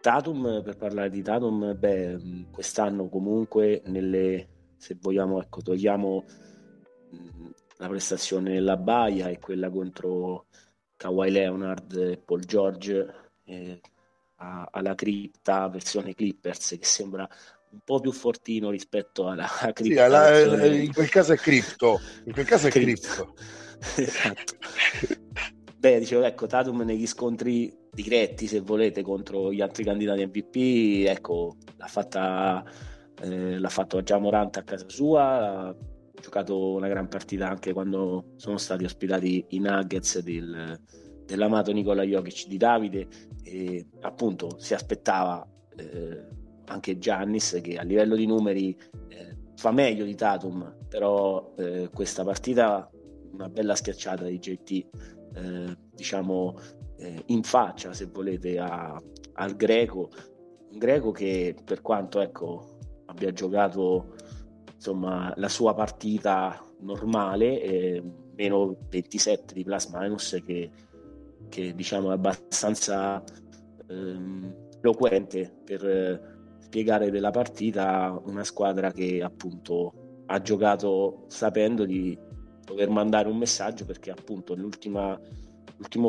Tatum, 0.00 0.62
per 0.62 0.76
parlare 0.76 1.10
di 1.10 1.20
Tatum, 1.20 1.76
beh, 1.76 2.46
quest'anno 2.52 3.08
comunque 3.08 3.82
nelle, 3.86 4.48
se 4.76 4.96
vogliamo, 5.00 5.42
ecco, 5.42 5.60
togliamo 5.60 6.24
la 7.78 7.88
prestazione 7.88 8.52
nella 8.52 8.76
Baia 8.76 9.26
e 9.28 9.40
quella 9.40 9.70
contro 9.70 10.46
Kawhi 10.96 11.32
Leonard 11.32 11.96
e 11.96 12.16
Paul 12.18 12.44
George 12.44 13.14
eh, 13.42 13.80
alla 14.36 14.94
cripta 14.94 15.68
versione 15.68 16.14
Clippers 16.14 16.76
che 16.78 16.84
sembra 16.84 17.28
un 17.70 17.80
po' 17.84 18.00
più 18.00 18.12
fortino 18.12 18.70
rispetto 18.70 19.28
alla 19.28 19.48
cripta. 19.72 19.82
Sì, 19.82 19.98
alla, 19.98 20.30
versione... 20.30 20.76
in 20.76 20.92
quel 20.92 21.08
caso 21.08 21.32
è 21.32 21.36
cripto, 21.36 22.00
in 22.24 22.32
quel 22.32 22.46
caso 22.46 22.66
è 22.68 22.70
cripto. 22.70 23.34
esatto. 23.96 24.54
Beh, 25.76 26.00
dicevo, 26.00 26.24
ecco, 26.24 26.46
Tatum 26.46 26.82
negli 26.82 27.06
scontri 27.06 27.72
diretti, 27.92 28.46
se 28.46 28.60
volete, 28.60 29.02
contro 29.02 29.52
gli 29.52 29.60
altri 29.60 29.84
candidati 29.84 30.26
MVP, 30.26 31.06
ecco, 31.08 31.56
l'ha 31.76 31.86
fatta, 31.86 32.64
eh, 33.22 33.58
l'ha 33.58 33.68
fatto 33.68 34.02
già 34.02 34.18
Morante 34.18 34.58
a 34.58 34.64
casa 34.64 34.88
sua, 34.88 35.74
giocato 36.20 36.72
una 36.72 36.88
gran 36.88 37.08
partita 37.08 37.48
anche 37.48 37.72
quando 37.72 38.32
sono 38.36 38.58
stati 38.58 38.84
ospitati 38.84 39.44
i 39.50 39.60
Nuggets 39.60 40.18
del, 40.20 40.78
dell'amato 41.24 41.72
Nicola 41.72 42.02
Jokic 42.02 42.46
di 42.46 42.56
Davide 42.56 43.06
e 43.42 43.86
appunto 44.00 44.58
si 44.58 44.74
aspettava 44.74 45.46
eh, 45.76 46.26
anche 46.68 46.98
Giannis 46.98 47.60
che 47.62 47.76
a 47.76 47.82
livello 47.82 48.14
di 48.14 48.26
numeri 48.26 48.76
eh, 49.08 49.36
fa 49.56 49.72
meglio 49.72 50.04
di 50.04 50.14
Tatum 50.14 50.76
però 50.88 51.54
eh, 51.56 51.90
questa 51.92 52.24
partita 52.24 52.90
una 53.32 53.48
bella 53.48 53.74
schiacciata 53.74 54.24
di 54.24 54.38
JT 54.38 54.86
eh, 55.34 55.76
diciamo 55.94 56.56
eh, 56.98 57.22
in 57.26 57.42
faccia 57.42 57.92
se 57.92 58.06
volete 58.06 58.58
a, 58.58 59.00
al 59.34 59.56
greco. 59.56 60.10
Un 60.70 60.78
greco 60.78 61.12
che 61.12 61.56
per 61.64 61.80
quanto 61.80 62.20
ecco 62.20 62.78
abbia 63.06 63.32
giocato 63.32 64.14
insomma, 64.74 65.32
la 65.36 65.48
sua 65.48 65.74
partita 65.74 66.62
normale, 66.80 68.02
meno 68.36 68.76
27 68.88 69.54
di 69.54 69.64
plus 69.64 69.86
minus, 69.86 70.42
che, 70.44 70.70
che 71.48 71.74
diciamo 71.74 72.10
è 72.10 72.14
abbastanza 72.14 73.22
ehm, 73.88 74.54
eloquente 74.80 75.52
per 75.64 76.37
spiegare 76.68 77.10
della 77.10 77.30
partita 77.30 78.20
una 78.26 78.44
squadra 78.44 78.92
che 78.92 79.22
appunto 79.22 80.22
ha 80.26 80.42
giocato 80.42 81.24
sapendo 81.28 81.86
di 81.86 82.16
dover 82.62 82.90
mandare 82.90 83.30
un 83.30 83.38
messaggio 83.38 83.86
perché 83.86 84.10
appunto 84.10 84.54
l'ultimo 84.54 85.18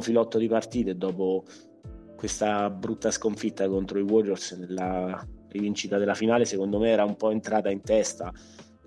filotto 0.01 0.37
di 0.37 0.49
partite 0.49 0.97
dopo 0.97 1.45
questa 2.17 2.69
brutta 2.69 3.09
sconfitta 3.09 3.69
contro 3.69 3.99
i 3.99 4.01
Warriors 4.01 4.51
nella 4.51 5.25
rivincita 5.47 5.97
della 5.97 6.13
finale 6.13 6.43
secondo 6.43 6.77
me 6.77 6.89
era 6.89 7.05
un 7.05 7.15
po' 7.15 7.31
entrata 7.31 7.69
in 7.69 7.81
testa. 7.81 8.29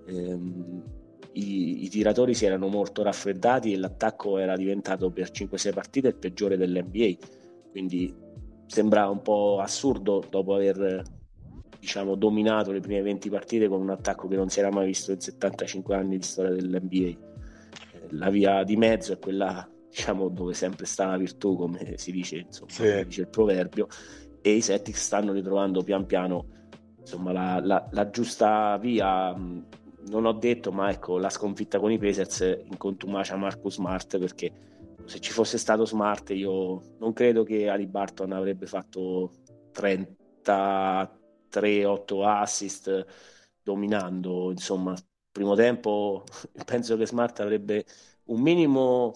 Ehm, 0.05 0.83
i, 1.31 1.85
i, 1.85 1.89
tiratori 1.89 2.35
si 2.35 2.45
erano 2.45 2.67
molto 2.67 3.01
raffreddati 3.01 3.73
e 3.73 3.77
l'attacco 3.77 4.37
era 4.37 4.55
diventato 4.55 5.09
per 5.09 5.31
5-6 5.31 5.73
partite 5.73 6.07
il 6.09 6.15
peggiore 6.17 6.57
dell'NBA 6.57 7.15
quindi 7.71 8.13
sembrava 8.67 9.09
un 9.09 9.23
po' 9.23 9.57
assurdo 9.59 10.23
dopo 10.29 10.53
aver 10.53 11.01
diciamo, 11.83 12.15
dominato 12.15 12.71
le 12.71 12.79
prime 12.79 13.01
20 13.01 13.29
partite 13.29 13.67
con 13.67 13.81
un 13.81 13.89
attacco 13.89 14.29
che 14.29 14.37
non 14.37 14.47
si 14.47 14.59
era 14.59 14.71
mai 14.71 14.85
visto 14.85 15.11
in 15.11 15.19
75 15.19 15.93
anni 15.93 16.15
di 16.15 16.23
storia 16.23 16.51
dell'NBA 16.51 16.95
eh, 16.95 17.17
la 18.11 18.29
via 18.29 18.63
di 18.63 18.77
mezzo 18.77 19.11
è 19.11 19.19
quella 19.19 19.69
diciamo, 19.89 20.29
dove 20.29 20.53
sempre 20.53 20.85
sta 20.85 21.07
la 21.07 21.17
virtù 21.17 21.57
come 21.57 21.97
si 21.97 22.13
dice, 22.13 22.37
insomma, 22.37 22.71
sì. 22.71 23.03
dice 23.03 23.21
il 23.21 23.27
proverbio 23.27 23.87
e 24.41 24.51
i 24.51 24.61
Celtics 24.61 25.03
stanno 25.03 25.33
ritrovando 25.33 25.83
pian 25.83 26.05
piano 26.05 26.45
insomma, 26.97 27.33
la, 27.33 27.59
la, 27.61 27.85
la 27.91 28.09
giusta 28.09 28.77
via 28.77 29.35
non 29.35 30.25
ho 30.25 30.33
detto, 30.33 30.71
ma 30.71 30.89
ecco, 30.89 31.17
la 31.17 31.29
sconfitta 31.29 31.79
con 31.79 31.91
i 31.91 31.97
Pacers 31.97 32.59
in 32.63 32.77
contumacia 32.77 33.35
Marcus 33.35 33.75
Smart 33.75 34.17
perché 34.17 34.51
se 35.03 35.19
ci 35.19 35.31
fosse 35.31 35.57
stato 35.57 35.85
Smart 35.85 36.29
io 36.29 36.95
non 36.99 37.11
credo 37.11 37.43
che 37.43 37.67
Ali 37.67 37.87
Barton 37.87 38.31
avrebbe 38.31 38.67
fatto 38.67 39.31
33 41.53 41.85
8 41.85 42.25
assist 42.25 43.05
dominando, 43.61 44.51
insomma, 44.51 44.95
primo 45.31 45.55
tempo 45.55 46.23
penso 46.65 46.97
che 46.97 47.05
Smart 47.05 47.39
avrebbe 47.39 47.85
un 48.25 48.41
minimo 48.41 49.11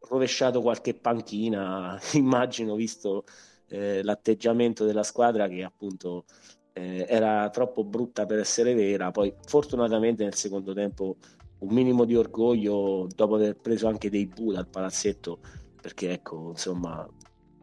rovesciato 0.00 0.60
qualche 0.60 0.94
panchina, 0.94 1.98
immagino 2.14 2.74
visto 2.74 3.24
eh, 3.68 4.02
l'atteggiamento 4.02 4.84
della 4.84 5.02
squadra 5.02 5.48
che 5.48 5.62
appunto 5.62 6.24
eh, 6.72 7.06
era 7.08 7.48
troppo 7.50 7.84
brutta 7.84 8.26
per 8.26 8.38
essere 8.38 8.74
vera. 8.74 9.10
Poi, 9.10 9.34
fortunatamente, 9.46 10.24
nel 10.24 10.34
secondo 10.34 10.72
tempo, 10.72 11.16
un 11.60 11.74
minimo 11.74 12.04
di 12.04 12.14
orgoglio 12.14 13.08
dopo 13.14 13.34
aver 13.34 13.56
preso 13.56 13.88
anche 13.88 14.10
dei 14.10 14.26
bu 14.26 14.52
dal 14.52 14.68
palazzetto, 14.68 15.40
perché 15.80 16.12
ecco, 16.12 16.50
insomma, 16.50 17.06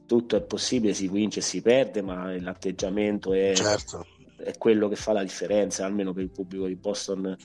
tutto 0.05 0.35
è 0.35 0.41
possibile, 0.41 0.93
si 0.93 1.07
vince 1.07 1.39
e 1.39 1.43
si 1.43 1.61
perde, 1.61 2.01
ma 2.01 2.37
l'atteggiamento 2.37 3.33
è, 3.33 3.53
certo. 3.55 4.05
È 4.37 4.57
quello 4.57 4.87
che 4.87 4.95
fa 4.95 5.13
la 5.13 5.23
differenza, 5.23 5.85
almeno 5.85 6.13
per 6.13 6.23
il 6.23 6.31
pubblico 6.31 6.67
di 6.67 6.75
Boston 6.75 7.35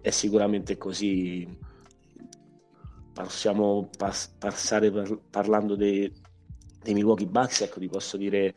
è 0.00 0.10
sicuramente 0.10 0.76
così. 0.76 1.46
Possiamo 3.12 3.88
pas- 3.96 4.34
passare 4.38 4.90
per, 4.90 5.18
parlando 5.30 5.76
dei, 5.76 6.12
dei 6.82 6.94
Milwaukee 6.94 7.26
Bucks, 7.26 7.62
ecco, 7.62 7.80
ti 7.80 7.88
posso 7.88 8.16
dire 8.16 8.54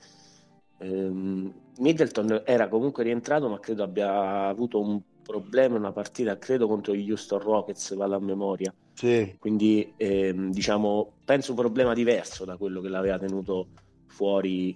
ehm, 0.80 1.54
Middleton 1.78 2.42
era 2.44 2.68
comunque 2.68 3.04
rientrato, 3.04 3.48
ma 3.48 3.60
credo 3.60 3.84
abbia 3.84 4.48
avuto 4.48 4.80
un 4.80 5.00
problema 5.22 5.76
in 5.76 5.82
una 5.82 5.92
partita, 5.92 6.38
credo 6.38 6.68
contro 6.68 6.96
gli 6.96 7.10
Houston 7.10 7.40
Rockets, 7.40 7.96
vado 7.96 8.16
a 8.16 8.20
memoria. 8.20 8.74
Sì. 8.94 9.36
Quindi, 9.38 9.94
ehm, 9.96 10.52
diciamo, 10.52 11.14
penso 11.24 11.52
un 11.52 11.58
problema 11.58 11.94
diverso 11.94 12.46
da 12.46 12.58
quello 12.58 12.82
che 12.82 12.90
l'aveva 12.90 13.20
tenuto 13.20 13.68
fuori 14.08 14.76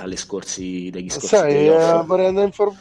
dalle 0.00 0.16
scorsi, 0.16 0.90
degli 0.90 1.10
scorsi 1.10 1.26
Sai, 1.28 1.66
eh, 1.66 2.02
vorrei, 2.04 2.32
inform- 2.42 2.76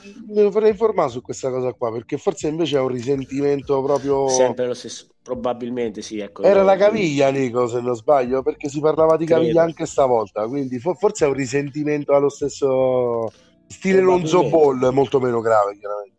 vorrei 0.49 0.71
informare 0.71 1.09
su 1.09 1.21
questa 1.21 1.49
cosa 1.49 1.73
qua 1.73 1.91
perché 1.91 2.17
forse 2.17 2.47
invece 2.47 2.77
è 2.77 2.81
un 2.81 2.89
risentimento 2.89 3.81
proprio 3.81 4.27
sempre 4.29 4.67
lo 4.67 4.73
stesso 4.73 5.07
probabilmente 5.21 6.01
sì 6.01 6.19
ecco, 6.19 6.43
era 6.43 6.63
la 6.63 6.75
caviglia 6.75 7.29
Nico 7.29 7.67
se 7.67 7.81
non 7.81 7.95
sbaglio 7.95 8.41
perché 8.43 8.69
si 8.69 8.79
parlava 8.79 9.17
di 9.17 9.25
credo. 9.25 9.41
caviglia 9.41 9.63
anche 9.63 9.85
stavolta 9.85 10.47
quindi 10.47 10.79
forse 10.79 11.25
è 11.25 11.27
un 11.27 11.33
risentimento 11.33 12.13
allo 12.13 12.29
stesso 12.29 13.31
Stile 13.67 13.99
Lonzo 13.99 14.47
Ball, 14.49 14.89
molto 14.93 15.19
meno 15.19 15.41
grave, 15.41 15.77
chiaramente. 15.77 16.15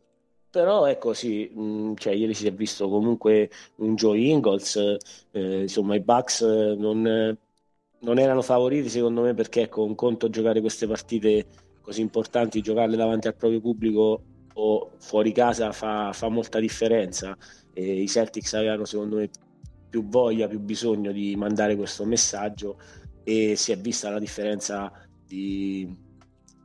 Però 0.50 0.86
ecco 0.86 1.12
sì, 1.12 1.50
mh, 1.52 1.60
mm, 1.60 1.94
cioè, 1.96 2.14
ieri 2.14 2.34
si 2.34 2.46
è 2.46 2.52
visto 2.52 2.88
comunque 2.88 3.50
un 3.76 3.94
Joe 3.94 4.18
Ingles, 4.18 4.76
eh, 5.30 5.60
insomma 5.62 5.94
i 5.94 6.00
Bucks 6.00 6.42
non, 6.42 7.36
non, 8.00 8.18
erano 8.18 8.42
favoriti 8.42 8.88
secondo 8.88 9.22
me 9.22 9.34
perché 9.34 9.62
ecco, 9.62 9.84
un 9.84 9.94
conto 9.94 10.30
giocare 10.30 10.60
queste 10.60 10.86
partite 10.86 11.46
così 11.80 12.00
importanti, 12.00 12.60
giocarle 12.60 12.96
davanti 12.96 13.28
al 13.28 13.36
proprio 13.36 13.60
pubblico 13.60 14.22
o 14.54 14.90
fuori 14.98 15.32
casa 15.32 15.72
fa, 15.72 16.12
fa 16.12 16.28
molta 16.28 16.58
differenza. 16.60 17.36
E 17.72 18.02
I 18.02 18.08
Celtics 18.08 18.54
avevano 18.54 18.84
secondo 18.84 19.16
me 19.16 19.30
più 19.88 20.06
voglia, 20.06 20.48
più 20.48 20.60
bisogno 20.60 21.12
di 21.12 21.34
mandare 21.36 21.76
questo 21.76 22.04
messaggio 22.04 22.78
e 23.24 23.56
si 23.56 23.72
è 23.72 23.78
vista 23.78 24.10
la 24.10 24.18
differenza 24.18 24.92
di, 25.26 25.94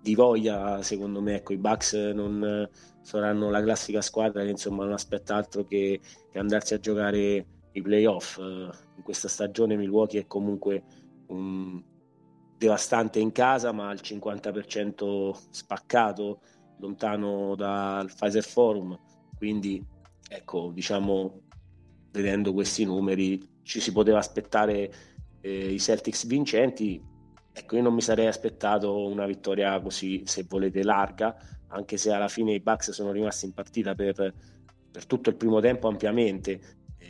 di 0.02 0.16
voglia, 0.16 0.82
secondo 0.82 1.22
me, 1.22 1.36
ecco, 1.36 1.54
i 1.54 1.58
Bucks 1.58 1.94
non 1.94 2.68
saranno 3.02 3.50
la 3.50 3.62
classica 3.62 4.02
squadra 4.02 4.44
che 4.44 4.50
insomma 4.50 4.84
non 4.86 4.94
aspetta 4.94 5.36
altro 5.36 5.66
che, 5.66 6.00
che 6.32 6.40
andarsi 6.40 6.74
a 6.74 6.80
giocare 6.80 7.46
i 7.72 7.82
playoff. 7.82 8.38
In 8.38 9.04
questa 9.04 9.28
stagione 9.28 9.76
Milwaukee 9.76 10.22
è 10.22 10.28
comunque 10.28 10.84
un 11.28 11.82
devastante 12.58 13.20
in 13.20 13.32
casa, 13.32 13.72
ma 13.72 13.90
al 13.90 14.00
50% 14.02 15.32
spaccato, 15.50 16.42
lontano 16.80 17.56
dal 17.56 18.08
Pfizer 18.08 18.44
Forum. 18.44 18.98
Quindi, 19.38 19.86
ecco, 20.30 20.72
diciamo, 20.74 21.42
vedendo 22.12 22.54
questi 22.54 22.86
numeri, 22.86 23.42
ci 23.64 23.80
si 23.80 23.92
poteva 23.92 24.20
aspettare 24.20 24.94
eh, 25.42 25.74
i 25.74 25.80
Celtics 25.80 26.26
vincenti 26.26 27.12
Ecco, 27.56 27.76
io 27.76 27.84
non 27.84 27.94
mi 27.94 28.02
sarei 28.02 28.26
aspettato 28.26 29.06
una 29.06 29.28
vittoria 29.28 29.80
così, 29.80 30.24
se 30.26 30.44
volete, 30.50 30.84
larga, 30.84 31.38
anche 31.68 31.98
se 31.98 32.12
alla 32.12 32.28
fine 32.28 32.54
i 32.54 32.60
Bucks 32.60 32.90
sono 32.90 33.12
rimasti 33.12 33.46
in 33.46 33.54
partita 33.54 33.94
per, 33.94 34.34
per 34.92 35.06
tutto 35.06 35.30
il 35.30 35.36
primo 35.36 35.60
tempo 35.60 35.88
ampiamente, 35.88 36.60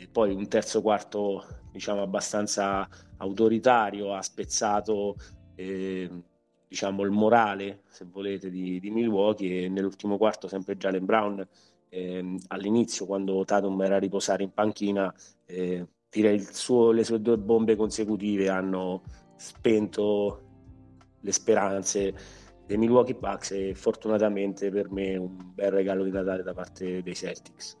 e 0.00 0.08
poi 0.10 0.32
un 0.34 0.48
terzo 0.48 0.82
quarto, 0.82 1.44
diciamo, 1.70 2.02
abbastanza 2.02 2.88
autoritario, 3.18 4.14
ha 4.14 4.22
spezzato, 4.22 5.16
eh, 5.54 6.10
diciamo, 6.68 7.02
il 7.02 7.10
morale, 7.10 7.82
se 7.88 8.04
volete, 8.04 8.50
di, 8.50 8.80
di 8.80 8.90
Milwaukee 8.90 9.64
e 9.64 9.68
nell'ultimo 9.68 10.16
quarto 10.16 10.48
sempre 10.48 10.76
Jalen 10.76 11.04
Brown 11.04 11.48
eh, 11.94 12.36
all'inizio 12.48 13.06
quando 13.06 13.44
Tatum 13.44 13.80
era 13.82 13.96
a 13.96 14.00
riposare 14.00 14.42
in 14.42 14.52
panchina 14.52 15.14
eh, 15.46 15.86
direi 16.10 16.40
suo, 16.40 16.90
le 16.90 17.04
sue 17.04 17.20
due 17.20 17.38
bombe 17.38 17.76
consecutive 17.76 18.48
hanno 18.48 19.02
spento 19.36 20.42
le 21.20 21.32
speranze 21.32 22.14
dei 22.66 22.76
Milwaukee 22.76 23.14
Bucks 23.14 23.52
e 23.52 23.74
fortunatamente 23.74 24.70
per 24.70 24.90
me 24.90 25.16
un 25.16 25.52
bel 25.54 25.70
regalo 25.70 26.02
di 26.02 26.10
Natale 26.10 26.42
da 26.42 26.52
parte 26.52 27.02
dei 27.02 27.14
Celtics. 27.14 27.78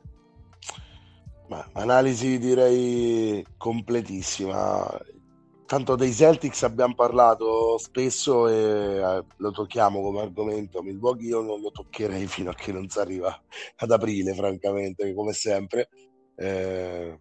Ma, 1.46 1.68
analisi 1.72 2.38
direi 2.38 3.44
completissima. 3.56 4.86
Tanto 5.66 5.96
dei 5.96 6.12
Celtics 6.12 6.62
abbiamo 6.62 6.94
parlato 6.94 7.78
spesso 7.78 8.48
e 8.48 8.54
eh, 8.54 9.24
lo 9.36 9.50
tocchiamo 9.50 10.00
come 10.02 10.20
argomento. 10.20 10.82
Milwaukee 10.82 11.28
io 11.28 11.40
non 11.40 11.60
lo 11.60 11.70
toccherei 11.70 12.26
fino 12.26 12.50
a 12.50 12.54
che 12.54 12.72
non 12.72 12.88
si 12.88 12.98
arriva 12.98 13.42
ad 13.76 13.90
aprile, 13.90 14.34
francamente, 14.34 15.12
come 15.14 15.32
sempre. 15.32 15.88
Eh, 16.36 17.18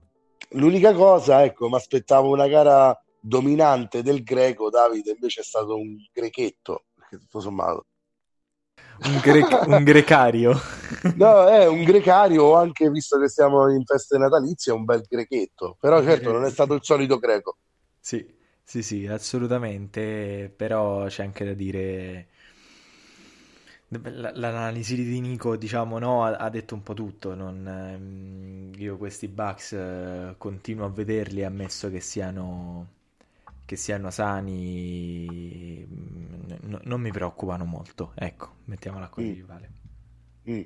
l'unica 0.52 0.94
cosa, 0.94 1.44
ecco, 1.44 1.70
mi 1.70 1.76
aspettavo 1.76 2.30
una 2.30 2.48
gara 2.48 2.98
dominante 3.20 4.04
del 4.04 4.24
greco, 4.24 4.70
Davide 4.70 5.12
invece 5.12 5.42
è 5.42 5.44
stato 5.44 5.76
un 5.76 5.96
grechetto, 6.12 6.86
perché 6.96 7.18
tutto 7.18 7.40
sommato. 7.40 7.86
Un, 9.06 9.20
gre- 9.22 9.60
un 9.66 9.84
grecario. 9.84 10.60
no, 11.16 11.48
è 11.48 11.68
un 11.68 11.84
grecario, 11.84 12.56
anche 12.56 12.90
visto 12.90 13.20
che 13.20 13.30
siamo 13.30 13.70
in 13.72 13.84
feste 13.84 14.18
natalizie, 14.18 14.72
un 14.72 14.86
bel 14.86 15.04
grechetto. 15.08 15.78
Però 15.80 16.02
certo 16.02 16.32
non 16.32 16.46
è 16.46 16.50
stato 16.50 16.74
il 16.74 16.84
solito 16.84 17.20
greco. 17.20 17.58
Sì, 18.00 18.26
sì, 18.64 18.82
sì, 18.82 19.06
assolutamente, 19.08 20.52
però 20.56 21.06
c'è 21.06 21.24
anche 21.24 21.46
da 21.46 21.54
dire... 21.54 22.28
L'analisi 24.02 24.96
di 24.96 25.20
Nico, 25.20 25.56
diciamo, 25.56 26.00
no, 26.00 26.24
ha, 26.26 26.50
detto 26.50 26.74
un 26.74 26.82
po' 26.82 26.96
tutto. 26.96 27.36
Non, 27.36 27.68
ehm, 27.68 28.72
io 28.82 28.98
questi 28.98 29.28
Bucks 29.28 29.74
eh, 29.74 30.34
continuo 30.40 30.86
a 30.86 30.90
vederli, 30.90 31.44
ammesso 31.44 31.92
che 31.92 32.00
siano, 32.00 32.88
che 33.66 33.76
siano 33.76 34.10
sani, 34.12 35.86
n- 35.88 36.80
non 36.84 37.02
mi 37.02 37.12
preoccupano 37.12 37.66
molto. 37.66 38.14
Ecco, 38.16 38.58
mettiamola 38.66 39.10
così, 39.10 39.42
mm. 39.42 39.46
Vale. 39.46 39.72
Mm. 40.50 40.62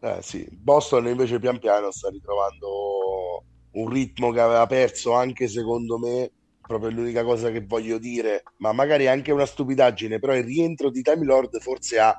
Eh, 0.00 0.18
sì. 0.22 0.46
Boston 0.52 1.06
invece 1.08 1.38
pian 1.38 1.58
piano 1.58 1.90
sta 1.90 2.08
ritrovando 2.10 3.44
un 3.72 3.88
ritmo 3.88 4.30
che 4.32 4.40
aveva 4.40 4.66
perso 4.66 5.12
anche 5.12 5.48
secondo 5.48 5.98
me 5.98 6.32
proprio 6.66 6.90
l'unica 6.90 7.22
cosa 7.22 7.50
che 7.50 7.64
voglio 7.64 7.98
dire, 7.98 8.42
ma 8.58 8.72
magari 8.72 9.06
anche 9.06 9.30
una 9.32 9.46
stupidaggine, 9.46 10.18
però 10.18 10.34
il 10.34 10.44
rientro 10.44 10.90
di 10.90 11.00
Time 11.02 11.24
Lord 11.24 11.60
forse 11.60 11.98
ha 12.00 12.14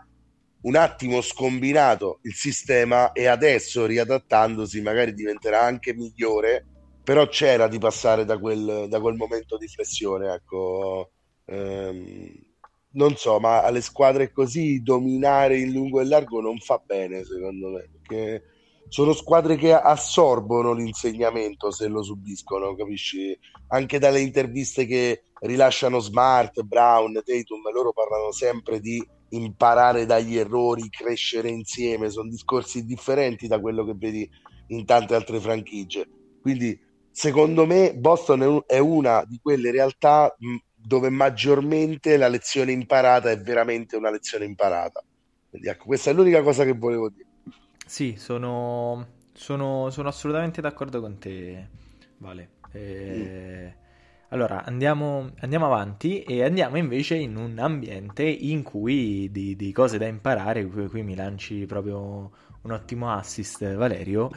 un 0.61 0.75
attimo 0.75 1.21
scombinato 1.21 2.19
il 2.23 2.33
sistema 2.33 3.11
e 3.11 3.27
adesso 3.27 3.85
riadattandosi 3.85 4.81
magari 4.81 5.13
diventerà 5.13 5.61
anche 5.61 5.93
migliore, 5.93 6.67
però 7.07 7.25
c'era 7.29 7.69
di 7.69 7.77
passare 7.77 8.25
da 8.25 8.37
quel, 8.37 8.87
da 8.89 8.99
quel 8.99 9.15
momento 9.15 9.55
di 9.55 9.69
flessione, 9.69 10.33
ecco. 10.33 11.11
Ehm, 11.45 12.29
non 12.95 13.15
so, 13.15 13.39
ma 13.39 13.63
alle 13.63 13.79
squadre 13.79 14.33
così 14.33 14.81
dominare 14.81 15.57
in 15.57 15.71
lungo 15.71 16.01
e 16.01 16.05
largo 16.05 16.41
non 16.41 16.57
fa 16.57 16.83
bene, 16.85 17.23
secondo 17.23 17.69
me, 17.69 17.89
perché 17.89 18.43
sono 18.89 19.13
squadre 19.13 19.55
che 19.55 19.71
assorbono 19.71 20.73
l'insegnamento 20.73 21.71
se 21.71 21.87
lo 21.87 22.03
subiscono, 22.03 22.75
capisci? 22.75 23.39
Anche 23.69 23.99
dalle 23.99 24.19
interviste 24.19 24.85
che 24.85 25.21
rilasciano 25.39 25.99
Smart, 25.99 26.61
Brown, 26.63 27.13
Tatum, 27.23 27.71
loro 27.71 27.93
parlano 27.93 28.33
sempre 28.33 28.81
di 28.81 29.01
imparare 29.29 30.05
dagli 30.05 30.35
errori, 30.35 30.89
crescere 30.89 31.47
insieme, 31.47 32.09
sono 32.09 32.27
discorsi 32.27 32.83
differenti 32.83 33.47
da 33.47 33.61
quello 33.61 33.85
che 33.85 33.93
vedi 33.95 34.29
in 34.67 34.83
tante 34.83 35.15
altre 35.15 35.39
franchigie. 35.39 36.05
Quindi, 36.41 36.77
secondo 37.17 37.65
me, 37.65 37.95
Boston 37.95 38.61
è 38.67 38.77
una 38.77 39.25
di 39.25 39.39
quelle 39.41 39.71
realtà 39.71 40.35
dove 40.75 41.09
maggiormente 41.09 42.15
la 42.15 42.27
lezione 42.27 42.73
imparata 42.73 43.31
è 43.31 43.39
veramente 43.39 43.95
una 43.95 44.11
lezione 44.11 44.45
imparata. 44.45 45.03
Quindi, 45.49 45.67
ecco, 45.67 45.85
questa 45.85 46.11
è 46.11 46.13
l'unica 46.13 46.43
cosa 46.43 46.63
che 46.63 46.73
volevo 46.73 47.09
dire. 47.09 47.25
Sì, 47.83 48.13
sono, 48.19 49.07
sono, 49.33 49.89
sono 49.89 50.09
assolutamente 50.09 50.61
d'accordo 50.61 51.01
con 51.01 51.17
te, 51.17 51.67
Vale. 52.17 52.49
Eh, 52.71 53.73
mm. 53.75 53.85
Allora, 54.29 54.63
andiamo, 54.63 55.31
andiamo, 55.39 55.65
avanti 55.65 56.21
e 56.21 56.43
andiamo 56.43 56.77
invece 56.77 57.15
in 57.15 57.35
un 57.35 57.57
ambiente 57.57 58.25
in 58.25 58.61
cui 58.61 59.31
di, 59.31 59.55
di 59.55 59.71
cose 59.71 59.97
da 59.97 60.05
imparare, 60.05 60.67
qui, 60.67 60.87
qui, 60.87 61.01
mi 61.01 61.15
lanci 61.15 61.65
proprio 61.65 62.31
un 62.61 62.71
ottimo 62.71 63.11
assist, 63.11 63.73
Valerio, 63.73 64.29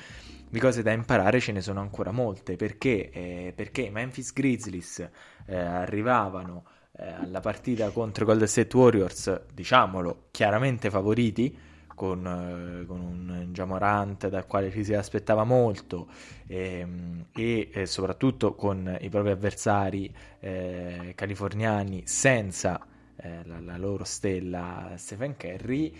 di 0.51 0.59
cose 0.59 0.82
da 0.82 0.90
imparare 0.90 1.38
ce 1.38 1.53
ne 1.53 1.61
sono 1.61 1.80
ancora 1.80 2.11
molte, 2.11 2.57
perché, 2.57 3.11
eh, 3.11 3.53
perché 3.55 3.82
i 3.82 3.90
Memphis 3.90 4.32
Grizzlies 4.32 5.09
eh, 5.46 5.57
arrivavano 5.57 6.64
eh, 6.98 7.09
alla 7.09 7.40
partita 7.40 7.88
contro 7.90 8.24
i 8.24 8.26
Golden 8.26 8.48
State 8.48 8.76
Warriors, 8.76 9.42
diciamolo, 9.55 10.26
chiaramente 10.32 10.90
favoriti, 10.90 11.57
con, 11.94 12.26
eh, 12.26 12.86
con 12.86 13.01
un 13.01 13.48
Jamorant 13.53 14.28
dal 14.28 14.46
quale 14.46 14.70
ci 14.70 14.82
si 14.82 14.94
aspettava 14.94 15.44
molto 15.44 16.09
ehm, 16.46 17.26
e, 17.32 17.68
e 17.72 17.86
soprattutto 17.86 18.55
con 18.55 18.96
i 19.01 19.11
propri 19.11 19.30
avversari 19.30 20.12
eh, 20.40 21.12
californiani 21.14 22.03
senza 22.07 22.86
eh, 23.16 23.44
la, 23.44 23.61
la, 23.61 23.76
loro 23.76 24.05
stella 24.05 24.92
Stephen 24.96 25.36
Curry 25.36 25.94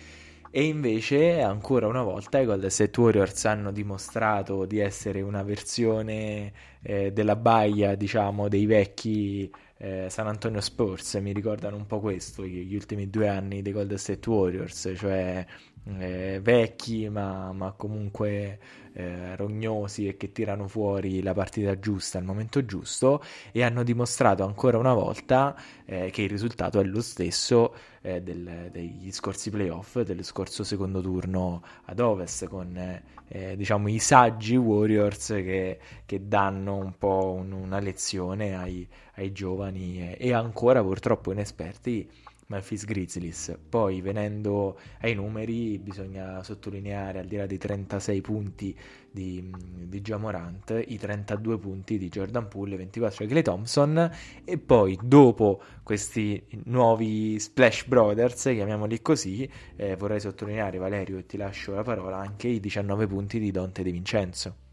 e 0.53 0.65
invece 0.65 1.41
ancora 1.41 1.87
una 1.87 2.03
volta 2.03 2.41
i 2.41 2.45
Golden 2.45 2.71
State 2.71 3.01
Warriors 3.01 3.45
hanno 3.45 3.71
dimostrato 3.71 4.65
di 4.65 4.79
essere 4.81 5.21
una 5.21 5.43
versione 5.45 6.53
eh, 6.83 7.13
della 7.13 7.37
baia 7.37 7.95
diciamo 7.95 8.49
dei 8.49 8.67
vecchi 8.67 9.51
eh, 9.79 10.09
San 10.11 10.27
Antonio 10.27 10.61
Spurs. 10.61 11.15
Mi 11.15 11.33
ricordano 11.33 11.77
un 11.77 11.87
po' 11.87 12.01
questo 12.01 12.45
gli 12.45 12.75
ultimi 12.75 13.09
due 13.09 13.29
anni 13.29 13.63
dei 13.63 13.73
Golden 13.73 13.97
State 13.97 14.29
Warriors 14.29 14.93
cioè 14.97 15.47
eh, 15.99 16.41
vecchi 16.43 17.09
ma, 17.09 17.53
ma 17.53 17.73
comunque 17.73 18.59
eh, 18.93 19.37
rognosi 19.37 20.09
e 20.09 20.17
che 20.17 20.33
tirano 20.33 20.69
fuori 20.69 21.23
la 21.23 21.33
partita 21.33 21.79
giusta 21.79 22.19
al 22.19 22.25
momento 22.25 22.65
giusto 22.65 23.23
e 23.53 23.63
hanno 23.63 23.83
dimostrato 23.83 24.45
ancora 24.45 24.79
una 24.79 24.93
volta 24.93 25.57
eh, 25.85 26.11
che 26.11 26.23
il 26.23 26.29
risultato 26.29 26.81
è 26.81 26.85
lo 26.85 27.01
stesso 27.01 27.75
eh, 28.03 28.21
del, 28.21 28.69
degli 28.71 29.11
scorsi 29.13 29.51
playoff 29.51 30.01
dello 30.01 30.23
scorso 30.23 30.65
secondo 30.65 31.01
turno 31.01 31.63
ad 31.85 31.99
Ovest 32.01 32.47
con 32.49 33.01
eh, 33.29 33.57
diciamo 33.57 33.89
i 33.89 33.99
saggi 33.99 34.57
Warriors 34.57 35.29
che, 35.29 35.79
che 36.05 36.27
danno 36.27 36.77
un 36.77 36.97
po' 36.99 37.33
un, 37.39 37.53
una 37.53 37.79
lezione 37.79 38.57
ai, 38.57 38.87
ai 39.15 39.33
giovani 39.33 40.15
e 40.15 40.33
ancora 40.33 40.83
purtroppo 40.83 41.33
inesperti 41.33 42.09
Memphis 42.51 42.85
Grizzlies. 42.85 43.57
Poi 43.69 44.01
venendo 44.01 44.79
ai 45.01 45.15
numeri 45.15 45.79
bisogna 45.79 46.43
sottolineare 46.43 47.21
al 47.21 47.27
di 47.27 47.37
là 47.37 47.47
dei 47.47 47.59
36 47.59 48.21
punti 48.21 48.77
di, 49.11 49.51
di 49.87 50.01
Jamorant, 50.01 50.85
i 50.87 50.99
32 50.99 51.59
punti 51.59 51.97
di 51.97 52.09
Jordan 52.09 52.49
Poole, 52.49 52.77
24 52.77 53.25
di 53.25 53.31
Clay 53.31 53.43
Thompson 53.43 54.11
e 54.45 54.59
poi 54.59 54.99
dopo 55.01 55.63
questi 55.83 56.45
nuovi 56.65 57.39
Splash 57.39 57.87
Brothers, 57.87 58.43
chiamiamoli 58.43 59.01
così, 59.01 59.49
eh, 59.77 59.97
vorrei 59.97 60.21
sottolineare 60.21 60.79
Valerio 60.79 61.19
e 61.19 61.27
ti 61.27 61.37
lascio 61.37 61.75
la 61.75 61.83
parola 61.83 62.19
anche 62.19 62.49
i 62.49 62.61
19 62.61 63.07
punti 63.07 63.39
di 63.39 63.51
Dante 63.51 63.83
De 63.83 63.91
Vincenzo. 63.93 64.70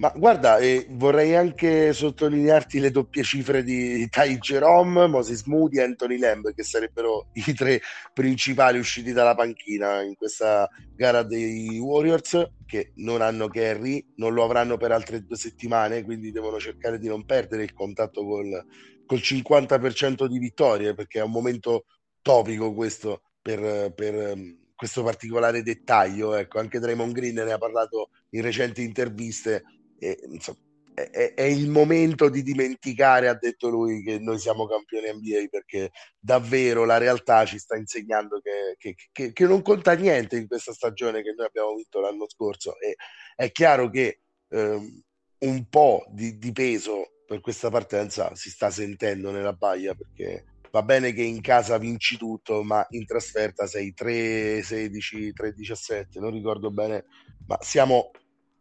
Ma 0.00 0.10
guarda, 0.16 0.56
eh, 0.56 0.86
vorrei 0.92 1.34
anche 1.34 1.92
sottolinearti 1.92 2.80
le 2.80 2.90
doppie 2.90 3.22
cifre 3.22 3.62
di 3.62 4.08
Ty 4.08 4.38
Jerome, 4.38 5.06
Moses 5.06 5.44
Moody 5.44 5.76
e 5.76 5.82
Anthony 5.82 6.16
Lamb, 6.16 6.54
che 6.54 6.62
sarebbero 6.62 7.28
i 7.34 7.52
tre 7.52 7.82
principali 8.14 8.78
usciti 8.78 9.12
dalla 9.12 9.34
panchina 9.34 10.00
in 10.00 10.14
questa 10.16 10.66
gara 10.94 11.22
dei 11.22 11.78
Warriors, 11.78 12.52
che 12.64 12.92
non 12.94 13.20
hanno 13.20 13.48
Kerry, 13.48 14.02
non 14.16 14.32
lo 14.32 14.42
avranno 14.42 14.78
per 14.78 14.90
altre 14.90 15.22
due 15.22 15.36
settimane, 15.36 16.02
quindi 16.02 16.32
devono 16.32 16.58
cercare 16.58 16.98
di 16.98 17.06
non 17.06 17.26
perdere 17.26 17.64
il 17.64 17.74
contatto 17.74 18.24
col, 18.24 18.64
col 19.04 19.18
50% 19.18 20.24
di 20.24 20.38
vittorie, 20.38 20.94
perché 20.94 21.18
è 21.18 21.24
un 21.24 21.30
momento 21.30 21.84
topico 22.22 22.72
questo 22.72 23.20
per, 23.42 23.92
per 23.92 24.14
ehm, 24.14 24.60
questo 24.74 25.02
particolare 25.02 25.62
dettaglio. 25.62 26.34
Ecco, 26.34 26.58
anche 26.58 26.78
Draymond 26.78 27.12
Green 27.12 27.34
ne 27.34 27.52
ha 27.52 27.58
parlato 27.58 28.08
in 28.30 28.40
recenti 28.40 28.82
interviste 28.82 29.62
e, 30.00 30.18
insomma, 30.28 30.58
è, 30.94 31.34
è, 31.34 31.42
il 31.42 31.68
momento 31.68 32.28
di 32.28 32.42
dimenticare, 32.42 33.28
ha 33.28 33.34
detto 33.34 33.68
lui, 33.68 34.02
che 34.02 34.18
noi 34.18 34.38
siamo 34.38 34.66
campioni 34.66 35.12
NBA 35.12 35.46
perché 35.50 35.90
davvero 36.18 36.84
la 36.84 36.98
realtà 36.98 37.44
ci 37.44 37.58
sta 37.58 37.76
insegnando 37.76 38.40
che, 38.40 38.74
che, 38.76 38.96
che, 39.12 39.32
che 39.32 39.46
non 39.46 39.62
conta 39.62 39.92
niente 39.94 40.36
in 40.36 40.46
questa 40.48 40.72
stagione 40.72 41.22
che 41.22 41.32
noi 41.36 41.46
abbiamo 41.46 41.74
vinto 41.74 42.00
l'anno 42.00 42.28
scorso. 42.28 42.78
E 42.80 42.96
è 43.36 43.50
chiaro 43.52 43.88
che 43.88 44.20
eh, 44.48 45.02
un 45.38 45.68
po' 45.68 46.04
di, 46.10 46.38
di 46.38 46.52
peso 46.52 47.22
per 47.26 47.40
questa 47.40 47.70
partenza 47.70 48.34
si 48.34 48.50
sta 48.50 48.70
sentendo 48.70 49.30
nella 49.30 49.52
baia 49.52 49.94
perché 49.94 50.44
va 50.70 50.82
bene 50.82 51.12
che 51.12 51.22
in 51.22 51.40
casa 51.40 51.78
vinci 51.78 52.16
tutto, 52.16 52.62
ma 52.62 52.84
in 52.90 53.06
trasferta 53.06 53.66
sei 53.66 53.92
3, 53.92 54.62
16, 54.62 55.32
3, 55.32 55.52
17, 55.52 56.20
non 56.20 56.32
ricordo 56.32 56.70
bene, 56.70 57.04
ma 57.46 57.58
siamo 57.60 58.10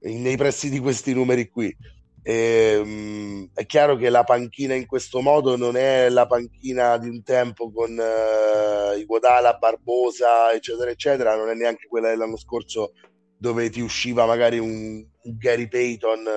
nei 0.01 0.37
pressi 0.37 0.69
di 0.69 0.79
questi 0.79 1.13
numeri 1.13 1.49
qui. 1.49 1.75
E, 2.21 2.77
um, 2.77 3.49
è 3.53 3.65
chiaro 3.65 3.95
che 3.95 4.09
la 4.09 4.23
panchina 4.23 4.73
in 4.73 4.85
questo 4.85 5.21
modo 5.21 5.55
non 5.55 5.75
è 5.77 6.09
la 6.09 6.27
panchina 6.27 6.97
di 6.97 7.07
un 7.07 7.23
tempo 7.23 7.71
con 7.71 7.91
uh, 7.91 8.97
Iguodala, 8.97 9.53
Barbosa, 9.53 10.51
eccetera, 10.51 10.91
eccetera, 10.91 11.35
non 11.35 11.49
è 11.49 11.53
neanche 11.53 11.87
quella 11.87 12.09
dell'anno 12.09 12.37
scorso 12.37 12.93
dove 13.37 13.69
ti 13.69 13.79
usciva 13.79 14.25
magari 14.25 14.59
un, 14.59 15.05
un 15.23 15.37
Gary 15.37 15.67
Payton 15.67 16.27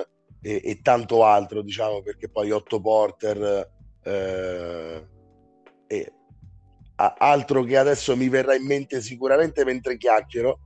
e, 0.40 0.60
e, 0.64 0.80
tanto 0.82 1.24
altro, 1.24 1.62
diciamo, 1.62 2.00
perché 2.02 2.28
poi 2.28 2.50
Otto 2.52 2.80
Porter 2.80 3.68
eh, 4.04 5.06
e 5.86 6.12
altro 6.94 7.64
che 7.64 7.76
adesso 7.76 8.16
mi 8.16 8.28
verrà 8.28 8.54
in 8.54 8.64
mente 8.64 9.00
sicuramente 9.00 9.64
mentre 9.64 9.96
chiacchiero 9.96 10.58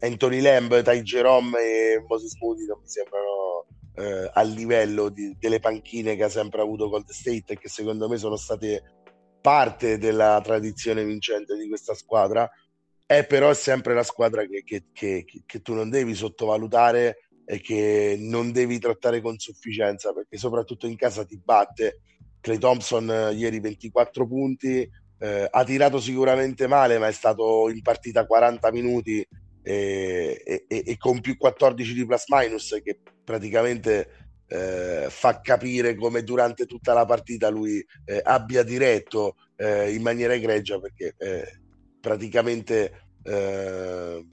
Anthony 0.00 0.40
Lamb, 0.40 0.82
Ty 0.82 1.02
Jerome 1.02 1.58
e 1.58 2.04
Moses 2.06 2.36
Moody 2.40 2.66
non 2.66 2.80
mi 2.80 2.88
sembrano 2.88 3.66
eh, 3.94 4.30
a 4.32 4.42
livello 4.42 5.08
di, 5.08 5.36
delle 5.38 5.60
panchine 5.60 6.16
che 6.16 6.24
ha 6.24 6.28
sempre 6.28 6.60
avuto 6.60 6.88
Gold 6.88 7.10
State 7.10 7.52
e 7.52 7.58
che 7.58 7.68
secondo 7.68 8.08
me 8.08 8.16
sono 8.16 8.36
state 8.36 8.82
parte 9.40 9.98
della 9.98 10.40
tradizione 10.42 11.04
vincente 11.04 11.56
di 11.56 11.68
questa 11.68 11.94
squadra. 11.94 12.48
È 13.04 13.26
però 13.26 13.52
sempre 13.52 13.94
la 13.94 14.04
squadra 14.04 14.44
che, 14.46 14.62
che, 14.64 14.84
che, 14.92 15.24
che 15.44 15.60
tu 15.60 15.74
non 15.74 15.90
devi 15.90 16.14
sottovalutare 16.14 17.28
e 17.44 17.60
che 17.60 18.16
non 18.18 18.52
devi 18.52 18.78
trattare 18.78 19.20
con 19.20 19.38
sufficienza 19.38 20.12
perché 20.12 20.38
soprattutto 20.38 20.86
in 20.86 20.96
casa 20.96 21.24
ti 21.24 21.38
batte. 21.42 22.00
Clay 22.40 22.58
Thompson 22.58 23.10
eh, 23.10 23.32
ieri 23.34 23.60
24 23.60 24.26
punti 24.26 24.88
eh, 25.18 25.48
ha 25.48 25.64
tirato 25.64 26.00
sicuramente 26.00 26.66
male 26.66 26.98
ma 26.98 27.06
è 27.06 27.12
stato 27.12 27.68
in 27.68 27.80
partita 27.82 28.26
40 28.26 28.72
minuti 28.72 29.26
e, 29.62 30.42
e, 30.44 30.82
e 30.86 30.96
con 30.98 31.20
più 31.20 31.36
14 31.36 31.94
di 31.94 32.04
plus 32.04 32.24
minus 32.28 32.80
che 32.82 32.98
praticamente 33.24 34.22
eh, 34.48 35.06
fa 35.08 35.40
capire 35.40 35.94
come 35.94 36.22
durante 36.22 36.66
tutta 36.66 36.92
la 36.92 37.06
partita 37.06 37.48
lui 37.48 37.84
eh, 38.04 38.20
abbia 38.22 38.62
diretto 38.62 39.36
eh, 39.56 39.94
in 39.94 40.02
maniera 40.02 40.34
egregia 40.34 40.78
perché 40.78 41.14
eh, 41.16 41.60
praticamente 42.00 43.06
eh, 43.22 44.26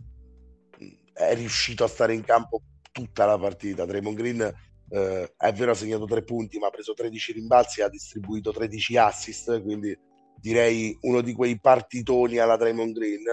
è 1.13 1.35
riuscito 1.35 1.83
a 1.83 1.87
stare 1.87 2.13
in 2.13 2.23
campo 2.23 2.61
tutta 2.91 3.25
la 3.25 3.37
partita. 3.37 3.85
Draymond 3.85 4.17
Green 4.17 4.53
eh, 4.89 5.33
è 5.37 5.53
vero 5.53 5.71
ha 5.71 5.75
segnato 5.75 6.05
tre 6.05 6.23
punti 6.23 6.57
ma 6.57 6.67
ha 6.67 6.71
preso 6.71 6.93
13 6.93 7.33
rimbalzi 7.33 7.79
e 7.79 7.83
ha 7.83 7.89
distribuito 7.89 8.51
13 8.51 8.97
assist 8.97 9.61
quindi 9.61 9.97
direi 10.35 10.97
uno 11.01 11.21
di 11.21 11.33
quei 11.33 11.59
partitoni 11.59 12.39
alla 12.39 12.57
Draymond 12.57 12.93
Green 12.93 13.23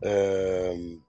eh, 0.00 1.00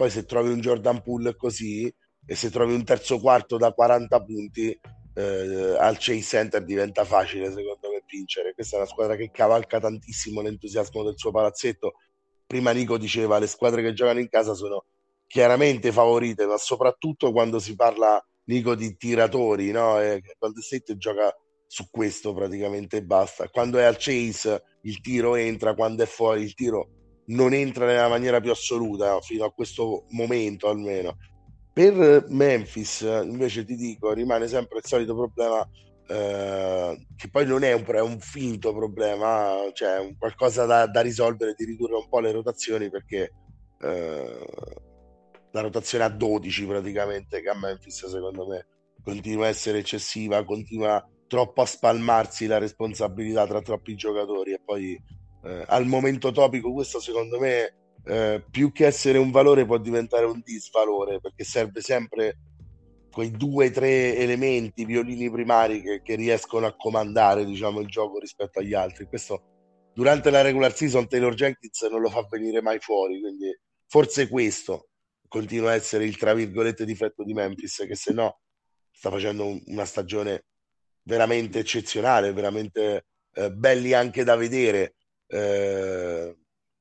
poi 0.00 0.08
se 0.08 0.24
trovi 0.24 0.50
un 0.50 0.60
Jordan 0.60 1.02
Poole 1.02 1.36
così 1.36 1.94
e 2.24 2.34
se 2.34 2.48
trovi 2.48 2.72
un 2.72 2.84
terzo 2.84 3.20
quarto 3.20 3.58
da 3.58 3.70
40 3.70 4.22
punti 4.22 4.80
eh, 5.14 5.76
al 5.78 5.98
Chase 5.98 6.22
Center 6.22 6.64
diventa 6.64 7.04
facile 7.04 7.48
secondo 7.48 7.90
me 7.90 8.02
vincere 8.06 8.54
questa 8.54 8.76
è 8.76 8.78
una 8.78 8.88
squadra 8.88 9.14
che 9.14 9.30
cavalca 9.30 9.78
tantissimo 9.78 10.40
l'entusiasmo 10.40 11.02
del 11.02 11.18
suo 11.18 11.32
palazzetto 11.32 11.96
prima 12.46 12.70
Nico 12.70 12.96
diceva 12.96 13.38
le 13.38 13.46
squadre 13.46 13.82
che 13.82 13.92
giocano 13.92 14.20
in 14.20 14.30
casa 14.30 14.54
sono 14.54 14.86
chiaramente 15.26 15.92
favorite, 15.92 16.46
ma 16.46 16.56
soprattutto 16.56 17.30
quando 17.30 17.58
si 17.60 17.76
parla, 17.76 18.20
Nico, 18.46 18.74
di 18.74 18.96
tiratori, 18.96 19.70
no? 19.70 20.00
E 20.00 20.20
Golden 20.36 20.62
State 20.62 20.96
gioca 20.96 21.32
su 21.68 21.88
questo 21.90 22.34
praticamente 22.34 23.04
basta. 23.04 23.48
Quando 23.48 23.78
è 23.78 23.84
al 23.84 23.96
chase 23.96 24.62
il 24.82 25.00
tiro 25.00 25.36
entra, 25.36 25.74
quando 25.74 26.02
è 26.02 26.06
fuori 26.06 26.42
il 26.42 26.54
tiro 26.54 26.99
non 27.30 27.52
entra 27.52 27.86
nella 27.86 28.08
maniera 28.08 28.40
più 28.40 28.50
assoluta, 28.50 29.20
fino 29.20 29.44
a 29.44 29.52
questo 29.52 30.04
momento 30.10 30.68
almeno. 30.68 31.16
Per 31.72 32.26
Memphis, 32.28 33.00
invece, 33.00 33.64
ti 33.64 33.76
dico, 33.76 34.12
rimane 34.12 34.48
sempre 34.48 34.78
il 34.78 34.84
solito 34.84 35.14
problema, 35.14 35.68
eh, 36.08 37.06
che 37.16 37.28
poi 37.30 37.46
non 37.46 37.62
è 37.62 37.72
un, 37.72 37.84
è 37.86 38.00
un, 38.00 38.18
finto 38.18 38.74
problema, 38.74 39.54
cioè 39.72 40.14
qualcosa 40.18 40.64
da, 40.64 40.86
da, 40.86 41.00
risolvere, 41.00 41.54
di 41.56 41.64
ridurre 41.64 41.94
un 41.94 42.08
po' 42.08 42.20
le 42.20 42.32
rotazioni, 42.32 42.90
perché 42.90 43.32
eh, 43.80 44.46
la 45.52 45.60
rotazione 45.60 46.04
a 46.04 46.08
12 46.08 46.66
praticamente 46.66 47.40
che 47.40 47.48
a 47.48 47.56
Memphis 47.56 48.06
secondo 48.06 48.46
me 48.46 48.66
continua 49.02 49.46
a 49.46 49.48
essere 49.48 49.78
eccessiva, 49.78 50.44
continua 50.44 51.04
troppo 51.26 51.62
a 51.62 51.66
spalmarsi 51.66 52.46
la 52.46 52.58
responsabilità 52.58 53.46
tra 53.46 53.62
troppi 53.62 53.94
giocatori 53.94 54.52
e 54.52 54.60
poi 54.64 55.00
eh, 55.44 55.64
al 55.66 55.86
momento 55.86 56.32
topico 56.32 56.72
questo 56.72 57.00
secondo 57.00 57.38
me 57.38 57.74
eh, 58.04 58.44
più 58.50 58.72
che 58.72 58.86
essere 58.86 59.18
un 59.18 59.30
valore 59.30 59.66
può 59.66 59.78
diventare 59.78 60.24
un 60.24 60.40
disvalore 60.44 61.20
perché 61.20 61.44
serve 61.44 61.80
sempre 61.80 62.38
quei 63.10 63.30
due 63.30 63.68
o 63.68 63.70
tre 63.70 64.16
elementi 64.16 64.84
violini 64.84 65.30
primari 65.30 65.82
che, 65.82 66.00
che, 66.02 66.14
riescono 66.14 66.66
a 66.66 66.76
comandare 66.76 67.44
diciamo 67.44 67.80
il 67.80 67.88
gioco 67.88 68.18
rispetto 68.18 68.60
agli 68.60 68.74
altri 68.74 69.06
questo 69.06 69.42
durante 69.92 70.30
la 70.30 70.40
regular 70.42 70.74
season 70.74 71.08
Taylor 71.08 71.34
Jenkins 71.34 71.82
non 71.90 72.00
lo 72.00 72.08
fa 72.08 72.26
venire 72.30 72.62
mai 72.62 72.78
fuori 72.78 73.20
quindi 73.20 73.50
forse 73.86 74.28
questo 74.28 74.90
continua 75.30 75.70
a 75.70 75.74
essere 75.74 76.04
il 76.04 76.16
tra 76.16 76.34
virgolette 76.34 76.84
difetto 76.84 77.22
di 77.22 77.32
Memphis, 77.32 77.84
che 77.86 77.94
se 77.94 78.12
no 78.12 78.40
sta 78.90 79.10
facendo 79.10 79.56
una 79.66 79.84
stagione 79.84 80.46
veramente 81.02 81.60
eccezionale, 81.60 82.32
veramente 82.32 83.06
eh, 83.34 83.52
belli 83.52 83.92
anche 83.92 84.24
da 84.24 84.34
vedere. 84.34 84.96
Eh, 85.30 86.36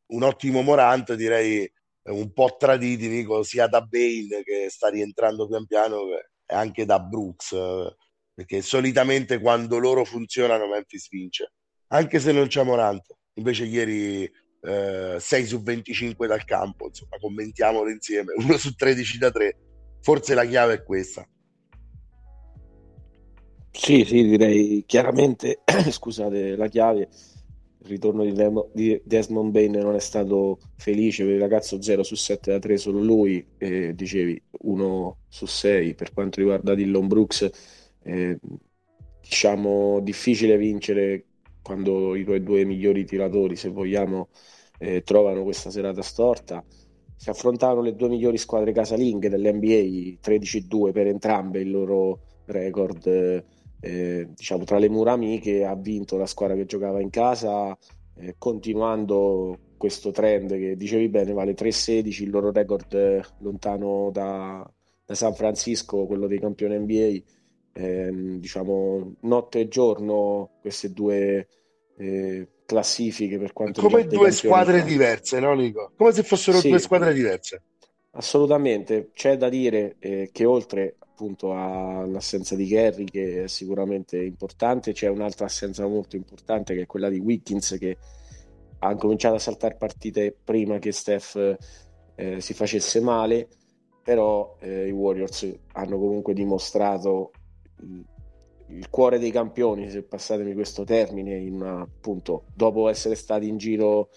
un 0.08 0.24
ottimo 0.24 0.62
Morant, 0.62 1.14
direi 1.14 1.64
eh, 1.64 1.72
un 2.12 2.34
po' 2.34 2.56
traditi, 2.58 3.26
sia 3.44 3.68
da 3.68 3.82
Bale 3.82 4.44
che 4.44 4.68
sta 4.70 4.90
rientrando 4.90 5.48
pian 5.48 5.66
piano, 5.68 6.02
e 6.46 6.56
anche 6.56 6.86
da 6.86 7.00
Brooks, 7.00 7.52
eh, 7.52 7.96
perché 8.34 8.62
solitamente 8.62 9.40
quando 9.40 9.78
loro 9.78 10.04
funzionano 10.04 10.68
Memphis 10.68 11.10
vince, 11.10 11.52
anche 11.90 12.20
se 12.20 12.32
non 12.32 12.48
c'è 12.48 12.64
Morant. 12.64 13.06
Invece 13.34 13.66
ieri 13.66 14.30
eh, 14.62 15.18
6 15.20 15.46
su 15.46 15.62
25 15.62 16.28
dal 16.28 16.44
campo, 16.46 16.88
insomma, 16.88 17.18
commentiamolo 17.20 17.90
insieme, 17.90 18.34
1 18.36 18.58
su 18.58 18.74
13 18.74 19.18
da 19.18 19.32
3. 19.32 19.58
Forse 20.02 20.34
la 20.34 20.46
chiave 20.46 20.74
è 20.74 20.84
questa. 20.84 21.28
Sì, 23.72 24.04
sì, 24.04 24.24
direi 24.24 24.84
chiaramente, 24.86 25.62
scusate, 25.90 26.56
la 26.56 26.68
chiave, 26.68 27.10
il 27.82 27.88
ritorno 27.88 28.24
di, 28.24 28.34
Dem- 28.34 28.68
di, 28.74 29.02
Desmond 29.04 29.52
Bain 29.52 29.72
non 29.72 29.96
è 29.96 30.00
stato 30.00 30.60
felice 30.76 31.24
per 31.24 31.34
il 31.34 31.40
ragazzo 31.40 31.82
0 31.82 32.04
su 32.04 32.16
7 32.16 32.52
da 32.52 32.60
3 32.60 32.78
solo 32.78 33.02
lui, 33.02 33.46
eh, 33.58 33.94
dicevi 33.96 34.42
1 34.62 35.18
su 35.28 35.46
6 35.46 35.96
per 35.96 36.14
quanto 36.14 36.40
riguarda 36.40 36.76
Dillon 36.76 37.08
Brooks, 37.08 37.50
eh, 38.04 38.38
diciamo 39.22 40.00
difficile 40.02 40.58
vincere 40.58 41.26
quando 41.62 42.16
i 42.16 42.24
tuoi 42.24 42.42
due 42.42 42.66
migliori 42.66 43.06
tiratori, 43.06 43.56
se 43.56 43.70
vogliamo, 43.70 44.30
eh, 44.80 45.04
trovano 45.04 45.44
questa 45.44 45.70
serata 45.70 46.02
storta. 46.02 46.64
Si 47.16 47.30
affrontavano 47.30 47.82
le 47.82 47.96
due 47.96 48.08
migliori 48.10 48.38
squadre 48.38 48.72
casalinghe 48.72 49.30
dell'NBA, 49.30 50.18
13-2 50.22 50.92
per 50.92 51.08
entrambe 51.08 51.60
il 51.60 51.70
loro 51.70 52.22
record. 52.46 53.46
Eh, 53.82 54.28
diciamo 54.36 54.66
tra 54.66 54.78
le 54.78 54.90
mura 54.90 55.14
amiche 55.14 55.64
ha 55.64 55.76
vinto 55.76 56.18
la 56.18 56.26
squadra 56.26 56.56
che 56.56 56.66
giocava 56.66 57.02
in 57.02 57.10
casa, 57.10 57.78
eh, 58.16 58.36
continuando 58.38 59.58
questo 59.78 60.12
trend 60.12 60.52
che 60.52 60.76
dicevi 60.76 61.08
bene, 61.08 61.32
vale 61.32 61.56
3-16, 61.56 62.24
il 62.24 62.30
loro 62.30 62.52
record 62.52 62.94
eh, 62.94 63.24
lontano 63.40 64.10
da, 64.12 64.70
da 65.06 65.16
San 65.16 65.34
Francisco, 65.34 66.06
quello 66.06 66.28
dei 66.28 66.40
campioni 66.40 66.78
NBA. 66.78 67.38
Eh, 67.72 68.38
diciamo 68.40 69.16
notte 69.22 69.60
e 69.60 69.68
giorno 69.68 70.50
queste 70.60 70.92
due 70.92 71.48
eh, 71.98 72.48
classifiche 72.66 73.38
per 73.38 73.54
quanto 73.54 73.82
come 73.82 74.06
due 74.06 74.32
squadre 74.32 74.84
diverse, 74.84 75.40
no 75.40 75.54
Nico? 75.54 75.92
Come 75.96 76.12
se 76.12 76.24
fossero 76.24 76.60
sì, 76.60 76.70
due 76.70 76.80
squadre 76.80 77.14
diverse. 77.14 77.62
Assolutamente, 78.12 79.12
c'è 79.14 79.38
da 79.38 79.50
dire 79.50 79.96
eh, 80.00 80.30
che 80.32 80.46
oltre 80.46 80.98
appunto 81.20 81.54
all'assenza 81.54 82.56
di 82.56 82.66
Kerry 82.66 83.04
che 83.04 83.44
è 83.44 83.48
sicuramente 83.48 84.18
importante, 84.18 84.94
c'è 84.94 85.10
un'altra 85.10 85.46
assenza 85.46 85.86
molto 85.86 86.16
importante 86.16 86.74
che 86.74 86.84
è 86.84 86.86
quella 86.86 87.10
di 87.10 87.20
Wiggins 87.20 87.76
che 87.78 87.98
ha 88.80 88.96
cominciato 88.96 89.36
a 89.36 89.40
saltare 89.40 89.76
partite 89.76 90.34
prima 90.42 90.80
che 90.80 90.94
Steph 90.94 91.58
eh, 92.16 92.40
si 92.40 92.54
facesse 92.54 93.02
male, 93.02 93.50
però 94.02 94.56
eh, 94.62 94.88
i 94.88 94.92
Warriors 94.92 95.54
hanno 95.74 96.00
comunque 96.00 96.34
dimostrato 96.34 97.32
il 98.68 98.90
cuore 98.90 99.20
dei 99.20 99.32
campioni, 99.32 99.90
se 99.90 100.04
passatemi 100.04 100.54
questo 100.54 100.86
termine, 100.86 101.38
una, 101.50 101.82
appunto, 101.82 102.46
dopo 102.56 102.88
essere 102.88 103.16
stati 103.16 103.50
in 103.50 103.58
giro 103.58 104.10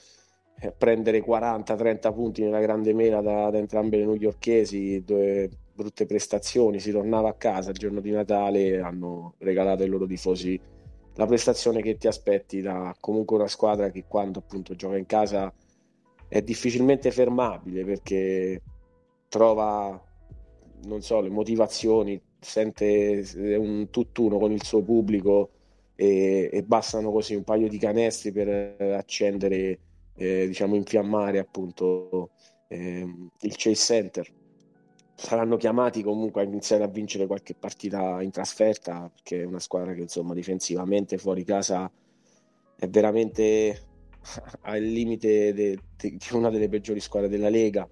a 0.61 0.70
prendere 0.70 1.24
40-30 1.24 2.14
punti 2.14 2.42
nella 2.42 2.61
grande 2.61 2.94
mela 2.94 3.20
da, 3.20 3.50
da, 3.50 3.59
entrambe 3.59 3.96
le 3.96 4.05
newyorkesi, 4.05 5.03
dove 5.05 5.50
brutte 5.82 6.06
prestazioni, 6.06 6.78
si 6.78 6.92
tornava 6.92 7.28
a 7.28 7.34
casa 7.34 7.70
il 7.70 7.76
giorno 7.76 8.00
di 8.00 8.10
Natale, 8.10 8.80
hanno 8.80 9.34
regalato 9.38 9.82
ai 9.82 9.88
loro 9.88 10.06
tifosi 10.06 10.58
la 11.16 11.26
prestazione 11.26 11.82
che 11.82 11.96
ti 11.96 12.06
aspetti 12.06 12.62
da 12.62 12.94
comunque 12.98 13.36
una 13.36 13.48
squadra 13.48 13.90
che 13.90 14.04
quando 14.08 14.38
appunto 14.38 14.74
gioca 14.74 14.96
in 14.96 15.04
casa 15.04 15.52
è 16.26 16.40
difficilmente 16.40 17.10
fermabile 17.10 17.84
perché 17.84 18.62
trova 19.28 20.02
non 20.84 21.02
so 21.02 21.20
le 21.20 21.28
motivazioni 21.28 22.18
sente 22.40 23.24
un 23.58 23.88
tutt'uno 23.90 24.38
con 24.38 24.52
il 24.52 24.64
suo 24.64 24.82
pubblico 24.82 25.50
e, 25.94 26.48
e 26.50 26.62
bastano 26.62 27.12
così 27.12 27.34
un 27.34 27.44
paio 27.44 27.68
di 27.68 27.76
canestri 27.76 28.32
per 28.32 28.80
accendere 28.80 29.78
eh, 30.14 30.46
diciamo 30.46 30.76
infiammare 30.76 31.38
appunto 31.38 32.30
eh, 32.68 33.06
il 33.40 33.54
Chase 33.54 33.74
Center 33.74 34.32
saranno 35.22 35.56
chiamati 35.56 36.02
comunque 36.02 36.42
a 36.42 36.44
iniziare 36.44 36.82
a 36.82 36.88
vincere 36.88 37.26
qualche 37.26 37.54
partita 37.54 38.20
in 38.22 38.32
trasferta 38.32 39.08
perché 39.14 39.42
è 39.42 39.44
una 39.44 39.60
squadra 39.60 39.94
che 39.94 40.00
insomma 40.00 40.34
difensivamente 40.34 41.16
fuori 41.16 41.44
casa 41.44 41.90
è 42.76 42.88
veramente 42.88 43.86
al 44.62 44.82
limite 44.82 45.54
de, 45.54 45.78
de, 45.96 46.10
di 46.10 46.26
una 46.32 46.50
delle 46.50 46.68
peggiori 46.68 46.98
squadre 46.98 47.28
della 47.28 47.48
Lega. 47.48 47.88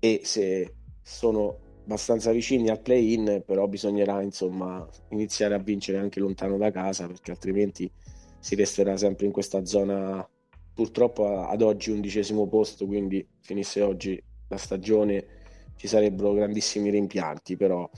E 0.00 0.22
se 0.24 0.74
sono 1.00 1.58
abbastanza 1.84 2.32
vicini 2.32 2.68
al 2.68 2.80
play-in 2.80 3.42
però 3.46 3.68
bisognerà 3.68 4.20
insomma 4.20 4.86
iniziare 5.10 5.54
a 5.54 5.58
vincere 5.58 5.98
anche 5.98 6.20
lontano 6.20 6.56
da 6.56 6.70
casa 6.70 7.06
perché 7.06 7.32
altrimenti 7.32 7.90
si 8.38 8.54
resterà 8.54 8.96
sempre 8.96 9.26
in 9.26 9.32
questa 9.32 9.64
zona 9.64 10.28
purtroppo 10.74 11.40
ad 11.40 11.60
oggi 11.60 11.90
undicesimo 11.90 12.46
posto 12.46 12.86
quindi 12.86 13.26
finisse 13.40 13.82
oggi 13.82 14.20
la 14.46 14.58
stagione 14.58 15.41
ci 15.82 15.88
sarebbero 15.88 16.32
grandissimi 16.32 16.90
rimpianti, 16.90 17.56
però 17.56 17.90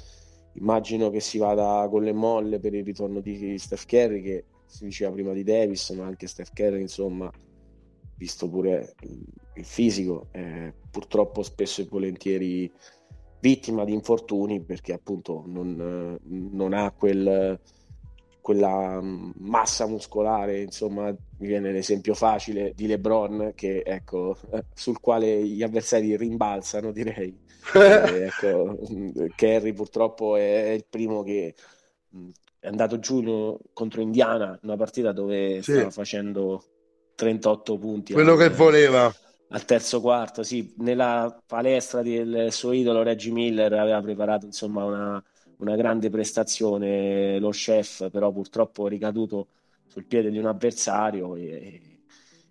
immagino 0.54 1.10
che 1.10 1.20
si 1.20 1.36
vada 1.36 1.86
con 1.90 2.02
le 2.02 2.14
molle 2.14 2.58
per 2.58 2.72
il 2.72 2.82
ritorno 2.82 3.20
di 3.20 3.58
Steph 3.58 3.84
Curry, 3.84 4.22
che 4.22 4.44
si 4.64 4.86
diceva 4.86 5.12
prima 5.12 5.34
di 5.34 5.44
Davis, 5.44 5.90
ma 5.90 6.06
anche 6.06 6.26
Steph 6.26 6.54
Curry, 6.54 6.80
insomma, 6.80 7.30
visto 8.16 8.48
pure 8.48 8.94
il 9.02 9.64
fisico, 9.66 10.28
eh, 10.30 10.72
purtroppo 10.90 11.42
spesso 11.42 11.82
e 11.82 11.86
volentieri 11.90 12.72
vittima 13.40 13.84
di 13.84 13.92
infortuni 13.92 14.62
perché 14.62 14.94
appunto 14.94 15.44
non, 15.46 16.18
non 16.22 16.72
ha 16.72 16.90
quel 16.90 17.60
quella 18.44 19.00
mm, 19.00 19.30
massa 19.38 19.86
muscolare, 19.86 20.60
insomma, 20.60 21.08
mi 21.08 21.46
viene 21.46 21.72
l'esempio 21.72 22.12
facile 22.12 22.74
di 22.76 22.86
LeBron 22.86 23.52
che, 23.54 23.80
ecco, 23.82 24.36
sul 24.74 25.00
quale 25.00 25.42
gli 25.46 25.62
avversari 25.62 26.14
rimbalzano, 26.14 26.92
direi. 26.92 27.34
e, 27.72 28.28
ecco, 28.28 28.76
Kerry 29.34 29.72
purtroppo 29.72 30.36
è 30.36 30.72
il 30.72 30.84
primo 30.86 31.22
che 31.22 31.54
mm, 32.14 32.28
è 32.58 32.68
andato 32.68 32.98
giù 32.98 33.58
contro 33.72 34.02
Indiana, 34.02 34.58
una 34.62 34.76
partita 34.76 35.12
dove 35.12 35.62
sì. 35.62 35.72
stava 35.72 35.90
facendo 35.90 36.62
38 37.14 37.78
punti. 37.78 38.12
Quello 38.12 38.36
che 38.36 38.50
voleva. 38.50 39.10
Al 39.48 39.64
terzo 39.64 40.02
quarto, 40.02 40.42
sì, 40.42 40.74
nella 40.78 41.34
palestra 41.46 42.02
del 42.02 42.52
suo 42.52 42.72
idolo 42.72 43.02
Reggie 43.02 43.30
Miller 43.30 43.72
aveva 43.72 44.02
preparato 44.02 44.44
insomma 44.44 44.84
una 44.84 45.24
una 45.64 45.76
grande 45.76 46.10
prestazione 46.10 47.38
lo 47.38 47.50
chef, 47.50 48.10
però 48.10 48.30
purtroppo 48.30 48.86
ricaduto 48.86 49.48
sul 49.86 50.04
piede 50.04 50.30
di 50.30 50.38
un 50.38 50.46
avversario 50.46 51.36
e, 51.36 51.80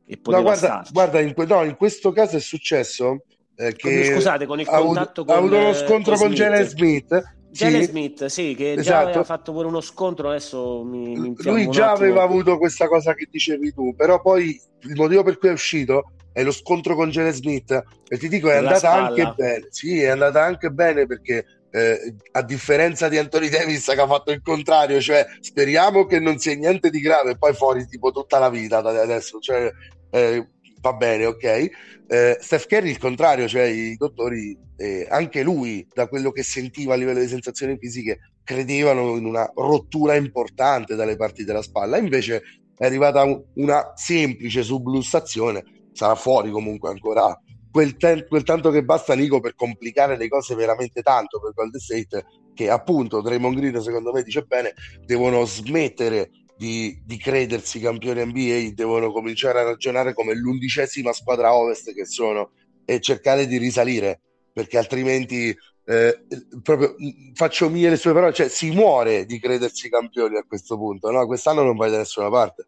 e 0.05 0.19
no, 0.25 0.41
guarda, 0.41 0.85
guarda 0.91 1.19
in, 1.19 1.33
no, 1.35 1.63
in, 1.63 1.75
questo 1.75 2.11
caso 2.11 2.37
è 2.37 2.39
successo 2.39 3.23
eh, 3.55 3.73
che 3.73 4.13
scusate, 4.13 4.45
con 4.45 4.59
il 4.59 4.65
contatto 4.65 5.21
ha 5.21 5.23
avuto, 5.23 5.25
con, 5.25 5.33
ha 5.33 5.37
avuto 5.37 5.57
uno 5.57 5.73
scontro 5.73 6.15
con 6.15 6.31
Jalen 6.31 6.65
Smith. 6.65 7.35
Jalen 7.51 7.83
sì. 7.83 7.87
Smith, 7.89 8.25
sì, 8.25 8.55
che 8.55 8.71
esatto. 8.71 8.83
già 8.83 8.99
aveva 8.99 9.23
fatto 9.23 9.51
pure 9.51 9.67
uno 9.67 9.81
scontro, 9.81 10.29
adesso 10.29 10.83
mi, 10.83 11.15
mi 11.15 11.35
Lui 11.37 11.69
già 11.69 11.91
aveva 11.91 12.23
avuto 12.23 12.57
questa 12.57 12.87
cosa 12.87 13.13
che 13.13 13.27
dicevi 13.29 13.73
tu, 13.73 13.93
però 13.95 14.21
poi 14.21 14.59
il 14.79 14.95
motivo 14.95 15.21
per 15.23 15.37
cui 15.37 15.49
è 15.49 15.51
uscito 15.51 16.13
è 16.31 16.41
lo 16.41 16.51
scontro 16.51 16.95
con 16.95 17.11
Jalen 17.11 17.31
Smith 17.31 17.83
e 18.07 18.17
ti 18.17 18.27
dico 18.27 18.49
è 18.49 18.57
andata 18.57 18.91
anche 18.91 19.33
bene, 19.37 19.67
sì, 19.69 20.01
è 20.01 20.07
andata 20.07 20.43
anche 20.43 20.71
bene 20.71 21.05
perché 21.05 21.45
eh, 21.75 22.15
a 22.33 22.43
differenza 22.43 23.09
di 23.09 23.17
Anthony 23.17 23.49
Davis 23.49 23.85
che 23.85 23.99
ha 23.99 24.05
fatto 24.05 24.31
il 24.31 24.43
contrario, 24.43 25.01
cioè 25.01 25.25
speriamo 25.39 26.05
che 26.05 26.19
non 26.19 26.37
sia 26.37 26.53
niente 26.53 26.91
di 26.91 26.99
grave 26.99 27.31
e 27.31 27.37
poi 27.37 27.55
fuori 27.55 27.87
tipo 27.87 28.11
tutta 28.11 28.37
la 28.37 28.51
vita 28.51 28.79
da 28.81 29.01
adesso, 29.01 29.39
cioè, 29.39 29.71
eh, 30.11 30.47
va 30.79 30.93
bene, 30.93 31.25
ok. 31.25 31.69
Eh, 32.07 32.37
Steph 32.39 32.67
Curry 32.67 32.91
il 32.91 32.99
contrario, 32.99 33.47
cioè 33.47 33.63
i 33.63 33.95
dottori, 33.95 34.55
eh, 34.77 35.07
anche 35.09 35.41
lui, 35.41 35.87
da 35.91 36.07
quello 36.07 36.31
che 36.31 36.43
sentiva 36.43 36.93
a 36.93 36.97
livello 36.97 37.21
di 37.21 37.27
sensazioni 37.27 37.75
fisiche, 37.79 38.19
credevano 38.43 39.15
in 39.15 39.25
una 39.25 39.49
rottura 39.55 40.13
importante 40.13 40.93
dalle 40.93 41.15
parti 41.15 41.43
della 41.43 41.63
spalla, 41.63 41.97
invece 41.97 42.43
è 42.77 42.85
arrivata 42.85 43.25
una 43.55 43.93
semplice 43.95 44.61
sublussazione, 44.61 45.63
sarà 45.91 46.13
fuori 46.13 46.51
comunque 46.51 46.89
ancora 46.89 47.35
quel, 47.73 47.97
te- 47.97 48.27
quel, 48.27 48.43
tanto 48.43 48.69
che 48.69 48.83
basta 48.83 49.15
Nico 49.15 49.39
per 49.39 49.55
complicare 49.55 50.15
le 50.15 50.27
cose 50.27 50.53
veramente 50.53 51.01
tanto 51.01 51.39
per 51.39 51.53
Golden 51.55 51.79
State 51.79 52.25
che 52.53 52.69
appunto 52.69 53.19
Draymond 53.19 53.57
Green 53.57 53.81
secondo 53.81 54.11
me 54.11 54.21
dice 54.21 54.43
bene 54.43 54.75
devono 55.03 55.43
smettere 55.43 56.29
di, 56.55 57.01
di, 57.03 57.17
credersi 57.17 57.79
campioni 57.79 58.23
NBA 58.25 58.73
devono 58.75 59.11
cominciare 59.11 59.61
a 59.61 59.63
ragionare 59.63 60.13
come 60.13 60.35
l'undicesima 60.35 61.13
squadra 61.13 61.55
ovest 61.55 61.95
che 61.95 62.05
sono 62.05 62.51
e 62.85 62.99
cercare 63.01 63.47
di 63.47 63.57
risalire 63.57 64.21
perché 64.53 64.77
altrimenti 64.77 65.55
eh, 65.85 66.25
proprio 66.61 66.95
faccio 67.33 67.71
mie 67.71 67.89
le 67.89 67.97
sue 67.97 68.13
parole 68.13 68.33
cioè 68.33 68.49
si 68.49 68.69
muore 68.69 69.25
di 69.25 69.39
credersi 69.39 69.89
campioni 69.89 70.37
a 70.37 70.45
questo 70.47 70.77
punto 70.77 71.09
no? 71.09 71.25
quest'anno 71.25 71.63
non 71.63 71.75
vai 71.75 71.89
da 71.89 71.97
nessuna 71.97 72.29
parte 72.29 72.67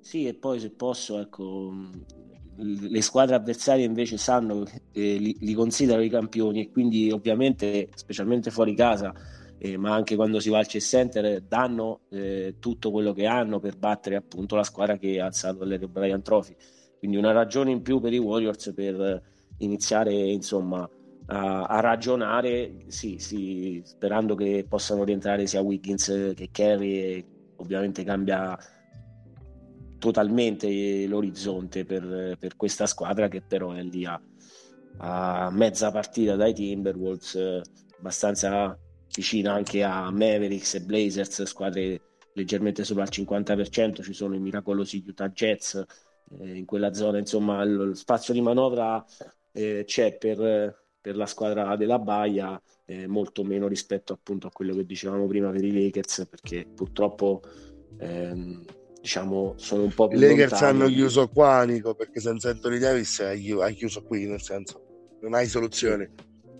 sì 0.00 0.26
e 0.26 0.32
poi 0.32 0.58
se 0.58 0.70
posso 0.70 1.20
ecco 1.20 1.70
le 2.56 3.02
squadre 3.02 3.34
avversarie 3.34 3.84
invece 3.84 4.16
sanno 4.16 4.64
eh, 4.92 5.16
li, 5.16 5.36
li, 5.40 5.54
considerano 5.54 6.04
i 6.04 6.10
campioni 6.10 6.60
e 6.60 6.70
quindi 6.70 7.10
ovviamente 7.10 7.88
specialmente 7.94 8.50
fuori 8.50 8.74
casa 8.74 9.14
eh, 9.64 9.76
ma 9.76 9.94
anche 9.94 10.16
quando 10.16 10.40
si 10.40 10.50
va 10.50 10.58
al 10.58 10.66
chess 10.66 10.88
center 10.88 11.40
danno 11.42 12.00
eh, 12.10 12.56
tutto 12.58 12.90
quello 12.90 13.12
che 13.12 13.26
hanno 13.26 13.60
per 13.60 13.76
battere 13.78 14.16
appunto 14.16 14.56
la 14.56 14.64
squadra 14.64 14.96
che 14.96 15.20
ha 15.20 15.26
alzato 15.26 15.64
l'Aero 15.64 15.86
Brian 15.86 16.20
Trophy. 16.20 16.56
Quindi 16.98 17.16
una 17.16 17.30
ragione 17.30 17.70
in 17.70 17.80
più 17.80 18.00
per 18.00 18.12
i 18.12 18.18
Warriors 18.18 18.72
per 18.74 19.22
iniziare 19.58 20.12
insomma 20.14 20.88
a, 21.26 21.62
a 21.62 21.78
ragionare 21.78 22.86
sì, 22.88 23.18
sì, 23.18 23.80
sperando 23.84 24.34
che 24.34 24.66
possano 24.68 25.04
rientrare 25.04 25.46
sia 25.46 25.60
Wiggins 25.60 26.32
che 26.34 26.48
Kerry 26.50 27.24
ovviamente 27.56 28.02
cambia 28.02 28.58
totalmente 30.02 31.06
l'orizzonte 31.06 31.84
per, 31.84 32.36
per, 32.36 32.56
questa 32.56 32.86
squadra 32.86 33.28
che 33.28 33.40
però 33.40 33.70
è 33.70 33.84
lì 33.84 34.04
a, 34.04 34.20
a 34.96 35.48
mezza 35.52 35.92
partita 35.92 36.34
dai 36.34 36.52
Timberwolves, 36.52 37.60
abbastanza 37.98 38.76
vicina 39.14 39.52
anche 39.52 39.84
a 39.84 40.10
Mavericks 40.10 40.74
e 40.74 40.80
Blazers, 40.82 41.44
squadre 41.44 42.00
leggermente 42.32 42.82
sopra 42.82 43.04
il 43.04 43.10
50%, 43.12 44.02
ci 44.02 44.12
sono 44.12 44.34
i 44.34 44.40
miracolosi 44.40 45.04
Utah 45.06 45.28
Jets, 45.28 45.84
eh, 46.40 46.56
in 46.56 46.64
quella 46.64 46.92
zona 46.94 47.18
insomma 47.18 47.62
lo 47.62 47.94
spazio 47.94 48.34
di 48.34 48.40
manovra 48.40 49.04
eh, 49.52 49.84
c'è 49.86 50.16
per, 50.16 50.82
per, 51.00 51.14
la 51.14 51.26
squadra 51.26 51.76
della 51.76 52.00
Baia, 52.00 52.60
eh, 52.86 53.06
molto 53.06 53.44
meno 53.44 53.68
rispetto 53.68 54.14
appunto 54.14 54.48
a 54.48 54.50
quello 54.50 54.74
che 54.74 54.84
dicevamo 54.84 55.28
prima 55.28 55.50
per 55.50 55.62
i 55.62 55.72
Lakers, 55.72 56.26
perché 56.28 56.66
purtroppo... 56.66 57.40
Ehm, 57.98 58.64
diciamo, 59.02 59.54
sono 59.56 59.82
un 59.82 59.92
po' 59.92 60.06
più 60.06 60.16
I 60.16 60.20
Lakers 60.20 60.62
hanno 60.62 60.86
chiuso 60.86 61.28
qua, 61.28 61.64
Nico, 61.64 61.94
perché 61.94 62.20
senza 62.20 62.50
Anthony 62.50 62.78
Davis 62.78 63.18
hai 63.18 63.74
chiuso 63.74 64.04
qui, 64.04 64.26
nel 64.26 64.40
senso, 64.40 65.16
non 65.20 65.34
hai 65.34 65.48
soluzioni. 65.48 66.08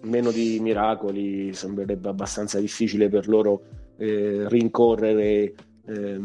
Meno 0.03 0.32
di 0.32 0.59
miracoli, 0.61 1.55
sembrerebbe 1.55 2.09
abbastanza 2.09 2.59
difficile 2.59 3.09
per 3.09 3.28
loro 3.28 3.62
eh, 3.97 4.49
rincorrere 4.49 5.55
eh, 5.86 6.20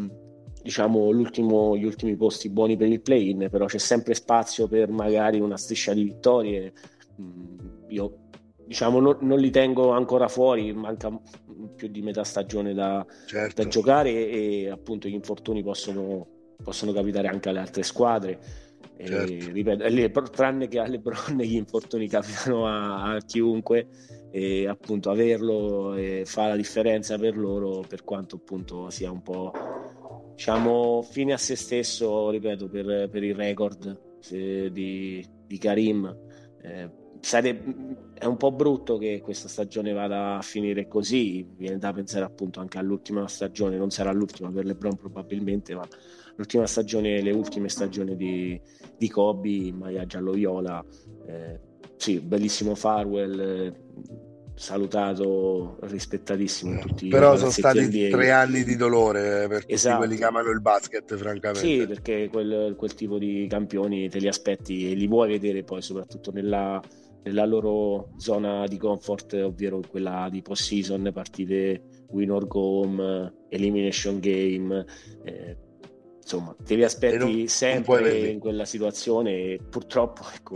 diciamo, 0.63 1.13
gli 1.13 1.85
ultimi 1.85 2.15
posti 2.15 2.49
buoni 2.49 2.75
per 2.75 2.87
il 2.87 3.01
play-in, 3.01 3.47
però 3.51 3.67
c'è 3.67 3.77
sempre 3.77 4.15
spazio 4.15 4.67
per 4.67 4.89
magari 4.89 5.39
una 5.39 5.55
striscia 5.55 5.93
di 5.93 6.03
vittorie. 6.03 6.73
Mm, 7.21 7.89
io 7.89 8.26
diciamo, 8.67 8.99
non, 8.99 9.17
non, 9.21 9.39
li 9.39 9.49
tengo 9.49 9.91
ancora 9.91 10.27
fuori, 10.27 10.73
manca 10.73 11.09
più 11.75 11.87
di 11.87 12.01
metà 12.01 12.23
stagione 12.23 12.73
da, 12.73 13.05
certo. 13.25 13.63
da 13.63 13.67
giocare 13.67 14.11
e 14.11 14.69
appunto 14.69 15.07
gli 15.07 15.13
infortuni 15.13 15.63
possono, 15.63 16.27
possono 16.61 16.91
capitare 16.91 17.27
anche 17.27 17.49
alle 17.49 17.59
altre 17.59 17.83
squadre. 17.83 18.65
Certo. 18.97 19.31
E, 19.31 19.51
ripeto, 19.51 19.87
le, 19.87 20.11
tranne 20.11 20.67
che 20.67 20.79
alle 20.79 20.91
Lebron 20.91 21.37
gli 21.37 21.55
infortuni 21.55 22.07
capitano 22.07 22.67
a, 22.67 23.13
a 23.13 23.19
chiunque 23.19 23.87
e 24.31 24.67
appunto 24.67 25.09
averlo 25.09 25.93
e 25.95 26.23
fa 26.25 26.47
la 26.47 26.55
differenza 26.55 27.17
per 27.17 27.37
loro 27.37 27.83
per 27.87 28.03
quanto 28.03 28.35
appunto 28.35 28.89
sia 28.89 29.09
un 29.09 29.21
po' 29.21 29.51
diciamo 30.35 31.01
fine 31.01 31.33
a 31.33 31.37
se 31.37 31.55
stesso 31.55 32.29
ripeto 32.29 32.67
per, 32.67 33.07
per 33.09 33.23
il 33.23 33.35
record 33.35 33.99
eh, 34.31 34.69
di, 34.71 35.25
di 35.45 35.57
Karim 35.57 36.15
eh, 36.61 36.89
Sarebbe, 37.27 38.13
è 38.13 38.23
un 38.23 38.37
po' 38.37 38.53
brutto 38.53 38.97
che 38.97 39.19
questa 39.21 39.49
stagione 39.49 39.91
vada 39.91 40.37
a 40.37 40.41
finire 40.41 40.87
così, 40.87 41.45
viene 41.57 41.77
da 41.77 41.91
pensare 41.91 42.23
appunto 42.23 42.61
anche 42.61 42.77
all'ultima 42.77 43.27
stagione, 43.27 43.75
non 43.75 43.89
sarà 43.89 44.13
l'ultima 44.13 44.49
per 44.49 44.63
LeBron 44.63 44.95
probabilmente, 44.95 45.75
ma 45.75 45.85
l'ultima 46.37 46.65
stagione, 46.67 47.21
le 47.21 47.31
ultime 47.31 47.67
stagioni 47.67 48.15
di, 48.15 48.57
di 48.97 49.09
Kobe 49.09 49.49
in 49.49 49.75
maglia 49.75 50.05
giallo-viola, 50.05 50.81
eh, 51.27 51.59
sì, 51.97 52.21
bellissimo 52.21 52.75
farewell, 52.75 53.39
eh, 53.41 53.73
salutato, 54.55 55.79
rispettatissimo 55.81 56.71
in 56.71 56.79
tutti 56.79 57.09
Però 57.09 57.35
sono 57.35 57.51
stati 57.51 57.81
NBA. 57.81 58.07
tre 58.09 58.31
anni 58.31 58.63
di 58.63 58.77
dolore 58.77 59.49
per 59.49 59.63
esatto. 59.67 59.97
quelli 59.97 60.15
che 60.15 60.23
amano 60.23 60.49
il 60.49 60.61
basket, 60.61 61.13
francamente. 61.17 61.67
Sì, 61.67 61.85
perché 61.85 62.29
quel, 62.31 62.73
quel, 62.77 62.93
tipo 62.93 63.17
di 63.17 63.47
campioni 63.49 64.07
te 64.07 64.19
li 64.19 64.29
aspetti 64.29 64.89
e 64.89 64.95
li 64.95 65.07
vuoi 65.07 65.27
vedere 65.27 65.63
poi 65.63 65.81
soprattutto 65.81 66.31
nella, 66.31 66.81
nella 67.27 67.45
loro 67.45 68.09
zona 68.17 68.65
di 68.67 68.77
comfort, 68.77 69.33
ovvero 69.33 69.81
quella 69.87 70.27
di 70.31 70.41
post-season, 70.41 71.11
partite 71.13 72.05
win 72.09 72.31
or 72.31 72.47
go 72.47 72.81
home, 72.81 73.33
elimination 73.49 74.19
game. 74.19 74.85
Eh, 75.23 75.57
insomma, 76.21 76.55
te 76.63 76.75
li 76.75 76.83
aspetti 76.83 77.17
non, 77.17 77.47
sempre 77.47 78.19
non 78.19 78.29
in 78.29 78.39
quella 78.39 78.65
situazione 78.65 79.31
e 79.31 79.59
purtroppo, 79.69 80.23
ecco, 80.33 80.55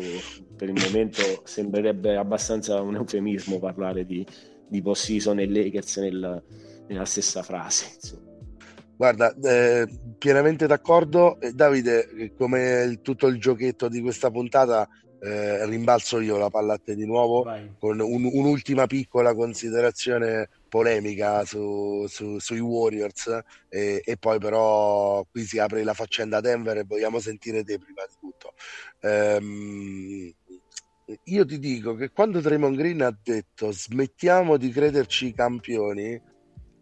per 0.55 0.69
il 0.69 0.81
momento 0.81 1.21
sembrerebbe 1.43 2.15
abbastanza 2.15 2.81
un 2.81 2.95
eufemismo 2.95 3.59
parlare 3.59 4.05
di, 4.05 4.25
di 4.67 4.81
post-season 4.81 5.39
e 5.39 5.47
Lakers 5.47 5.97
nel, 5.97 6.43
nella 6.87 7.05
stessa 7.05 7.43
frase. 7.43 7.91
Insomma. 7.95 8.29
Guarda, 8.95 9.35
eh, 9.41 9.87
pienamente 10.17 10.67
d'accordo. 10.67 11.39
Davide, 11.53 12.33
come 12.37 12.99
tutto 13.01 13.27
il 13.27 13.39
giochetto 13.39 13.87
di 13.87 13.99
questa 13.99 14.29
puntata, 14.29 14.87
eh, 15.23 15.65
rimbalzo 15.67 16.19
io 16.19 16.37
la 16.37 16.49
palla 16.49 16.73
a 16.73 16.79
te 16.83 16.95
di 16.95 17.05
nuovo 17.05 17.43
Vai. 17.43 17.75
con 17.77 17.99
un, 17.99 18.27
un'ultima 18.31 18.87
piccola 18.87 19.35
considerazione 19.35 20.49
polemica 20.67 21.45
su, 21.45 22.05
su, 22.07 22.39
sui 22.39 22.59
Warriors 22.59 23.39
e, 23.69 24.01
e, 24.03 24.17
poi 24.17 24.39
però 24.39 25.23
qui 25.29 25.43
si 25.43 25.59
apre 25.59 25.83
la 25.83 25.93
faccenda 25.93 26.41
Denver 26.41 26.77
e 26.77 26.85
vogliamo 26.85 27.19
sentire 27.19 27.63
te 27.63 27.77
prima 27.77 28.03
di 28.07 28.15
tutto. 28.19 28.53
Ehm, 29.01 30.33
io 31.25 31.45
ti 31.45 31.59
dico 31.59 31.93
che 31.93 32.09
quando 32.09 32.39
Draymond 32.39 32.75
Green 32.75 33.01
ha 33.01 33.15
detto 33.21 33.71
smettiamo 33.71 34.57
di 34.57 34.71
crederci 34.71 35.33
campioni, 35.33 36.19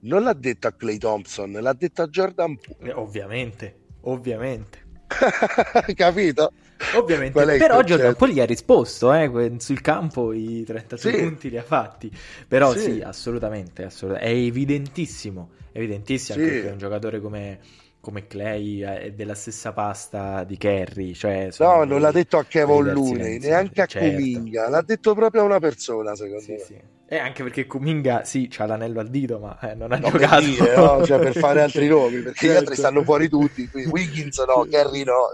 non 0.02 0.24
l'ha 0.24 0.34
detto 0.34 0.68
a 0.68 0.72
Clay 0.72 0.98
Thompson, 0.98 1.52
l'ha 1.52 1.74
detto 1.74 2.04
a 2.04 2.08
Jordan 2.08 2.58
Poole. 2.58 2.90
Eh, 2.90 2.94
ovviamente, 2.94 3.80
ovviamente. 4.02 4.88
Capito? 5.94 6.54
Ovviamente, 6.95 7.57
però 7.57 7.82
Poole 8.15 8.34
gli 8.34 8.39
ha 8.39 8.45
risposto 8.45 9.13
eh, 9.13 9.55
sul 9.57 9.82
campo 9.82 10.32
i 10.32 10.63
33 10.63 11.11
sì. 11.11 11.17
punti 11.17 11.49
li 11.49 11.57
ha 11.57 11.63
fatti. 11.63 12.11
Però 12.47 12.71
sì, 12.73 12.80
sì 12.80 13.01
assolutamente, 13.01 13.84
assolutamente, 13.84 14.32
è 14.32 14.36
evidentissimo, 14.36 15.49
evidentissimo 15.71 16.38
sì. 16.38 16.43
anche 16.43 16.61
che 16.61 16.69
un 16.69 16.77
giocatore 16.77 17.19
come, 17.19 17.59
come 17.99 18.27
Clay 18.27 18.80
è 18.80 19.11
della 19.11 19.36
stessa 19.36 19.73
pasta 19.73 20.43
di 20.43 20.57
Kerry. 20.57 21.13
Cioè 21.13 21.49
no, 21.59 21.84
non 21.84 21.99
l'ha 21.99 22.11
detto 22.11 22.38
a 22.38 22.45
Kevin 22.45 22.91
Looney, 22.91 23.39
neanche 23.39 23.82
a 23.82 23.86
certo. 23.86 24.09
Kuminga, 24.09 24.69
l'ha 24.69 24.82
detto 24.82 25.13
proprio 25.13 25.41
a 25.41 25.45
una 25.45 25.59
persona, 25.59 26.15
secondo 26.15 26.43
me. 26.47 26.59
Sì. 26.59 26.97
E 27.12 27.16
eh, 27.16 27.18
anche 27.18 27.41
perché 27.41 27.66
Kuminga 27.66 28.24
sì, 28.24 28.47
c'ha 28.51 28.68
l'anello 28.68 28.99
al 28.99 29.10
dito, 29.10 29.39
ma 29.39 29.57
eh, 29.62 29.74
non 29.74 29.91
ha 29.91 29.97
no, 29.97 30.12
giocato. 30.12 30.36
Per, 30.36 30.43
dire, 30.43 30.76
no? 30.76 31.03
cioè, 31.03 31.18
per 31.18 31.34
fare 31.34 31.62
altri 31.64 31.88
nomi, 31.88 32.22
perché 32.22 32.38
certo. 32.38 32.53
gli 32.53 32.57
altri 32.57 32.76
stanno 32.76 33.03
fuori 33.03 33.28
tutti. 33.28 33.68
Wiggins 33.89 34.38
no, 34.45 34.68
Kerry 34.70 35.03
no. 35.03 35.30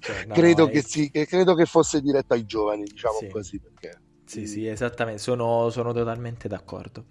Cioè, 0.00 0.24
no 0.24 0.32
credo, 0.32 0.68
che 0.68 0.80
sì, 0.80 1.10
credo 1.10 1.54
che 1.54 1.66
fosse 1.66 2.00
diretto 2.00 2.32
ai 2.32 2.46
giovani, 2.46 2.84
diciamo 2.84 3.18
sì. 3.18 3.28
così. 3.28 3.60
Perché... 3.60 4.00
Sì, 4.24 4.46
sì, 4.46 4.66
esattamente, 4.66 5.20
sono, 5.20 5.68
sono 5.68 5.92
totalmente 5.92 6.48
d'accordo. 6.48 7.04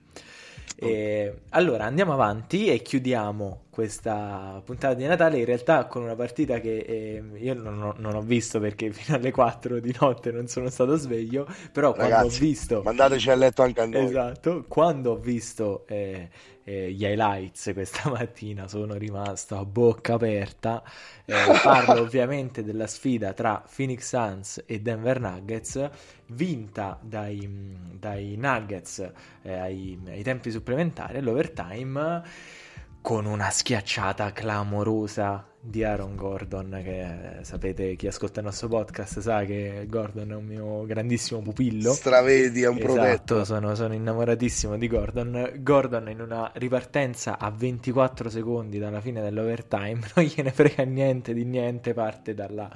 E, 0.76 1.42
allora 1.50 1.86
andiamo 1.86 2.14
avanti 2.14 2.70
e 2.70 2.82
chiudiamo 2.82 3.66
questa 3.72 4.62
puntata 4.66 4.94
di 4.94 5.06
Natale 5.06 5.40
in 5.40 5.46
realtà 5.46 5.86
con 5.86 6.04
una 6.04 6.16
partita 6.16 6.60
che 6.60 6.78
eh, 6.80 7.24
io 7.38 7.54
non 7.54 7.82
ho, 7.82 7.96
non 7.98 8.16
ho, 8.16 8.22
visto 8.22 8.60
perché 8.60 8.92
fino 8.94 9.18
alle 9.18 9.32
4 9.32 9.80
di 9.80 9.96
notte 10.00 10.32
non 10.32 10.48
sono 10.48 10.70
stato 10.70 10.96
sveglio 10.98 11.48
però 11.72 11.94
Ragazzi, 11.96 12.10
quando 12.10 12.28
ho 12.28 12.40
visto 12.40 12.82
mandateci 12.84 13.30
a 13.30 13.36
letto 13.36 13.62
anche 13.64 13.82
a 13.82 13.86
noi 13.86 14.06
esatto 14.06 14.66
quando 14.68 15.12
ho 15.12 15.16
visto 15.16 15.88
eh, 15.88 16.30
eh, 16.64 16.92
gli 16.92 17.04
highlights 17.04 17.72
questa 17.74 18.10
mattina 18.12 18.68
sono 18.68 18.96
rimasto 18.96 19.58
a 19.58 19.66
bocca 19.66 20.14
aperta. 20.14 20.84
Eh, 21.26 21.34
parlo 21.64 22.02
ovviamente 22.02 22.64
della 22.64 22.88
sfida 22.88 23.34
tra 23.34 23.64
Phoenix 23.74 24.08
Suns 24.08 24.64
e 24.66 24.80
Denver 24.80 25.20
Nuggets, 25.20 25.90
vinta 26.28 27.00
dai, 27.02 27.50
dai 27.98 28.36
Nuggets 28.38 29.12
eh, 29.42 29.54
ai, 29.54 30.00
ai 30.08 30.24
tempi 30.24 30.52
supplementari, 30.52 31.18
all'overtime 31.18 32.24
con 33.02 33.26
una 33.26 33.50
schiacciata 33.50 34.32
clamorosa 34.32 35.46
di 35.60 35.84
Aaron 35.84 36.16
Gordon, 36.16 36.82
che 36.84 37.40
sapete 37.42 37.96
chi 37.96 38.08
ascolta 38.08 38.40
il 38.40 38.46
nostro 38.46 38.68
podcast 38.68 39.20
sa 39.20 39.44
che 39.44 39.86
Gordon 39.88 40.32
è 40.32 40.36
un 40.36 40.46
mio 40.46 40.86
grandissimo 40.86 41.42
pupillo. 41.42 41.94
Stravedi, 41.94 42.62
è 42.62 42.68
un 42.68 42.78
esatto. 42.78 43.44
Sono, 43.44 43.74
sono 43.76 43.94
innamoratissimo 43.94 44.78
di 44.78 44.88
Gordon. 44.88 45.52
Gordon 45.58 46.10
in 46.10 46.22
una 46.22 46.52
ripartenza 46.56 47.38
a 47.40 47.50
24 47.50 48.30
secondi 48.30 48.78
dalla 48.78 49.02
fine 49.02 49.22
dell'overtime, 49.22 50.00
non 50.16 50.26
gliene 50.26 50.52
frega 50.52 50.84
niente 50.84 51.34
di 51.34 51.44
niente, 51.44 51.94
parte 51.94 52.34
dalla, 52.34 52.70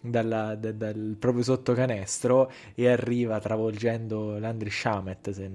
dalla, 0.00 0.54
da, 0.54 0.72
dal 0.72 1.16
proprio 1.18 1.42
sottocanestro 1.42 2.50
e 2.74 2.88
arriva 2.88 3.38
travolgendo 3.40 4.38
Landry 4.38 4.70
Shamet 4.70 5.30
se, 5.30 5.50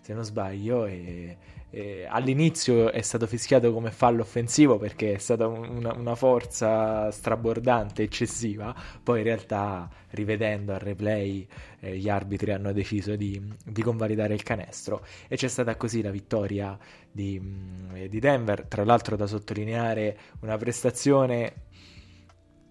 se 0.00 0.14
non 0.14 0.24
sbaglio 0.24 0.86
e 0.86 1.36
eh, 1.70 2.06
all'inizio 2.08 2.90
è 2.92 3.00
stato 3.02 3.26
fischiato 3.26 3.72
come 3.72 3.90
fallo 3.90 4.22
offensivo 4.22 4.78
perché 4.78 5.14
è 5.14 5.18
stata 5.18 5.46
una, 5.46 5.92
una, 5.92 6.14
forza 6.14 7.10
strabordante, 7.10 8.02
eccessiva, 8.02 8.74
poi 9.02 9.18
in 9.18 9.24
realtà 9.24 9.88
rivedendo 10.10 10.72
al 10.72 10.78
replay 10.78 11.46
eh, 11.80 11.96
gli 11.96 12.08
arbitri 12.08 12.52
hanno 12.52 12.72
deciso 12.72 13.16
di, 13.16 13.42
di, 13.64 13.82
convalidare 13.82 14.34
il 14.34 14.42
canestro. 14.42 15.04
E 15.28 15.36
c'è 15.36 15.48
stata 15.48 15.76
così 15.76 16.02
la 16.02 16.10
vittoria 16.10 16.78
di, 17.10 17.38
mm, 17.40 18.04
di 18.06 18.20
Denver, 18.20 18.66
tra 18.66 18.84
l'altro 18.84 19.16
da 19.16 19.26
sottolineare 19.26 20.18
una 20.40 20.56
prestazione 20.56 21.64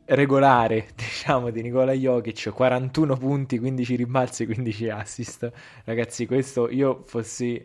regolare, 0.06 0.88
diciamo, 0.96 1.50
di 1.50 1.62
Nicola 1.62 1.91
Jokic, 1.91 2.50
41 2.50 3.18
punti, 3.18 3.60
15 3.60 3.96
rimbalzi, 3.96 4.46
15 4.46 4.89
assist. 4.89 5.52
Ragazzi, 5.84 6.26
questo 6.26 6.70
io 6.70 7.04
fossi 7.06 7.64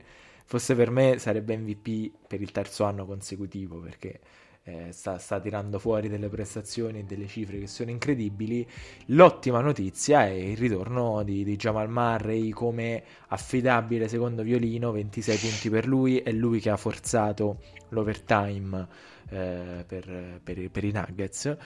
fosse 0.50 0.74
per 0.74 0.90
me 0.90 1.16
sarebbe 1.20 1.56
MVP 1.56 2.10
per 2.26 2.40
il 2.40 2.50
terzo 2.50 2.82
anno 2.82 3.06
consecutivo 3.06 3.78
perché 3.78 4.18
eh, 4.64 4.90
sta, 4.90 5.16
sta, 5.16 5.38
tirando 5.38 5.78
fuori 5.78 6.08
delle 6.08 6.28
prestazioni 6.28 6.98
e 6.98 7.04
delle 7.04 7.28
cifre 7.28 7.60
che 7.60 7.68
sono 7.68 7.90
incredibili. 7.90 8.66
L'ottima 9.06 9.60
notizia 9.60 10.26
è 10.26 10.30
il 10.30 10.56
ritorno 10.56 11.22
di, 11.22 11.44
di 11.44 11.54
Jamal 11.54 11.88
Murray 11.88 12.50
come 12.50 13.00
affidabile 13.28 14.08
secondo 14.08 14.42
violino, 14.42 14.90
26 14.90 15.36
punti 15.36 15.70
per 15.70 15.86
lui, 15.86 16.18
è 16.18 16.32
lui 16.32 16.58
che 16.58 16.70
ha 16.70 16.76
forzato 16.76 17.60
l'overtime 17.90 18.88
eh, 19.28 19.84
per, 19.86 20.40
per, 20.42 20.68
per 20.68 20.84
i 20.84 20.90
Nuggets. 20.90 21.56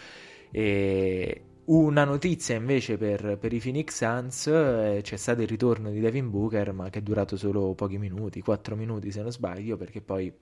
E 0.50 1.42
una 1.66 2.04
notizia 2.04 2.54
invece 2.54 2.96
per, 2.96 3.38
per 3.38 3.52
i 3.52 3.58
Phoenix 3.58 3.94
Suns, 3.94 4.46
eh, 4.46 5.00
c'è 5.02 5.16
stato 5.16 5.42
il 5.42 5.48
ritorno 5.48 5.90
di 5.90 6.00
Devin 6.00 6.30
Booker, 6.30 6.72
ma 6.72 6.90
che 6.90 6.98
è 6.98 7.02
durato 7.02 7.36
solo 7.36 7.74
pochi 7.74 7.98
minuti, 7.98 8.40
4 8.40 8.76
minuti 8.76 9.10
se 9.10 9.22
non 9.22 9.32
sbaglio, 9.32 9.76
perché 9.76 10.00
poi 10.00 10.32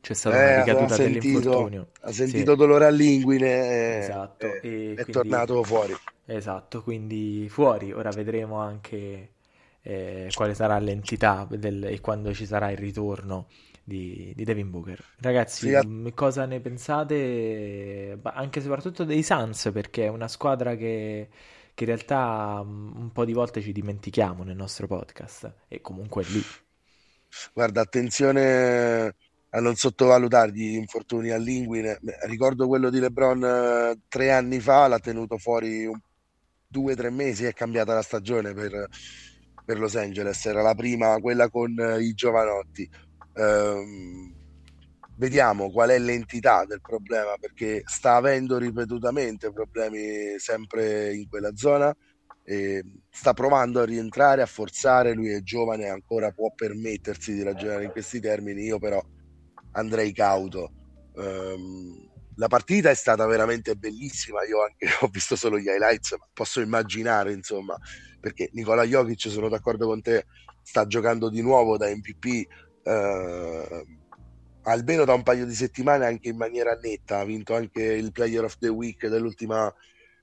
c'è 0.00 0.14
stata 0.14 0.36
eh, 0.36 0.54
una 0.54 0.64
ricaduta 0.64 0.94
sentito, 0.94 1.20
dell'infortunio. 1.20 1.88
Ha 2.00 2.12
sentito 2.12 2.52
sì. 2.52 2.56
dolore 2.56 2.86
all'inguine 2.86 3.46
e, 3.46 3.98
esatto, 3.98 4.46
e, 4.46 4.58
e 4.60 4.90
è 4.92 4.94
quindi, 4.94 5.12
tornato 5.12 5.62
fuori. 5.64 5.94
Esatto, 6.26 6.82
quindi 6.82 7.46
fuori. 7.48 7.92
Ora 7.92 8.10
vedremo 8.10 8.58
anche 8.58 9.30
eh, 9.82 10.30
quale 10.34 10.54
sarà 10.54 10.78
l'entità 10.78 11.46
del, 11.48 11.84
e 11.84 12.00
quando 12.00 12.32
ci 12.34 12.46
sarà 12.46 12.70
il 12.70 12.78
ritorno 12.78 13.46
di, 13.86 14.32
di 14.34 14.44
Devin 14.44 14.70
Booker. 14.70 15.02
Ragazzi, 15.20 15.68
sì, 15.68 16.12
cosa 16.12 16.44
ne 16.44 16.60
pensate? 16.60 18.18
Anche 18.20 18.58
e 18.58 18.62
soprattutto 18.62 19.04
dei 19.04 19.22
Suns, 19.22 19.70
perché 19.72 20.06
è 20.06 20.08
una 20.08 20.26
squadra 20.26 20.74
che, 20.74 21.28
che, 21.72 21.84
in 21.84 21.90
realtà 21.90 22.60
un 22.64 23.10
po' 23.12 23.24
di 23.24 23.32
volte 23.32 23.60
ci 23.60 23.70
dimentichiamo 23.70 24.42
nel 24.42 24.56
nostro 24.56 24.88
podcast 24.88 25.52
e 25.68 25.80
comunque 25.80 26.24
è 26.24 26.26
lì. 26.26 26.42
Guarda, 27.52 27.80
attenzione 27.80 29.14
a 29.50 29.60
non 29.60 29.76
sottovalutare 29.76 30.50
gli 30.50 30.74
infortuni 30.74 31.30
all'inguine. 31.30 32.00
Ricordo 32.22 32.66
quello 32.66 32.90
di 32.90 32.98
LeBron 32.98 33.44
eh, 33.44 34.00
tre 34.08 34.32
anni 34.32 34.58
fa, 34.58 34.88
l'ha 34.88 34.98
tenuto 34.98 35.38
fuori 35.38 35.86
un, 35.86 35.98
due 36.66 36.92
o 36.92 36.96
tre 36.96 37.10
mesi, 37.10 37.44
è 37.44 37.52
cambiata 37.52 37.94
la 37.94 38.02
stagione 38.02 38.52
per, 38.52 38.88
per 39.64 39.78
Los 39.78 39.94
Angeles, 39.94 40.44
era 40.44 40.60
la 40.60 40.74
prima, 40.74 41.18
quella 41.20 41.48
con 41.48 41.78
eh, 41.78 42.00
i 42.00 42.14
giovanotti 42.14 42.90
ehm, 43.36 44.34
vediamo 45.16 45.70
qual 45.70 45.90
è 45.90 45.98
l'entità 45.98 46.64
del 46.64 46.80
problema 46.80 47.36
perché 47.38 47.82
sta 47.84 48.16
avendo 48.16 48.58
ripetutamente 48.58 49.52
problemi 49.52 50.38
sempre 50.38 51.14
in 51.14 51.28
quella 51.28 51.54
zona 51.54 51.94
sta 53.10 53.32
provando 53.32 53.80
a 53.80 53.84
rientrare, 53.84 54.40
a 54.40 54.46
forzare, 54.46 55.14
lui 55.14 55.30
è 55.30 55.42
giovane, 55.42 55.88
ancora 55.88 56.30
può 56.30 56.52
permettersi 56.54 57.34
di 57.34 57.42
ragionare 57.42 57.84
in 57.84 57.90
questi 57.90 58.20
termini, 58.20 58.62
io 58.62 58.78
però 58.78 59.02
andrei 59.72 60.12
cauto. 60.12 60.70
Um, 61.14 62.08
la 62.36 62.46
partita 62.46 62.90
è 62.90 62.94
stata 62.94 63.26
veramente 63.26 63.74
bellissima, 63.74 64.44
io 64.44 64.62
anche 64.62 64.86
ho 65.00 65.08
visto 65.08 65.34
solo 65.34 65.58
gli 65.58 65.66
highlights, 65.66 66.12
ma 66.12 66.26
posso 66.32 66.60
immaginare, 66.60 67.32
insomma, 67.32 67.76
perché 68.20 68.48
Nicola 68.52 68.84
Jokic, 68.84 69.28
sono 69.28 69.48
d'accordo 69.48 69.86
con 69.86 70.00
te, 70.00 70.26
sta 70.62 70.86
giocando 70.86 71.28
di 71.28 71.42
nuovo 71.42 71.76
da 71.76 71.88
MVP, 71.88 72.44
eh, 72.86 73.84
almeno 74.62 75.04
da 75.04 75.14
un 75.14 75.22
paio 75.22 75.44
di 75.44 75.54
settimane 75.54 76.06
anche 76.06 76.28
in 76.28 76.36
maniera 76.36 76.78
netta, 76.80 77.18
ha 77.18 77.24
vinto 77.24 77.54
anche 77.54 77.82
il 77.82 78.12
Player 78.12 78.44
of 78.44 78.56
the 78.58 78.68
Week 78.68 79.06
dell'ultima 79.06 79.72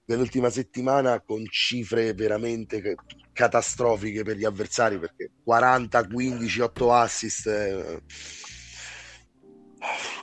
dell'ultima 0.05 0.49
settimana 0.49 1.21
con 1.21 1.45
cifre 1.47 2.13
veramente 2.13 2.95
catastrofiche 3.31 4.23
per 4.23 4.35
gli 4.35 4.43
avversari 4.43 4.99
perché 4.99 5.31
40, 5.43 6.07
15, 6.07 6.59
8 6.59 6.93
assist 6.93 7.47
eh, 7.47 8.01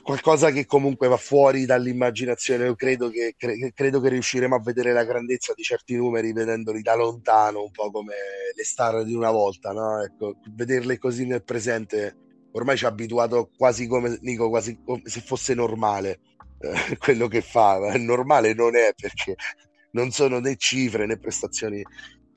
qualcosa 0.03 0.51
che 0.51 0.65
comunque 0.65 1.07
va 1.07 1.17
fuori 1.17 1.65
dall'immaginazione 1.65 2.65
io 2.65 2.75
credo 2.75 3.09
che, 3.09 3.33
cre- 3.35 3.71
credo 3.73 3.99
che 3.99 4.09
riusciremo 4.09 4.55
a 4.55 4.61
vedere 4.61 4.93
la 4.93 5.03
grandezza 5.03 5.53
di 5.55 5.63
certi 5.63 5.95
numeri 5.95 6.31
vedendoli 6.31 6.81
da 6.81 6.95
lontano 6.95 7.63
un 7.63 7.71
po' 7.71 7.89
come 7.89 8.13
le 8.55 8.63
star 8.63 9.03
di 9.03 9.15
una 9.15 9.31
volta 9.31 9.71
no? 9.71 10.01
ecco, 10.03 10.35
vederle 10.55 10.99
così 10.99 11.25
nel 11.25 11.43
presente 11.43 12.29
ormai 12.53 12.77
ci 12.77 12.85
ha 12.85 12.89
abituato 12.89 13.49
quasi 13.57 13.87
come 13.87 14.17
Nico 14.21 14.49
quasi 14.49 14.79
come 14.83 15.01
se 15.05 15.21
fosse 15.21 15.53
normale 15.53 16.19
eh, 16.59 16.97
quello 16.97 17.27
che 17.27 17.41
fa. 17.41 17.77
Normale 17.97 18.53
non 18.53 18.75
è 18.75 18.93
perché 18.95 19.35
non 19.91 20.11
sono 20.11 20.39
né 20.39 20.55
cifre 20.55 21.05
né 21.05 21.17
prestazioni 21.17 21.83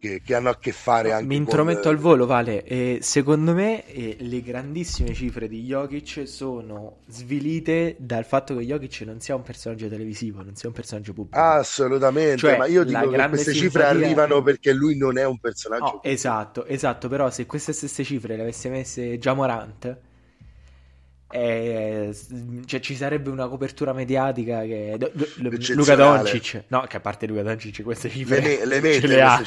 che, 0.05 0.21
che 0.23 0.35
hanno 0.35 0.51
a 0.51 0.59
che 0.59 0.73
fare 0.73 1.13
anche 1.13 1.27
Mi 1.27 1.37
intrometto 1.37 1.83
con... 1.85 1.93
al 1.93 1.97
volo, 1.97 2.27
Vale. 2.27 2.63
E 2.65 2.99
secondo 3.01 3.55
me 3.55 3.87
eh, 3.87 4.17
le 4.21 4.43
grandissime 4.43 5.15
cifre 5.15 5.49
di 5.49 5.63
Jokic 5.63 6.29
sono 6.29 6.99
svilite 7.07 7.97
dal 7.99 8.27
fatto 8.27 8.55
che 8.55 8.65
Jokic 8.65 9.01
non 9.07 9.21
sia 9.21 9.35
un 9.35 9.43
personaggio 9.43 9.89
televisivo, 9.89 10.43
non 10.43 10.55
sia 10.55 10.69
un 10.69 10.75
personaggio 10.75 11.15
pubblico. 11.15 11.39
assolutamente, 11.39 12.37
cioè, 12.37 12.59
ma 12.59 12.67
io 12.67 12.85
dico 12.85 13.09
che 13.09 13.29
queste 13.29 13.55
cifre 13.55 13.85
arrivano 13.85 14.43
perché 14.43 14.73
lui 14.75 14.97
non 14.97 15.17
è 15.17 15.25
un 15.25 15.39
personaggio. 15.39 15.85
Oh, 15.85 16.01
esatto, 16.03 16.67
esatto, 16.67 17.09
però 17.09 17.31
se 17.31 17.47
queste 17.47 17.73
stesse 17.73 18.05
cifre 18.05 18.37
le 18.37 18.43
avesse 18.43 18.69
messe 18.69 19.19
già 19.19 19.33
Morant 19.33 19.97
eh, 21.37 22.17
cioè, 22.65 22.79
ci 22.79 22.95
sarebbe 22.95 23.29
una 23.29 23.49
copertura 23.49 23.93
mediatica 23.93 24.61
che 24.61 24.97
Luca 25.73 25.97
Doncic. 25.97 26.67
No 26.69 26.85
che 26.89 26.99
a 26.99 27.01
parte 27.01 27.27
Luca 27.27 27.43
Doncic 27.43 27.83
queste 27.83 28.09
cifre 28.09 28.41
le, 28.41 28.65
le 28.65 28.81
mette, 28.81 29.01
ce, 29.01 29.07
le 29.09 29.21
ha, 29.21 29.43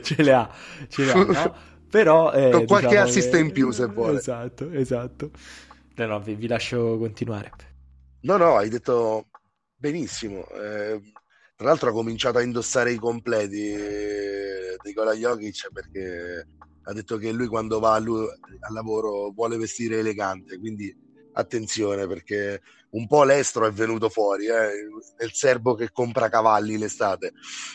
ce 0.00 0.22
le 0.22 0.32
ha 0.32 0.50
ce 0.88 1.04
le 1.04 1.12
ha 1.12 1.24
no? 1.24 1.56
però 1.90 2.32
eh, 2.32 2.50
con 2.50 2.64
qualche 2.64 2.88
diciamo 2.88 3.06
assist 3.06 3.30
che... 3.32 3.38
in 3.38 3.52
più 3.52 3.70
se 3.70 3.84
vuole. 3.84 4.16
Esatto 4.18 4.70
esatto. 4.70 5.30
No, 5.96 6.06
no 6.06 6.20
vi, 6.20 6.36
vi, 6.36 6.46
lascio 6.46 6.96
continuare. 6.96 7.50
No 8.20 8.38
no 8.38 8.56
hai 8.56 8.70
detto 8.70 9.26
benissimo. 9.76 10.48
Eh, 10.48 11.02
tra 11.54 11.66
l'altro 11.66 11.90
ha 11.90 11.92
cominciato 11.92 12.38
a 12.38 12.42
indossare 12.42 12.92
i 12.92 12.96
completi 12.96 13.72
eh, 13.72 14.76
Nicola 14.84 15.12
Jokic 15.12 15.70
perché 15.70 16.46
ha 16.84 16.92
detto 16.94 17.18
che 17.18 17.30
lui 17.30 17.46
quando 17.46 17.78
va 17.78 17.92
al 17.92 18.06
lavoro 18.72 19.30
vuole 19.32 19.58
vestire 19.58 19.98
elegante 19.98 20.58
quindi 20.58 21.08
attenzione 21.32 22.06
perché 22.06 22.60
un 22.90 23.06
po' 23.06 23.24
l'estro 23.24 23.66
è 23.66 23.70
venuto 23.70 24.08
fuori 24.08 24.46
eh, 24.46 24.88
nel 25.18 25.32
serbo 25.32 25.74
che 25.74 25.90
compra 25.90 26.28
cavalli 26.28 26.78
l'estate. 26.78 27.32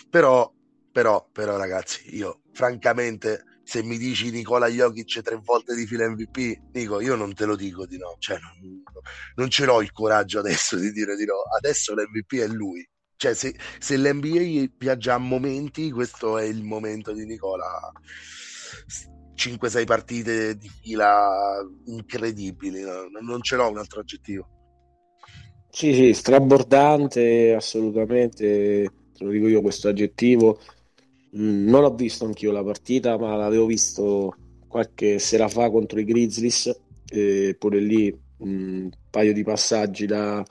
Però 0.09 0.51
però 0.91 1.27
però 1.29 1.57
ragazzi 1.57 2.15
io 2.15 2.43
francamente 2.53 3.43
se 3.63 3.83
mi 3.83 3.97
dici 3.97 4.29
Nicola 4.31 4.67
Jokic 4.67 5.21
tre 5.21 5.41
volte 5.43 5.75
di 5.75 5.85
fila 5.85 6.07
MVP 6.07 6.69
dico 6.71 7.01
io 7.01 7.15
non 7.15 7.33
te 7.33 7.45
lo 7.45 7.55
dico 7.55 7.85
di 7.85 7.97
no. 7.97 8.15
Cioè 8.19 8.39
non, 8.39 8.83
non 9.35 9.49
ce 9.49 9.65
l'ho 9.65 9.81
il 9.81 9.91
coraggio 9.91 10.39
adesso 10.39 10.77
di 10.77 10.91
dire 10.91 11.15
di 11.15 11.25
no. 11.25 11.41
Adesso 11.57 11.93
l'MVP 11.93 12.35
è 12.35 12.47
lui. 12.47 12.87
Cioè 13.17 13.33
se, 13.33 13.55
se 13.79 13.97
l'NBA 13.97 14.71
viaggia 14.77 15.15
a 15.15 15.17
momenti 15.17 15.91
questo 15.91 16.37
è 16.37 16.43
il 16.43 16.63
momento 16.63 17.13
di 17.13 17.25
Nicola 17.25 17.91
5-6 19.35 19.85
partite 19.85 20.57
di 20.57 20.69
fila 20.69 21.59
incredibili, 21.85 22.81
non 23.21 23.41
ce 23.41 23.55
l'ho 23.55 23.69
un 23.69 23.77
altro 23.77 23.99
aggettivo. 23.99 24.47
Sì, 25.69 25.93
sì, 25.93 26.13
strabordante, 26.13 27.53
assolutamente, 27.53 28.89
te 29.13 29.23
lo 29.23 29.29
dico 29.29 29.47
io 29.47 29.61
questo 29.61 29.89
aggettivo. 29.89 30.59
Mm, 31.37 31.67
non 31.67 31.83
ho 31.83 31.93
visto 31.93 32.23
anch'io 32.25 32.51
la 32.51 32.63
partita, 32.63 33.17
ma 33.17 33.35
l'avevo 33.35 33.65
visto 33.65 34.33
qualche 34.67 35.19
sera 35.19 35.49
fa 35.49 35.69
contro 35.69 35.99
i 35.99 36.05
Grizzlies, 36.05 36.73
e 37.09 37.55
pure 37.59 37.79
lì 37.79 38.09
mm, 38.11 38.81
un 38.83 38.89
paio 39.09 39.33
di 39.33 39.43
passaggi 39.43 40.05
da 40.05 40.43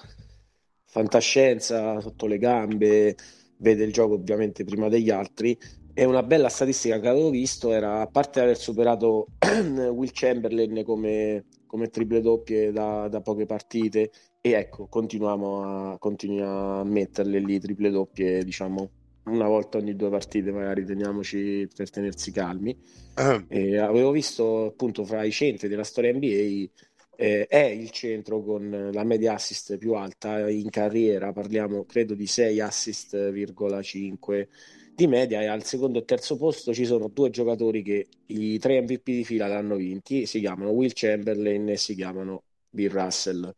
fantascienza 0.85 2.01
sotto 2.01 2.27
le 2.27 2.39
gambe, 2.39 3.17
vede 3.59 3.85
il 3.85 3.93
gioco 3.93 4.15
ovviamente 4.15 4.63
prima 4.65 4.89
degli 4.89 5.11
altri 5.11 5.59
e 5.95 6.05
una 6.05 6.25
bella 6.25 6.49
statistica 6.49 6.99
che 6.99 7.09
avevo 7.09 7.31
visto 7.31 7.73
era, 7.73 8.01
a 8.01 8.07
parte 8.09 8.41
aver 8.41 8.59
superato 8.59 9.29
Will 9.39 10.11
Chamberlain 10.13 10.83
come, 10.85 11.45
come 11.67 11.89
triple 11.89 12.21
doppie 12.21 12.73
da, 12.73 13.07
da, 13.09 13.21
poche 13.21 13.47
partite, 13.47 14.11
e 14.41 14.51
ecco, 14.51 14.89
continuiamo 14.89 15.93
a, 15.93 15.99
continuiamo 15.99 16.81
a 16.81 16.85
metterle 16.85 17.39
lì, 17.39 17.61
triple 17.61 17.91
doppie, 17.91 18.43
diciamo, 18.43 18.91
una 19.27 19.47
volta 19.47 19.79
ogni 19.79 19.95
due 19.95 20.11
partite, 20.11 20.51
magari 20.51 20.85
teniamoci 20.85 21.69
per 21.75 21.89
tenersi 21.91 22.33
calmi. 22.33 22.77
E 23.49 23.79
avevo 23.79 24.11
visto 24.11 24.67
appunto 24.67 25.05
fra 25.05 25.23
i 25.23 25.31
centri 25.31 25.69
della 25.69 25.85
storia 25.85 26.13
NBA 26.13 26.65
eh, 27.17 27.47
è 27.47 27.65
il 27.65 27.91
centro 27.91 28.43
con 28.43 28.91
la 28.93 29.05
media 29.05 29.35
assist 29.35 29.79
più 29.79 29.95
alta 29.95 30.51
in 30.51 30.69
carriera, 30.71 31.33
parliamo 31.33 31.85
credo 31.85 32.15
di 32.15 32.27
6 32.27 32.61
assist,5 32.61 34.47
di 34.95 35.07
media 35.09 35.43
e 35.43 35.47
al 35.47 35.65
secondo 35.65 35.99
e 35.99 36.05
terzo 36.05 36.37
posto 36.37 36.73
ci 36.73 36.85
sono 36.85 37.09
due 37.09 37.31
giocatori 37.31 37.83
che 37.83 38.07
i 38.27 38.59
tre 38.59 38.81
MVP 38.81 39.05
di 39.05 39.25
fila 39.25 39.49
l'hanno 39.49 39.75
vinti, 39.77 40.25
si 40.25 40.39
chiamano 40.39 40.71
Will 40.71 40.93
Chamberlain 40.95 41.69
e 41.69 41.77
si 41.77 41.95
chiamano 41.95 42.45
Bill 42.71 42.91
Russell. 42.91 43.53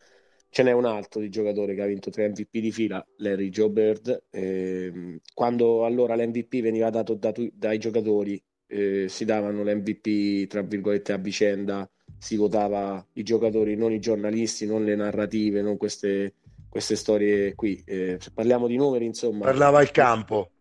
Ce 0.49 0.62
n'è 0.62 0.72
un 0.72 0.87
altro 0.87 1.20
di 1.20 1.28
giocatore 1.28 1.74
che 1.74 1.82
ha 1.82 1.87
vinto 1.87 2.11
tre 2.11 2.28
MVP 2.28 2.59
di 2.59 2.72
fila, 2.72 3.05
Larry 3.16 3.51
Joe 3.51 3.68
Bird. 3.68 4.24
Eh, 4.30 5.20
quando 5.34 5.84
allora 5.84 6.16
l'MVP 6.16 6.62
veniva 6.62 6.89
dato 6.89 7.12
da 7.14 7.32
tu, 7.32 7.51
dai 7.53 7.78
giocatori, 7.78 8.43
eh, 8.68 9.07
si 9.09 9.26
davano 9.26 9.62
l'MVP 9.62 10.47
tra 10.47 10.62
virgolette 10.62 11.12
a 11.12 11.18
vicenda, 11.18 11.89
si 12.16 12.37
votava 12.37 13.05
i 13.14 13.22
giocatori, 13.22 13.76
non 13.76 13.93
i 13.93 14.01
giornalisti, 14.01 14.64
non 14.64 14.84
le 14.84 14.95
narrative, 14.95 15.61
non 15.61 15.76
queste, 15.76 16.34
queste 16.70 16.97
storie 16.97 17.55
qui. 17.55 17.82
Eh, 17.84 18.18
parliamo 18.32 18.66
di 18.66 18.76
numeri, 18.76 19.05
insomma. 19.05 19.45
Parlava 19.45 19.82
il 19.82 19.91
campo. 19.91 20.53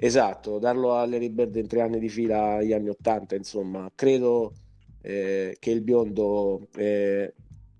Esatto, 0.00 0.60
darlo 0.60 0.94
a 0.94 1.04
Larry 1.06 1.28
Bird 1.28 1.56
in 1.56 1.66
tre 1.66 1.80
anni 1.80 1.98
di 1.98 2.08
fila 2.08 2.54
agli 2.58 2.72
anni 2.72 2.88
Ottanta, 2.88 3.34
insomma, 3.34 3.90
credo 3.96 4.52
eh, 5.00 5.56
che 5.58 5.70
il 5.72 5.80
biondo, 5.82 6.68
eh, 6.76 7.34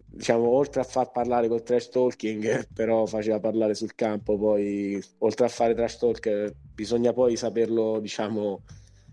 diciamo, 0.04 0.48
oltre 0.48 0.80
a 0.80 0.84
far 0.84 1.12
parlare 1.12 1.46
col 1.46 1.62
trash 1.62 1.90
talking, 1.90 2.66
però 2.74 3.06
faceva 3.06 3.38
parlare 3.38 3.74
sul 3.74 3.94
campo, 3.94 4.36
poi 4.36 5.00
oltre 5.18 5.46
a 5.46 5.48
fare 5.48 5.74
trash 5.74 5.98
talk 5.98 6.54
bisogna 6.74 7.12
poi 7.12 7.36
saperlo, 7.36 8.00
diciamo, 8.00 8.62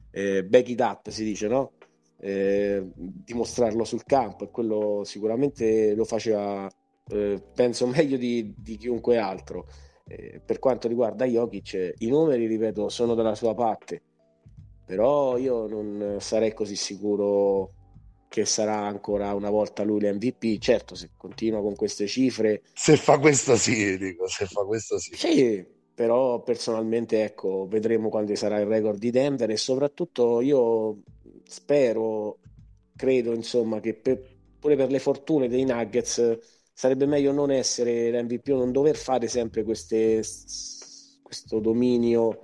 eh, 0.10 0.44
back 0.44 0.70
it 0.70 0.80
up, 0.82 1.10
si 1.10 1.24
dice, 1.24 1.48
no? 1.48 1.74
Eh, 2.18 2.84
dimostrarlo 2.96 3.84
sul 3.84 4.04
campo 4.04 4.46
e 4.46 4.50
quello 4.50 5.04
sicuramente 5.04 5.94
lo 5.94 6.06
faceva, 6.06 6.68
eh, 7.10 7.40
penso, 7.54 7.86
meglio 7.86 8.18
di, 8.18 8.52
di 8.58 8.78
chiunque 8.78 9.20
altro. 9.20 9.68
Eh, 10.08 10.40
per 10.46 10.60
quanto 10.60 10.88
riguarda 10.88 11.26
Jokic, 11.26 11.96
i 11.98 12.08
numeri, 12.08 12.46
ripeto, 12.46 12.90
sono 12.90 13.16
dalla 13.16 13.34
sua 13.36 13.56
parte, 13.56 14.02
però 14.86 15.38
io 15.38 15.68
non 15.68 16.18
sarei 16.20 16.54
così 16.54 16.76
sicuro 16.76 17.72
che 18.28 18.46
sarà 18.46 18.78
ancora 18.86 19.34
una 19.34 19.50
volta 19.50 19.84
lui 19.84 20.02
l'MVP. 20.02 20.60
Certo, 20.60 20.94
se 20.94 21.12
continua 21.16 21.62
con 21.62 21.76
queste 21.76 22.06
cifre... 22.06 22.62
Se 22.74 22.98
fa 22.98 23.18
questo 23.18 23.56
sì, 23.56 23.98
dico, 23.98 24.28
se 24.28 24.46
fa 24.46 24.64
questo 24.64 25.00
sì. 25.00 25.16
Sì, 25.16 25.66
però 25.94 26.42
personalmente, 26.42 27.24
ecco, 27.24 27.66
vedremo 27.68 28.10
quando 28.10 28.36
sarà 28.36 28.60
il 28.60 28.68
record 28.68 29.00
di 29.00 29.10
Denver 29.10 29.50
e 29.50 29.58
soprattutto 29.58 30.42
io 30.42 30.98
spero, 31.46 32.40
credo, 32.96 33.34
insomma, 33.34 33.80
che 33.80 33.94
per, 33.94 34.22
pure 34.60 34.76
per 34.76 34.92
le 34.92 35.00
fortune 35.00 35.48
dei 35.48 35.64
Nuggets 35.64 36.55
sarebbe 36.76 37.06
meglio 37.06 37.32
non 37.32 37.52
essere 37.52 38.12
l'MVP 38.12 38.50
o 38.50 38.58
non 38.58 38.74
dover 38.74 38.98
fare 38.98 39.30
sempre 39.30 39.64
queste, 39.64 40.22
questo 41.24 41.60
dominio, 41.62 42.42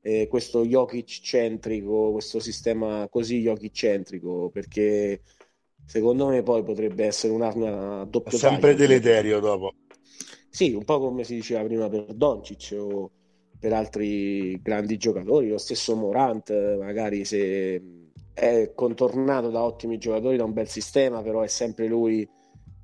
eh, 0.00 0.26
questo 0.26 0.64
Jokic 0.64 1.20
centrico, 1.20 2.10
questo 2.12 2.40
sistema 2.40 3.06
così 3.10 3.42
Jokic 3.42 3.74
centrico, 3.74 4.48
perché 4.50 5.20
secondo 5.84 6.28
me 6.28 6.42
poi 6.42 6.62
potrebbe 6.62 7.04
essere 7.04 7.34
un'arma 7.34 8.06
doppia. 8.06 8.38
Sempre 8.38 8.74
taglio, 8.74 8.86
deleterio 8.86 9.40
dopo. 9.40 9.74
Sì, 10.48 10.72
un 10.72 10.84
po' 10.84 10.98
come 10.98 11.22
si 11.24 11.34
diceva 11.34 11.62
prima 11.62 11.86
per 11.90 12.14
Doncic 12.14 12.74
o 12.78 13.10
per 13.58 13.74
altri 13.74 14.62
grandi 14.62 14.96
giocatori, 14.96 15.50
lo 15.50 15.58
stesso 15.58 15.94
Morant, 15.94 16.50
magari 16.78 17.26
se 17.26 17.82
è 18.32 18.72
contornato 18.74 19.50
da 19.50 19.62
ottimi 19.62 19.98
giocatori, 19.98 20.38
da 20.38 20.44
un 20.44 20.54
bel 20.54 20.68
sistema, 20.68 21.20
però 21.20 21.42
è 21.42 21.48
sempre 21.48 21.86
lui 21.86 22.26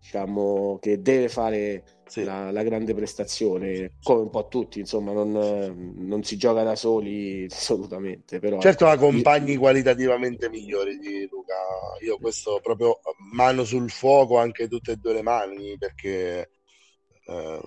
diciamo, 0.00 0.78
che 0.80 1.02
deve 1.02 1.28
fare 1.28 1.84
sì. 2.06 2.24
la, 2.24 2.50
la, 2.50 2.62
grande 2.62 2.94
prestazione, 2.94 3.92
come 4.02 4.22
un 4.22 4.30
po' 4.30 4.48
tutti, 4.48 4.80
insomma, 4.80 5.12
non, 5.12 5.30
non, 5.96 6.22
si 6.24 6.36
gioca 6.36 6.62
da 6.62 6.74
soli 6.74 7.46
assolutamente. 7.50 8.38
Però, 8.38 8.58
certo 8.60 8.86
ha 8.86 8.96
compagni 8.96 9.52
io... 9.52 9.58
qualitativamente 9.58 10.48
migliori 10.48 10.98
di 10.98 11.28
Luca, 11.30 11.54
io 12.02 12.16
questo 12.18 12.60
proprio 12.62 13.00
mano 13.32 13.64
sul 13.64 13.90
fuoco, 13.90 14.38
anche 14.38 14.68
tutte 14.68 14.92
e 14.92 14.96
due 14.96 15.12
le 15.12 15.22
mani, 15.22 15.76
perché... 15.78 16.50
Eh, 17.26 17.60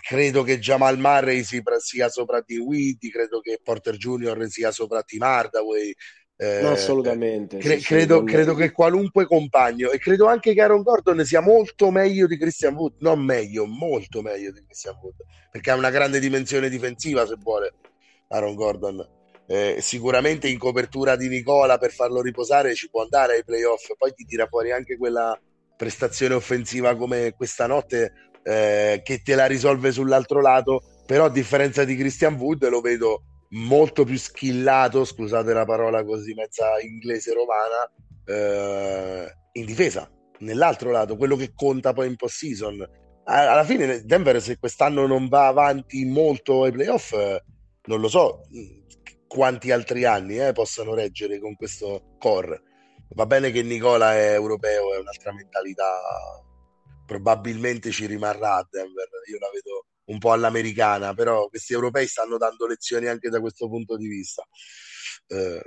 credo 0.00 0.42
che 0.42 0.58
Jamal 0.58 0.98
Murray 0.98 1.44
sia 1.44 2.08
sopra 2.08 2.42
di 2.44 2.58
Witty, 2.58 3.10
credo 3.10 3.40
che 3.40 3.60
Porter 3.62 3.96
Junior 3.96 4.44
sia 4.48 4.72
sopra 4.72 5.02
Tim 5.02 5.22
Hardaway. 5.22 5.94
Eh, 6.40 6.60
no, 6.62 6.70
assolutamente. 6.70 7.58
Cre- 7.58 7.78
sì, 7.78 7.84
credo, 7.84 8.22
credo 8.22 8.54
che 8.54 8.70
qualunque 8.70 9.26
compagno, 9.26 9.90
e 9.90 9.98
credo 9.98 10.26
anche 10.26 10.54
che 10.54 10.62
Aaron 10.62 10.82
Gordon 10.82 11.24
sia 11.24 11.40
molto 11.40 11.90
meglio 11.90 12.28
di 12.28 12.38
Christian 12.38 12.74
Wood, 12.74 12.94
non 13.00 13.18
meglio, 13.18 13.66
molto 13.66 14.22
meglio 14.22 14.52
di 14.52 14.62
Christian 14.64 14.96
Wood, 15.02 15.16
perché 15.50 15.72
ha 15.72 15.74
una 15.74 15.90
grande 15.90 16.20
dimensione 16.20 16.68
difensiva 16.68 17.26
se 17.26 17.34
vuole 17.42 17.72
Aaron 18.28 18.54
Gordon. 18.54 19.16
Eh, 19.48 19.78
sicuramente 19.80 20.46
in 20.46 20.58
copertura 20.58 21.16
di 21.16 21.26
Nicola 21.26 21.78
per 21.78 21.90
farlo 21.90 22.20
riposare 22.20 22.74
ci 22.74 22.88
può 22.88 23.02
andare 23.02 23.34
ai 23.34 23.44
playoff, 23.44 23.90
poi 23.96 24.12
ti 24.12 24.24
tira 24.24 24.46
fuori 24.46 24.70
anche 24.70 24.96
quella 24.96 25.36
prestazione 25.76 26.34
offensiva 26.34 26.94
come 26.96 27.32
questa 27.34 27.66
notte 27.66 28.12
eh, 28.44 29.00
che 29.02 29.22
te 29.22 29.34
la 29.34 29.46
risolve 29.46 29.90
sull'altro 29.90 30.40
lato, 30.40 30.82
però 31.04 31.24
a 31.24 31.30
differenza 31.30 31.84
di 31.84 31.96
Christian 31.96 32.34
Wood 32.34 32.68
lo 32.68 32.80
vedo 32.80 33.22
molto 33.50 34.04
più 34.04 34.18
skillato, 34.18 35.04
scusate 35.04 35.52
la 35.52 35.64
parola 35.64 36.04
così 36.04 36.34
mezza 36.34 36.80
inglese 36.80 37.32
romana, 37.32 37.90
eh, 38.24 39.34
in 39.52 39.64
difesa, 39.64 40.10
nell'altro 40.38 40.90
lato, 40.90 41.16
quello 41.16 41.36
che 41.36 41.52
conta 41.54 41.92
poi 41.92 42.08
in 42.08 42.16
post-season. 42.16 42.86
Alla 43.24 43.64
fine 43.64 44.04
Denver 44.04 44.40
se 44.40 44.58
quest'anno 44.58 45.06
non 45.06 45.28
va 45.28 45.48
avanti 45.48 46.04
molto 46.06 46.64
ai 46.64 46.72
playoff, 46.72 47.12
non 47.84 48.00
lo 48.00 48.08
so 48.08 48.42
quanti 49.26 49.70
altri 49.70 50.04
anni 50.04 50.38
eh, 50.38 50.52
possano 50.52 50.94
reggere 50.94 51.38
con 51.38 51.54
questo 51.54 52.16
core. 52.18 52.62
Va 53.10 53.26
bene 53.26 53.50
che 53.50 53.62
Nicola 53.62 54.14
è 54.14 54.32
europeo, 54.32 54.94
è 54.94 54.98
un'altra 54.98 55.32
mentalità 55.32 56.00
probabilmente 57.08 57.90
ci 57.90 58.04
rimarrà 58.04 58.56
a 58.56 58.68
Denver. 58.70 59.08
Io 59.30 59.38
la 59.38 59.50
vedo 59.50 59.86
un 60.08 60.18
po' 60.18 60.32
all'americana, 60.32 61.14
però 61.14 61.48
questi 61.48 61.72
europei 61.72 62.06
stanno 62.06 62.36
dando 62.36 62.66
lezioni 62.66 63.06
anche 63.06 63.28
da 63.28 63.40
questo 63.40 63.68
punto 63.68 63.96
di 63.96 64.08
vista. 64.08 64.46
Eh, 65.26 65.62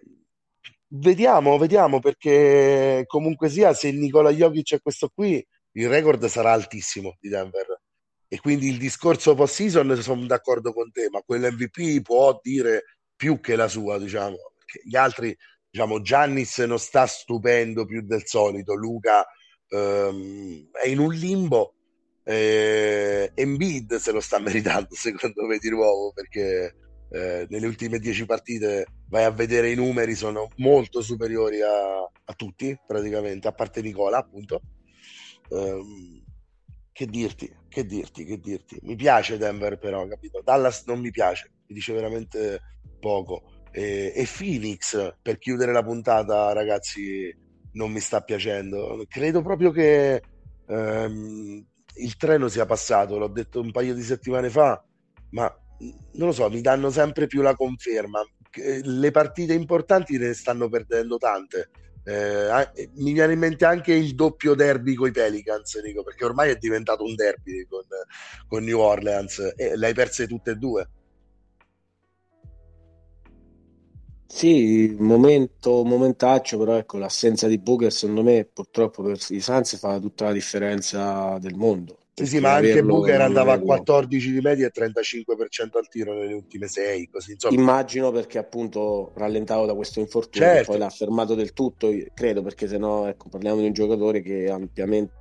vediamo, 0.88 1.58
vediamo 1.58 2.00
perché 2.00 3.04
comunque 3.08 3.50
sia, 3.50 3.74
se 3.74 3.92
Nicola 3.92 4.32
Jokic 4.32 4.76
è 4.76 4.82
questo 4.82 5.10
qui, 5.14 5.46
il 5.74 5.90
record 5.90 6.26
sarà 6.26 6.52
altissimo 6.52 7.18
di 7.20 7.30
Denver. 7.30 7.80
E 8.28 8.40
quindi 8.40 8.70
il 8.70 8.78
discorso 8.78 9.36
post-season 9.36 10.02
sono 10.02 10.26
d'accordo 10.26 10.72
con 10.74 10.90
te, 10.92 11.10
ma 11.10 11.22
quell'MVP 11.22 12.02
può 12.02 12.40
dire 12.42 12.98
più 13.16 13.40
che 13.42 13.56
la 13.58 13.68
sua, 13.68 14.00
diciamo. 14.00 14.38
Perché 14.58 14.88
gli 14.88 14.96
altri, 14.96 15.36
diciamo, 15.70 16.02
Giannis 16.02 16.60
non 16.60 16.80
sta 16.80 17.06
stupendo 17.06 17.86
più 17.86 18.02
del 18.02 18.26
solito, 18.26 18.74
Luca 18.74 19.26
ehm, 19.68 20.70
è 20.72 20.88
in 20.88 21.00
un 21.00 21.14
limbo. 21.14 21.76
Eh, 22.24 23.32
Embiid 23.34 23.96
se 23.96 24.12
lo 24.12 24.20
sta 24.20 24.38
meritando 24.40 24.94
secondo 24.94 25.46
me 25.46 25.58
di 25.58 25.70
nuovo 25.70 26.12
perché 26.14 26.76
eh, 27.10 27.48
nelle 27.50 27.66
ultime 27.66 27.98
dieci 27.98 28.26
partite 28.26 28.86
vai 29.10 29.24
a 29.24 29.32
vedere 29.32 29.72
i 29.72 29.76
numeri 29.76 30.14
sono 30.14 30.48
molto 30.58 31.02
superiori 31.02 31.62
a, 31.62 32.00
a 32.02 32.34
tutti 32.36 32.78
praticamente 32.86 33.48
a 33.48 33.54
parte 33.54 33.82
Nicola 33.82 34.18
appunto. 34.18 34.62
Um, 35.50 36.24
che 36.94 37.06
dirti 37.08 37.54
che 37.68 37.86
dirti 37.86 38.24
che 38.24 38.40
dirti? 38.40 38.80
Mi 38.84 38.96
piace 38.96 39.38
Denver 39.38 39.78
però 39.78 40.06
capito? 40.08 40.42
Dallas 40.44 40.84
non 40.86 41.00
mi 41.00 41.10
piace 41.10 41.52
mi 41.72 41.76
dice 41.76 41.94
veramente 41.94 42.62
poco. 43.00 43.44
E, 43.72 44.12
e 44.14 44.28
Phoenix 44.28 45.16
per 45.22 45.38
chiudere 45.38 45.72
la 45.72 45.84
puntata 45.84 46.52
ragazzi 46.52 47.34
non 47.74 47.92
mi 47.92 48.00
sta 48.00 48.22
piacendo. 48.22 49.06
Credo 49.08 49.42
proprio 49.42 49.72
che 49.72 50.22
ehm, 50.68 51.66
il 51.96 52.16
treno 52.18 52.48
sia 52.48 52.66
passato, 52.66 53.18
l'ho 53.18 53.28
detto 53.28 53.60
un 53.60 53.72
paio 53.72 53.94
di 53.94 54.02
settimane 54.02 54.50
fa, 54.50 54.84
ma 55.32 55.54
non 56.14 56.28
lo 56.28 56.32
so, 56.32 56.50
mi 56.50 56.62
danno 56.62 56.90
sempre 56.90 57.28
più 57.28 57.42
la 57.42 57.56
conferma. 57.56 58.22
Le 58.54 59.12
partite 59.12 59.54
importanti 59.54 60.18
ne 60.18 60.34
stanno 60.34 60.70
perdendo 60.70 61.18
tante. 61.18 61.70
Eh, 62.04 62.90
mi 62.96 63.14
viene 63.14 63.34
in 63.34 63.40
mente 63.40 63.66
anche 63.66 63.94
il 63.94 64.16
doppio 64.16 64.56
derby 64.56 64.96
con 64.96 65.08
i 65.08 65.12
Pelicans, 65.12 65.76
Nico, 65.84 66.04
perché 66.04 66.26
ormai 66.26 66.50
è 66.50 66.56
diventato 66.56 67.04
un 67.04 67.16
derby 67.16 67.66
con, 67.70 67.84
con 68.48 68.64
New 68.64 68.80
Orleans 68.80 69.54
e 69.56 69.78
le 69.78 69.88
hai 69.88 69.94
perse 69.94 70.28
tutte 70.28 70.52
e 70.52 70.56
due. 70.56 70.90
Sì, 74.34 74.96
momento, 74.98 75.84
momentaccio, 75.84 76.58
però 76.58 76.78
ecco, 76.78 76.98
l'assenza 76.98 77.48
di 77.48 77.58
Booker 77.58 77.92
secondo 77.92 78.24
me 78.24 78.46
purtroppo 78.46 79.04
per 79.04 79.20
i 79.30 79.42
Suns 79.42 79.78
fa 79.78 80.00
tutta 80.00 80.26
la 80.26 80.32
differenza 80.32 81.38
del 81.38 81.54
mondo. 81.56 81.98
Sì, 82.14 82.26
sì, 82.26 82.40
ma 82.40 82.54
anche 82.54 82.82
Booker 82.82 83.20
andava 83.20 83.54
a 83.54 83.60
14 83.60 84.32
di 84.32 84.40
media 84.40 84.68
e 84.68 84.72
35% 84.72 85.78
al 85.78 85.90
tiro 85.90 86.14
nelle 86.14 86.34
ultime 86.34 86.68
6. 86.68 87.10
Così, 87.10 87.36
Immagino 87.50 88.12
perché 88.12 88.38
appunto 88.38 89.12
rallentato 89.16 89.66
da 89.66 89.76
questo 89.76 90.00
infortunio, 90.00 90.48
certo. 90.48 90.72
poi 90.72 90.80
l'ha 90.80 90.90
fermato 90.90 91.36
del 91.36 91.52
tutto, 91.52 91.90
credo, 92.14 92.42
perché 92.42 92.70
se 92.70 92.78
no 92.78 93.08
ecco, 93.08 93.28
parliamo 93.28 93.60
di 93.60 93.68
un 93.68 93.74
giocatore 93.74 94.22
che 94.22 94.50
ampiamente 94.50 95.12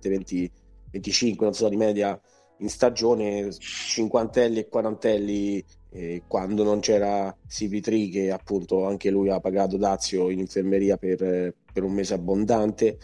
20, 0.00 0.50
25, 0.92 1.44
non 1.44 1.54
so, 1.54 1.68
di 1.68 1.76
media 1.76 2.18
in 2.58 2.68
stagione, 2.68 3.50
cinquantelli 3.50 4.60
e 4.60 4.68
quarantelli 4.68 5.64
eh, 5.92 6.22
quando 6.26 6.64
non 6.64 6.80
c'era 6.80 7.34
CP3 7.48 8.10
che 8.10 8.30
appunto 8.30 8.86
anche 8.86 9.10
lui 9.10 9.28
ha 9.30 9.40
pagato 9.40 9.76
Dazio 9.76 10.30
in 10.30 10.38
infermeria 10.38 10.96
per, 10.96 11.54
per 11.72 11.82
un 11.82 11.92
mese 11.92 12.14
abbondante 12.14 12.98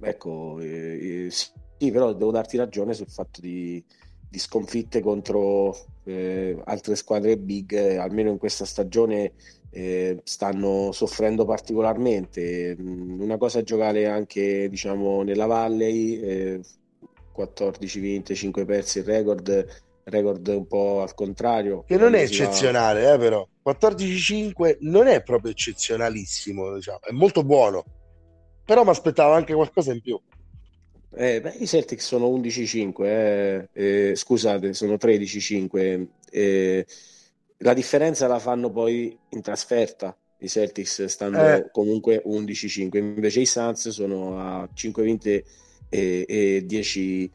ecco 0.00 0.58
eh, 0.60 1.26
eh, 1.26 1.30
sì 1.30 1.90
però 1.90 2.12
devo 2.14 2.30
darti 2.30 2.56
ragione 2.56 2.94
sul 2.94 3.08
fatto 3.08 3.40
di, 3.40 3.84
di 4.28 4.38
sconfitte 4.38 5.00
contro 5.00 5.76
eh, 6.04 6.58
altre 6.64 6.96
squadre 6.96 7.36
big 7.36 7.74
almeno 7.98 8.30
in 8.30 8.38
questa 8.38 8.64
stagione 8.64 9.32
eh, 9.70 10.20
stanno 10.24 10.92
soffrendo 10.92 11.44
particolarmente. 11.44 12.74
Mm, 12.80 13.20
una 13.20 13.36
cosa 13.36 13.58
è 13.58 13.62
giocare 13.62 14.06
anche 14.06 14.68
diciamo 14.70 15.22
nella 15.22 15.44
Valley 15.44 16.62
14 17.32 18.00
vinte 18.00 18.34
5 18.34 18.64
persi 18.64 18.98
il 18.98 19.04
record 19.04 19.66
record 20.08 20.46
un 20.48 20.66
po' 20.66 21.02
al 21.02 21.14
contrario. 21.14 21.84
Che 21.86 21.96
non 21.96 22.14
è 22.14 22.22
eccezionale, 22.22 23.14
eh, 23.14 23.18
però 23.18 23.46
14-5 23.64 24.78
non 24.80 25.06
è 25.06 25.22
proprio 25.22 25.50
eccezionalissimo, 25.52 26.74
diciamo. 26.74 27.00
è 27.02 27.12
molto 27.12 27.44
buono, 27.44 27.84
però 28.64 28.84
mi 28.84 28.90
aspettavo 28.90 29.32
anche 29.32 29.54
qualcosa 29.54 29.92
in 29.92 30.00
più. 30.00 30.20
Eh, 31.14 31.40
beh, 31.40 31.56
I 31.58 31.66
Celtics 31.66 32.06
sono 32.06 32.28
11-5, 32.28 33.04
eh, 33.04 33.68
eh, 33.72 34.14
scusate, 34.14 34.74
sono 34.74 34.94
13-5. 34.94 36.06
Eh, 36.30 36.86
la 37.58 37.74
differenza 37.74 38.26
la 38.26 38.38
fanno 38.38 38.70
poi 38.70 39.18
in 39.30 39.42
trasferta. 39.42 40.16
I 40.40 40.48
Celtics 40.48 41.06
stanno 41.06 41.54
eh. 41.54 41.68
comunque 41.72 42.22
11-5, 42.24 42.96
invece 42.98 43.40
i 43.40 43.46
Suns 43.46 43.88
sono 43.88 44.38
a 44.38 44.68
5 44.72 45.02
vinte 45.02 45.44
e, 45.88 46.24
e 46.28 46.62
10 46.64 47.30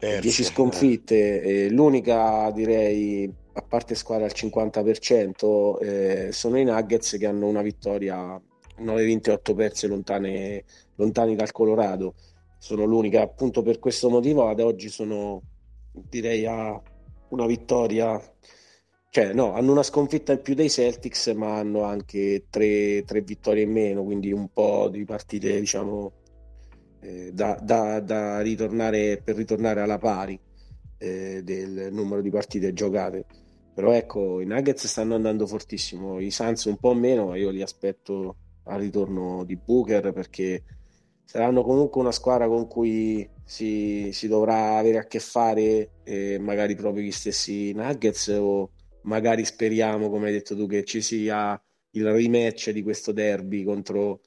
10 0.00 0.44
sconfitte, 0.44 1.42
eh, 1.42 1.70
l'unica 1.70 2.50
direi 2.52 3.30
a 3.52 3.62
parte 3.62 3.94
squadra 3.94 4.24
al 4.24 4.32
50% 4.34 5.78
eh, 5.80 6.32
sono 6.32 6.58
i 6.58 6.64
Nuggets 6.64 7.16
che 7.18 7.26
hanno 7.26 7.46
una 7.46 7.60
vittoria 7.60 8.40
9 8.78 9.04
vinte 9.04 9.30
8 9.30 9.54
perse 9.54 9.86
lontane, 9.86 10.64
lontani 10.94 11.36
dal 11.36 11.52
Colorado. 11.52 12.14
Sono 12.58 12.84
l'unica 12.84 13.20
appunto 13.20 13.62
per 13.62 13.78
questo 13.78 14.08
motivo. 14.08 14.48
Ad 14.48 14.60
oggi 14.60 14.88
sono 14.88 15.42
direi 15.92 16.46
a 16.46 16.80
una 17.28 17.46
vittoria. 17.46 18.20
Cioè 19.12 19.32
no, 19.32 19.52
hanno 19.54 19.72
una 19.72 19.82
sconfitta 19.82 20.32
in 20.32 20.40
più 20.40 20.54
dei 20.54 20.70
Celtics 20.70 21.28
ma 21.34 21.56
hanno 21.58 21.82
anche 21.82 22.46
tre, 22.48 23.02
tre 23.04 23.20
vittorie 23.22 23.64
in 23.64 23.72
meno 23.72 24.04
quindi 24.04 24.30
un 24.30 24.48
po' 24.52 24.88
di 24.88 25.04
partite 25.04 25.58
diciamo 25.58 26.12
eh, 27.00 27.30
da, 27.32 27.58
da, 27.62 28.00
da, 28.00 28.40
ritornare 28.40 29.20
per 29.22 29.36
ritornare 29.36 29.80
alla 29.80 29.98
pari 29.98 30.38
eh, 30.98 31.42
del 31.42 31.88
numero 31.90 32.20
di 32.20 32.30
partite 32.30 32.72
giocate. 32.72 33.24
Però 33.74 33.92
ecco, 33.92 34.40
i 34.40 34.46
Nuggets 34.46 34.86
stanno 34.86 35.14
andando 35.14 35.46
fortissimo, 35.46 36.20
i 36.20 36.30
Suns 36.30 36.64
un 36.64 36.76
po' 36.76 36.94
meno, 36.94 37.26
ma 37.28 37.36
io 37.36 37.50
li 37.50 37.62
aspetto 37.62 38.36
al 38.64 38.80
ritorno 38.80 39.44
di 39.44 39.56
Booker 39.56 40.12
perché 40.12 40.62
saranno 41.24 41.62
comunque 41.62 42.00
una 42.00 42.12
squadra 42.12 42.48
con 42.48 42.66
cui 42.66 43.28
si, 43.44 44.10
si 44.12 44.28
dovrà 44.28 44.76
avere 44.76 44.98
a 44.98 45.06
che 45.06 45.20
fare 45.20 45.92
eh, 46.04 46.38
magari 46.40 46.74
proprio 46.74 47.04
gli 47.04 47.12
stessi 47.12 47.72
Nuggets 47.72 48.28
o 48.38 48.70
magari 49.02 49.44
speriamo, 49.44 50.10
come 50.10 50.26
hai 50.26 50.32
detto 50.32 50.56
tu, 50.56 50.66
che 50.66 50.84
ci 50.84 51.00
sia 51.00 51.60
il 51.92 52.12
rematch 52.12 52.70
di 52.70 52.82
questo 52.82 53.12
derby 53.12 53.64
contro 53.64 54.20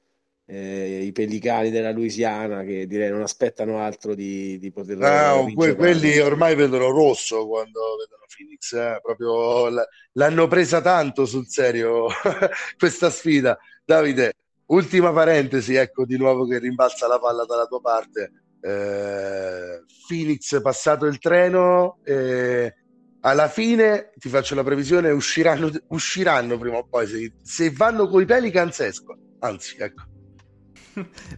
eh, 0.54 1.04
i 1.04 1.12
pellicani 1.12 1.72
della 1.72 1.92
Louisiana 1.92 2.62
che 2.64 2.86
direi 2.86 3.10
non 3.10 3.24
aspettano 3.24 3.80
altro 3.80 4.14
di, 4.14 4.60
di 4.60 4.72
poter 4.72 4.98
no, 4.98 5.52
que- 5.56 5.76
quelli 5.76 6.20
ormai 6.20 6.54
vedono 6.54 6.92
rosso 6.92 7.48
quando 7.48 7.80
vedono 7.98 8.24
Phoenix 8.36 8.74
eh? 8.74 9.00
proprio 9.02 9.70
l- 9.70 9.88
l'hanno 10.14 10.48
presa 10.48 10.80
tanto 10.80 11.26
sul 11.26 11.48
serio 11.48 12.06
questa 12.78 13.10
sfida. 13.10 13.58
Davide 13.84 14.34
ultima 14.68 15.12
parentesi 15.12 15.74
ecco 15.74 16.06
di 16.06 16.18
nuovo 16.18 16.46
che 16.46 16.60
rimbalza 16.60 17.08
la 17.08 17.18
palla 17.18 17.46
dalla 17.46 17.66
tua 17.66 17.82
parte. 17.82 18.32
Eh, 18.62 19.84
Phoenix 20.08 20.62
passato 20.62 21.08
il 21.08 21.18
treno 21.18 21.98
eh, 22.04 22.74
alla 23.22 23.50
fine 23.50 24.12
ti 24.18 24.30
faccio 24.30 24.54
la 24.54 24.64
previsione 24.64 25.10
usciranno, 25.10 25.72
usciranno 25.88 26.58
prima 26.60 26.78
o 26.78 26.88
poi 26.88 27.08
se, 27.08 27.34
se 27.42 27.72
vanno 27.72 28.08
con 28.08 28.22
i 28.22 28.26
Pelicans 28.26 28.80
escono. 28.82 29.20
Anzi 29.40 29.78
ecco 29.80 30.12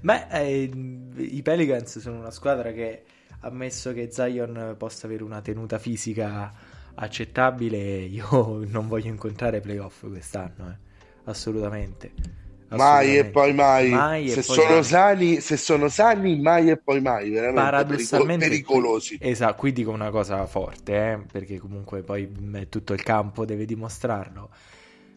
Beh, 0.02 0.28
eh, 0.30 0.70
i 1.18 1.42
Pelicans 1.42 2.00
sono 2.00 2.20
una 2.20 2.32
squadra 2.32 2.72
che 2.72 3.04
ammesso 3.42 3.94
che 3.94 4.12
Zion 4.12 4.76
possa 4.78 5.08
avere 5.08 5.24
una 5.24 5.42
tenuta 5.42 5.78
fisica 5.78 6.52
accettabile 6.96 7.78
io 7.78 8.64
non 8.68 8.88
voglio 8.88 9.10
incontrare 9.10 9.60
playoff 9.60 10.08
quest'anno 10.08 10.70
eh. 10.70 10.78
assolutamente. 11.26 12.44
Mai 12.68 13.18
e 13.18 13.26
poi 13.26 13.54
mai, 13.54 13.90
mai 13.90 14.28
se, 14.28 14.42
poi 14.42 14.56
sono 14.56 14.74
mai. 14.74 14.84
Sani, 14.84 15.40
se 15.40 15.56
sono 15.56 15.88
sani 15.88 16.42
mai 16.42 16.70
e 16.72 16.78
poi 16.78 17.00
mai 17.00 17.30
veramente. 17.30 17.62
Paradossalmente 17.62 18.48
pericolosi. 18.48 19.18
Esatto 19.22 19.56
qui 19.56 19.72
dico 19.72 19.92
una 19.92 20.10
cosa 20.10 20.46
forte 20.48 21.12
eh, 21.12 21.20
perché 21.32 21.60
comunque 21.60 22.02
poi 22.02 22.30
tutto 22.68 22.94
il 22.94 23.04
campo 23.04 23.46
deve 23.46 23.66
dimostrarlo. 23.66 24.50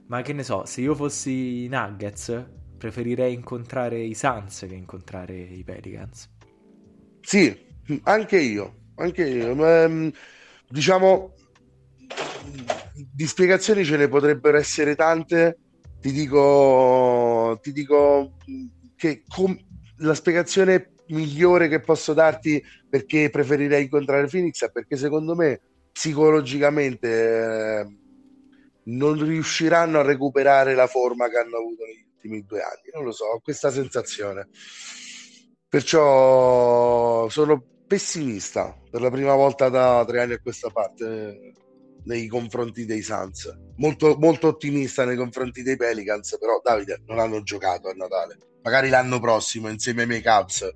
Ma 0.06 0.22
che 0.22 0.32
ne 0.34 0.42
so 0.42 0.66
se 0.66 0.82
io 0.82 0.94
fossi 0.94 1.66
Nuggets 1.68 2.44
preferirei 2.78 3.34
incontrare 3.34 4.00
i 4.00 4.14
Suns 4.14 4.64
che 4.66 4.74
incontrare 4.74 5.36
i 5.36 5.62
Pelicans. 5.64 6.30
Sì 7.20 7.66
anche 8.04 8.38
io 8.38 8.78
anche 8.98 9.26
io. 9.26 9.66
Ehm, 9.66 10.12
diciamo 10.68 11.34
di 12.94 13.26
spiegazioni 13.26 13.84
ce 13.84 13.96
ne 13.96 14.08
potrebbero 14.08 14.58
essere 14.58 14.94
tante. 14.94 15.58
Ti 16.00 16.12
dico, 16.12 17.58
ti 17.60 17.72
dico 17.72 18.36
che 18.96 19.22
com- 19.26 19.58
la 19.98 20.14
spiegazione 20.14 20.92
migliore 21.08 21.68
che 21.68 21.80
posso 21.80 22.12
darti 22.12 22.62
perché 22.88 23.30
preferirei 23.30 23.84
incontrare 23.84 24.28
Phoenix 24.28 24.64
è 24.64 24.70
perché 24.70 24.96
secondo 24.96 25.34
me 25.34 25.60
psicologicamente 25.90 27.80
eh, 27.80 27.86
non 28.84 29.24
riusciranno 29.24 29.98
a 29.98 30.02
recuperare 30.02 30.74
la 30.74 30.86
forma 30.86 31.28
che 31.28 31.38
hanno 31.38 31.56
avuto 31.56 31.84
negli 31.84 32.07
ultimi 32.18 32.44
due 32.44 32.60
anni. 32.60 32.90
Non 32.92 33.04
lo 33.04 33.12
so, 33.12 33.26
ho 33.26 33.40
questa 33.40 33.70
sensazione. 33.70 34.48
Perciò 35.68 37.28
sono 37.28 37.64
pessimista 37.86 38.76
per 38.90 39.00
la 39.00 39.10
prima 39.10 39.34
volta 39.34 39.68
da 39.68 40.04
tre 40.06 40.22
anni 40.22 40.32
a 40.34 40.40
questa 40.40 40.68
parte 40.70 41.52
nei 42.04 42.26
confronti 42.26 42.84
dei 42.84 43.02
Suns. 43.02 43.54
Molto, 43.76 44.16
molto 44.18 44.48
ottimista 44.48 45.04
nei 45.04 45.16
confronti 45.16 45.62
dei 45.62 45.76
Pelicans, 45.76 46.36
però 46.38 46.60
Davide 46.62 47.02
non 47.06 47.18
hanno 47.18 47.42
giocato 47.42 47.88
a 47.88 47.92
Natale. 47.92 48.38
Magari 48.62 48.88
l'anno 48.88 49.20
prossimo 49.20 49.68
insieme 49.68 50.02
ai 50.02 50.08
miei 50.08 50.22
Cubs. 50.22 50.68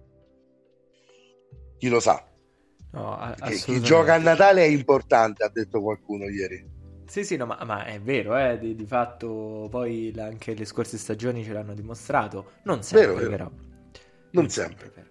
Chi 1.78 1.88
lo 1.88 2.00
sa? 2.00 2.26
No, 2.92 3.34
chi 3.64 3.80
gioca 3.80 4.14
a 4.14 4.18
Natale 4.18 4.64
è 4.64 4.68
importante, 4.68 5.42
ha 5.42 5.48
detto 5.48 5.80
qualcuno 5.80 6.28
ieri. 6.28 6.80
Sì, 7.12 7.24
sì, 7.24 7.36
no, 7.36 7.44
ma, 7.44 7.58
ma 7.66 7.84
è 7.84 8.00
vero, 8.00 8.38
eh, 8.38 8.58
di, 8.58 8.74
di, 8.74 8.86
fatto 8.86 9.68
poi 9.70 10.14
anche 10.16 10.54
le 10.54 10.64
scorse 10.64 10.96
stagioni 10.96 11.44
ce 11.44 11.52
l'hanno 11.52 11.74
dimostrato. 11.74 12.52
Non 12.62 12.82
sempre, 12.82 13.08
vero, 13.08 13.18
vero. 13.18 13.30
però. 13.30 13.44
Non, 13.44 14.30
non 14.30 14.48
sempre. 14.48 14.90
sempre 14.94 15.10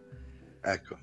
ecco. 0.61 0.97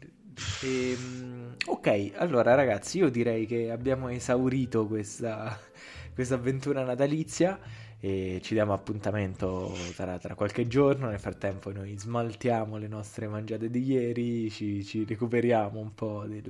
E, 0.62 0.93
ehm, 0.93 1.55
ok, 1.66 2.12
allora 2.16 2.55
ragazzi, 2.55 2.98
io 2.98 3.10
direi 3.10 3.47
che 3.47 3.70
abbiamo 3.70 4.09
esaurito 4.09 4.86
questa, 4.86 5.59
questa 6.15 6.35
avventura 6.35 6.85
natalizia 6.85 7.59
e 8.01 8.39
ci 8.44 8.55
diamo 8.55 8.73
appuntamento 8.73 9.74
tra, 9.97 10.19
tra, 10.19 10.35
qualche 10.35 10.69
giorno. 10.69 11.09
Nel 11.09 11.19
frattempo 11.19 11.73
noi 11.73 11.98
smaltiamo 11.98 12.77
le 12.77 12.86
nostre 12.86 13.27
mangiate 13.27 13.69
di 13.70 13.82
ieri, 13.82 14.48
ci, 14.51 14.85
ci 14.85 15.05
recuperiamo 15.05 15.81
un 15.81 15.94
po' 15.94 16.24
di 16.27 16.40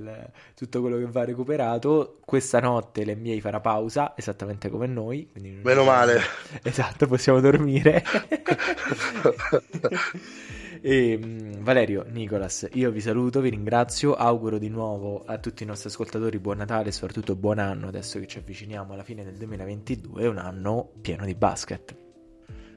tutto 0.55 0.81
quello 0.81 0.97
che 0.97 1.07
va 1.07 1.25
recuperato. 1.25 2.19
Questa 2.23 2.59
notte 2.59 3.03
l'NBA 3.03 3.39
farà 3.39 3.59
pausa, 3.59 4.13
esattamente 4.15 4.69
come 4.69 4.85
noi. 4.85 5.27
Meno 5.63 5.83
male. 5.83 6.21
Esatto, 6.61 7.07
possiamo 7.07 7.39
dormire. 7.39 8.03
E, 10.81 11.19
mm, 11.21 11.63
Valerio, 11.63 12.05
Nicolas, 12.07 12.67
io 12.73 12.89
vi 12.91 13.01
saluto, 13.01 13.41
vi 13.41 13.49
ringrazio, 13.49 14.15
auguro 14.15 14.57
di 14.57 14.69
nuovo 14.69 15.23
a 15.25 15.37
tutti 15.37 15.63
i 15.63 15.65
nostri 15.65 15.89
ascoltatori 15.89 16.39
buon 16.39 16.57
Natale 16.57 16.89
e 16.89 16.91
soprattutto 16.93 17.35
buon 17.35 17.59
anno 17.59 17.87
adesso 17.87 18.17
che 18.19 18.27
ci 18.27 18.37
avviciniamo 18.37 18.93
alla 18.93 19.03
fine 19.03 19.25
del 19.25 19.33
2022, 19.33 20.27
un 20.27 20.37
anno 20.37 20.91
pieno 21.01 21.25
di 21.25 21.35
basket. 21.35 21.97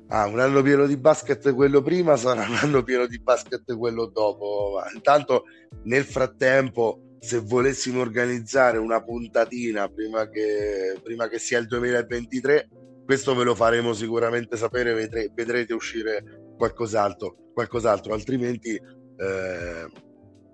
Ah, 0.09 0.27
un 0.27 0.41
anno 0.41 0.63
pieno 0.63 0.87
di 0.87 0.97
basket 0.97 1.55
quello 1.55 1.81
prima, 1.81 2.17
sarà 2.17 2.45
un 2.45 2.57
anno 2.61 2.83
pieno 2.83 3.07
di 3.07 3.21
basket 3.21 3.77
quello 3.77 4.07
dopo. 4.07 4.81
Intanto, 4.95 5.45
nel 5.85 6.05
frattempo, 6.05 7.17
se 7.21 7.39
volessimo 7.39 8.01
organizzare 8.01 8.79
una 8.79 9.01
puntatina 9.01 9.89
prima 9.89 10.29
che, 10.29 10.99
prima 11.03 11.29
che 11.29 11.39
sia 11.39 11.59
il 11.59 11.69
2023, 11.69 12.69
questo 13.05 13.35
ve 13.35 13.45
lo 13.45 13.55
faremo 13.55 13.93
sicuramente 13.93 14.57
sapere, 14.57 14.93
vedrete, 14.93 15.33
vedrete 15.35 15.73
uscire 15.73 16.42
qualcos'altro, 16.63 17.35
qualcos'altro. 17.53 18.15
altrimenti 18.15 18.77
eh, 18.77 19.91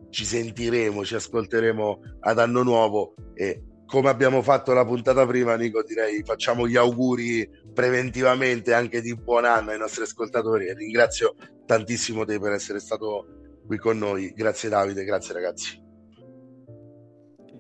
ci 0.09 0.25
sentiremo, 0.25 1.05
ci 1.05 1.15
ascolteremo 1.15 2.01
ad 2.21 2.39
anno 2.39 2.63
nuovo 2.63 3.15
e 3.35 3.63
come 3.85 4.09
abbiamo 4.09 4.41
fatto 4.41 4.73
la 4.73 4.87
puntata 4.87 5.27
prima, 5.27 5.55
Nico, 5.57 5.83
direi 5.83 6.23
facciamo 6.25 6.67
gli 6.67 6.77
auguri 6.77 7.47
preventivamente 7.75 8.73
anche 8.73 9.03
di 9.03 9.15
buon 9.15 9.45
anno 9.45 9.71
ai 9.71 9.79
nostri 9.79 10.03
ascoltatori 10.03 10.73
ringrazio 10.75 11.35
tantissimo 11.67 12.25
te 12.25 12.39
per 12.39 12.53
essere 12.53 12.81
stato 12.81 13.27
qui 13.67 13.77
con 13.77 13.99
noi. 13.99 14.33
Grazie 14.35 14.71
Davide, 14.71 15.05
grazie 15.05 15.35
ragazzi. 15.35 15.87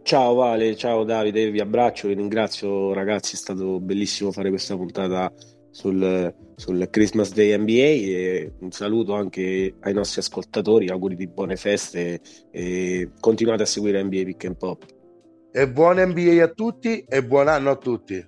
Ciao 0.02 0.32
Vale, 0.32 0.74
ciao 0.74 1.04
Davide, 1.04 1.50
vi 1.50 1.60
abbraccio, 1.60 2.08
vi 2.08 2.14
ringrazio 2.14 2.94
ragazzi, 2.94 3.34
è 3.34 3.38
stato 3.38 3.78
bellissimo 3.78 4.32
fare 4.32 4.48
questa 4.48 4.74
puntata 4.74 5.30
sul, 5.78 6.34
sul 6.56 6.88
Christmas 6.90 7.32
Day 7.32 7.56
NBA 7.56 8.50
un 8.64 8.72
saluto 8.72 9.14
anche 9.14 9.76
ai 9.78 9.92
nostri 9.94 10.20
ascoltatori, 10.20 10.88
auguri 10.88 11.14
di 11.14 11.28
buone 11.28 11.54
feste 11.54 12.20
e 12.50 13.10
continuate 13.20 13.62
a 13.62 13.66
seguire 13.66 14.02
NBA 14.02 14.24
Pick 14.24 14.44
and 14.46 14.56
Pop. 14.56 14.84
E 15.52 15.68
buon 15.70 16.00
NBA 16.00 16.42
a 16.42 16.48
tutti 16.48 17.04
e 17.08 17.24
buon 17.24 17.46
anno 17.46 17.70
a 17.70 17.76
tutti. 17.76 18.26